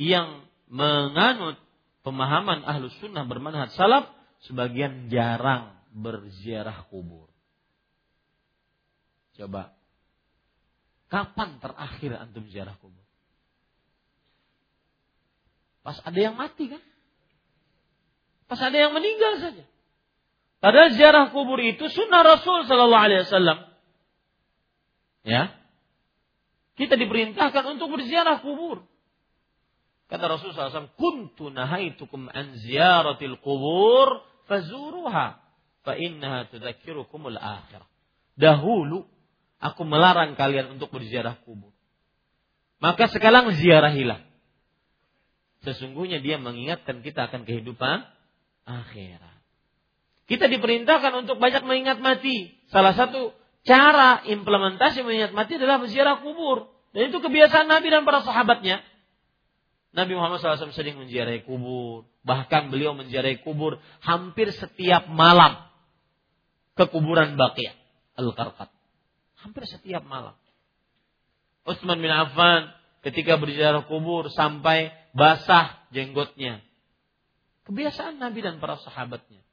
[0.00, 1.60] yang menganut
[2.06, 4.08] pemahaman ahlus sunnah bermanhaj salaf
[4.46, 7.28] sebagian jarang berziarah kubur.
[9.36, 9.76] Coba,
[11.12, 13.04] kapan terakhir antum ziarah kubur?
[15.84, 16.82] Pas ada yang mati kan?
[18.48, 19.64] Pas ada yang meninggal saja.
[20.58, 23.67] Padahal ziarah kubur itu sunnah Rasul Sallallahu Alaihi Wasallam.
[25.26, 25.54] Ya,
[26.78, 28.86] kita diperintahkan untuk berziarah kubur.
[30.08, 35.42] Kata Rasulullah SAW, Kuntu nahaitukum an ziyaratil kubur fazuruha.
[35.82, 37.90] Fa innaha tudzakirukumul akhirah.
[38.38, 39.04] Dahulu,
[39.58, 41.74] aku melarang kalian untuk berziarah kubur.
[42.78, 44.22] Maka sekarang ziarahilah.
[45.66, 48.06] Sesungguhnya dia mengingatkan kita akan kehidupan
[48.62, 49.42] akhirat.
[50.30, 52.54] Kita diperintahkan untuk banyak mengingat mati.
[52.70, 53.34] Salah satu
[53.68, 56.72] cara implementasi mengingat mati adalah berziarah kubur.
[56.96, 58.80] Dan itu kebiasaan Nabi dan para sahabatnya.
[59.92, 62.08] Nabi Muhammad SAW sering menziarahi kubur.
[62.24, 65.68] Bahkan beliau menziarahi kubur hampir setiap malam.
[66.72, 67.76] Ke kuburan Baqiyah
[68.16, 68.72] Al-Qarqat.
[69.44, 70.32] Hampir setiap malam.
[71.68, 72.72] Utsman bin Affan
[73.04, 76.64] ketika berziarah kubur sampai basah jenggotnya.
[77.68, 79.44] Kebiasaan Nabi dan para sahabatnya.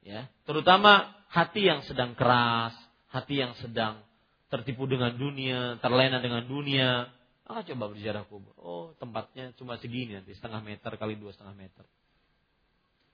[0.00, 2.72] Ya, terutama hati yang sedang keras,
[3.10, 4.02] hati yang sedang
[4.50, 7.10] tertipu dengan dunia, terlena dengan dunia,
[7.46, 8.54] maka coba berziarah kubur.
[8.58, 11.84] Oh, tempatnya cuma segini nanti, setengah meter kali dua setengah meter.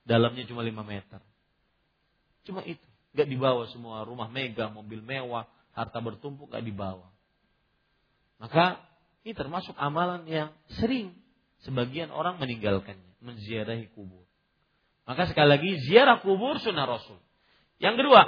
[0.05, 1.19] Dalamnya cuma lima meter.
[2.45, 2.81] Cuma itu.
[3.17, 7.09] Gak dibawa semua rumah mega, mobil mewah, harta bertumpuk gak dibawa.
[8.37, 8.77] Maka
[9.25, 11.17] ini termasuk amalan yang sering
[11.65, 14.21] sebagian orang meninggalkannya, menziarahi kubur.
[15.09, 17.17] Maka sekali lagi ziarah kubur sunnah Rasul.
[17.81, 18.21] Yang kedua,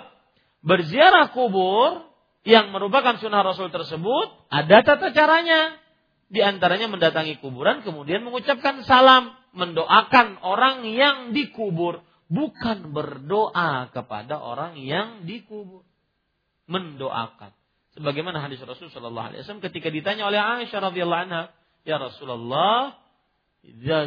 [0.65, 2.09] berziarah kubur
[2.47, 5.77] yang merupakan sunnah Rasul tersebut ada tata caranya.
[6.29, 14.77] Di antaranya mendatangi kuburan kemudian mengucapkan salam, mendoakan orang yang dikubur, bukan berdoa kepada orang
[14.77, 15.81] yang dikubur.
[16.69, 17.49] Mendoakan.
[17.97, 21.49] Sebagaimana hadis Rasul Shallallahu Alaihi Wasallam ketika ditanya oleh Aisyah radhiyallahu anha,
[21.81, 22.93] ya Rasulullah,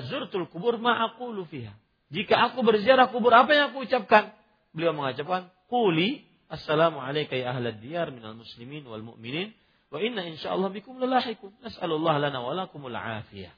[0.06, 1.74] zurtul kubur ma'akulu fiha.
[2.14, 4.30] Jika aku berziarah kubur, apa yang aku ucapkan?
[4.70, 9.56] Beliau mengucapkan, Quli assalamu alayka ya ahlad diyar minal muslimin wal mu'minin
[9.92, 11.52] Wa inna insyaallah bikum lalahikum.
[11.60, 13.52] Nas'alullah lana wa lakumul afiyah.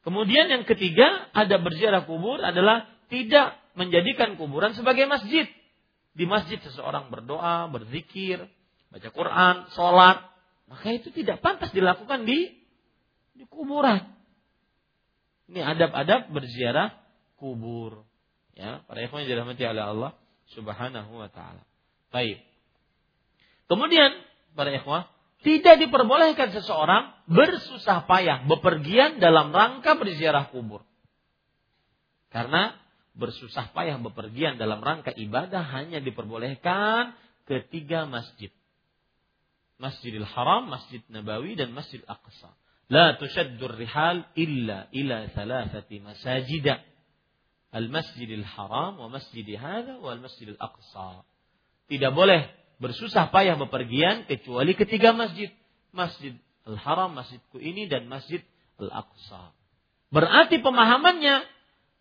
[0.00, 5.44] Kemudian yang ketiga, ada berziarah kubur adalah tidak menjadikan kuburan sebagai masjid.
[6.16, 8.48] Di masjid seseorang berdoa, berzikir,
[8.88, 10.24] baca Quran, sholat.
[10.72, 12.48] Maka itu tidak pantas dilakukan di,
[13.36, 14.08] di kuburan.
[15.52, 16.96] Ini adab-adab berziarah
[17.36, 18.08] kubur.
[18.56, 20.10] Ya, para ikhwan dirahmati oleh Allah
[20.54, 21.62] Subhanahu wa taala.
[22.10, 22.42] Baik.
[23.70, 24.10] Kemudian
[24.58, 25.06] para ikhwah,
[25.40, 30.84] tidak diperbolehkan seseorang bersusah payah bepergian dalam rangka berziarah kubur.
[32.28, 32.76] Karena
[33.16, 37.16] bersusah payah bepergian dalam rangka ibadah hanya diperbolehkan
[37.48, 38.52] ketiga masjid.
[39.80, 42.52] Masjidil Haram, Masjid Nabawi dan Masjid Aqsa.
[42.92, 46.84] La tushaddur rihal illa ila thalathati masajida.
[47.70, 51.22] Al-Masjidil Haram wa Masjid hadha wal Masjidil Aqsa.
[51.86, 52.50] Tidak boleh
[52.82, 55.52] bersusah payah bepergian kecuali ketiga masjid.
[55.90, 58.46] Masjid Al-Haram, masjidku ini dan Masjid
[58.78, 59.50] Al-Aqsa.
[60.14, 61.42] Berarti pemahamannya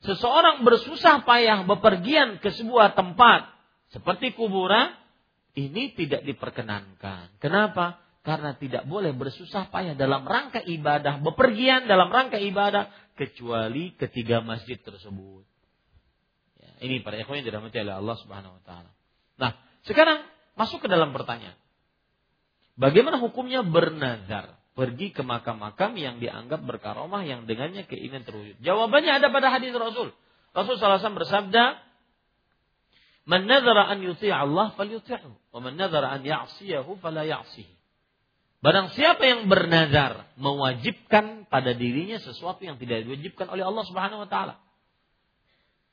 [0.05, 3.49] seseorang bersusah payah bepergian ke sebuah tempat
[3.93, 4.93] seperti kuburan
[5.57, 7.41] Ini tidak diperkenankan.
[7.41, 7.97] Kenapa?
[8.21, 14.77] Karena tidak boleh bersusah payah dalam rangka ibadah, bepergian dalam rangka ibadah kecuali ketiga masjid
[14.77, 15.48] tersebut.
[16.79, 18.91] Ini para ikhwan yang dirahmati oleh Allah Subhanahu wa taala.
[19.35, 19.51] Nah,
[19.83, 20.23] sekarang
[20.55, 21.59] masuk ke dalam pertanyaan.
[22.79, 24.55] Bagaimana hukumnya bernazar?
[24.71, 28.63] Pergi ke makam-makam yang dianggap berkaromah yang dengannya keinginan terwujud.
[28.63, 30.15] Jawabannya ada pada hadis Rasul.
[30.55, 31.83] Rasul SAW bersabda,
[33.27, 35.51] Man nazara an yuti' Allah falyuti'hu.
[35.51, 37.75] Wa man nazara an ya'siyahu fala ya'sihi.
[38.59, 44.29] Barang siapa yang bernazar mewajibkan pada dirinya sesuatu yang tidak diwajibkan oleh Allah Subhanahu wa
[44.31, 44.59] taala.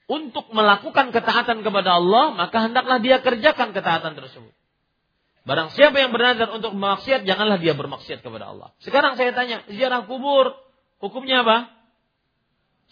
[0.07, 4.55] Untuk melakukan ketaatan kepada Allah, maka hendaklah dia kerjakan ketaatan tersebut.
[5.47, 8.75] Barang siapa yang bernazar untuk bermaksiat, janganlah dia bermaksiat kepada Allah.
[8.83, 10.55] Sekarang saya tanya, ziarah kubur,
[11.03, 11.71] hukumnya apa?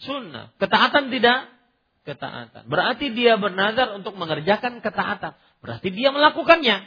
[0.03, 0.51] Sunnah.
[0.59, 1.51] Ketaatan tidak?
[2.03, 2.67] Ketaatan.
[2.67, 5.35] Berarti dia bernazar untuk mengerjakan ketaatan.
[5.63, 6.83] Berarti dia melakukannya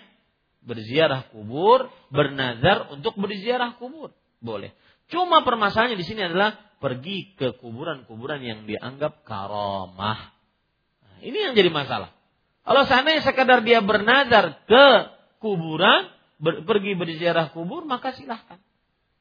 [0.64, 4.12] berziarah kubur, bernazar untuk berziarah kubur.
[4.44, 4.76] Boleh.
[5.09, 10.30] Cuma permasalahannya di sini adalah pergi ke kuburan-kuburan yang dianggap karomah.
[11.02, 12.14] Nah, ini yang jadi masalah.
[12.62, 14.86] Kalau seandainya sekadar dia bernazar ke
[15.42, 18.60] kuburan, ber, pergi berziarah kubur, maka silahkan.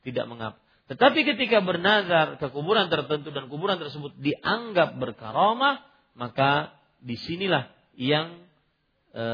[0.06, 0.60] Tidak mengapa.
[0.88, 5.84] Tetapi ketika bernazar ke kuburan tertentu dan kuburan tersebut dianggap berkaromah,
[6.16, 7.68] maka di sinilah
[8.00, 8.48] yang
[9.12, 9.26] e,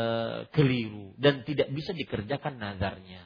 [0.50, 3.22] keliru dan tidak bisa dikerjakan nazarnya.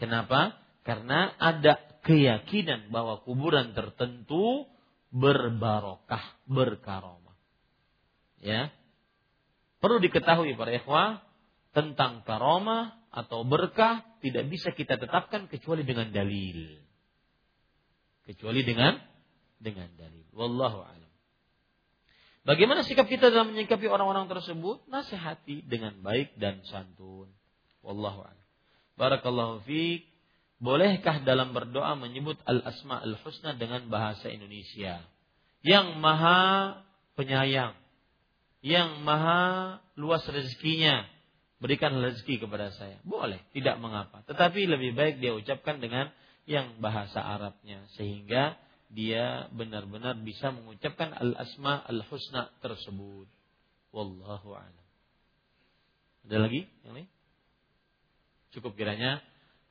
[0.00, 0.58] Kenapa?
[0.82, 4.66] Karena ada keyakinan bahwa kuburan tertentu
[5.10, 7.36] berbarokah, berkaromah.
[8.40, 8.72] Ya.
[9.80, 11.24] Perlu diketahui para ikhwah
[11.72, 16.78] tentang karomah atau berkah tidak bisa kita tetapkan kecuali dengan dalil.
[18.28, 19.00] Kecuali dengan
[19.58, 20.24] dengan dalil.
[20.36, 21.12] Wallahu a'lam.
[22.40, 24.88] Bagaimana sikap kita dalam menyikapi orang-orang tersebut?
[24.88, 27.28] Nasihati dengan baik dan santun.
[27.84, 28.48] Wallahu a'lam.
[28.96, 30.09] Barakallahu fiik.
[30.60, 35.00] Bolehkah dalam berdoa menyebut al-asma al-husna dengan bahasa Indonesia?
[35.64, 36.40] Yang maha
[37.16, 37.72] penyayang.
[38.60, 39.40] Yang maha
[39.96, 41.08] luas rezekinya.
[41.64, 43.00] Berikan rezeki kepada saya.
[43.08, 44.20] Boleh, tidak mengapa.
[44.28, 46.12] Tetapi lebih baik dia ucapkan dengan
[46.44, 47.88] yang bahasa Arabnya.
[47.96, 48.60] Sehingga
[48.92, 53.28] dia benar-benar bisa mengucapkan al-asma al-husna tersebut.
[53.96, 54.86] Wallahu a'lam.
[56.28, 57.08] Ada lagi yang lain?
[58.52, 59.24] Cukup kiranya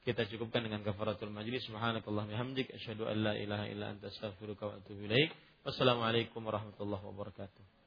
[0.04, 1.66] kita cukupkan dengan kafaratul majlis.
[1.68, 5.32] Subhanakallah bihamdik asyhadu an la ilaha illa anta astaghfiruka wa atubu ilaik.
[5.64, 7.79] Wassalamualaikum warahmatullahi wabarakatuh.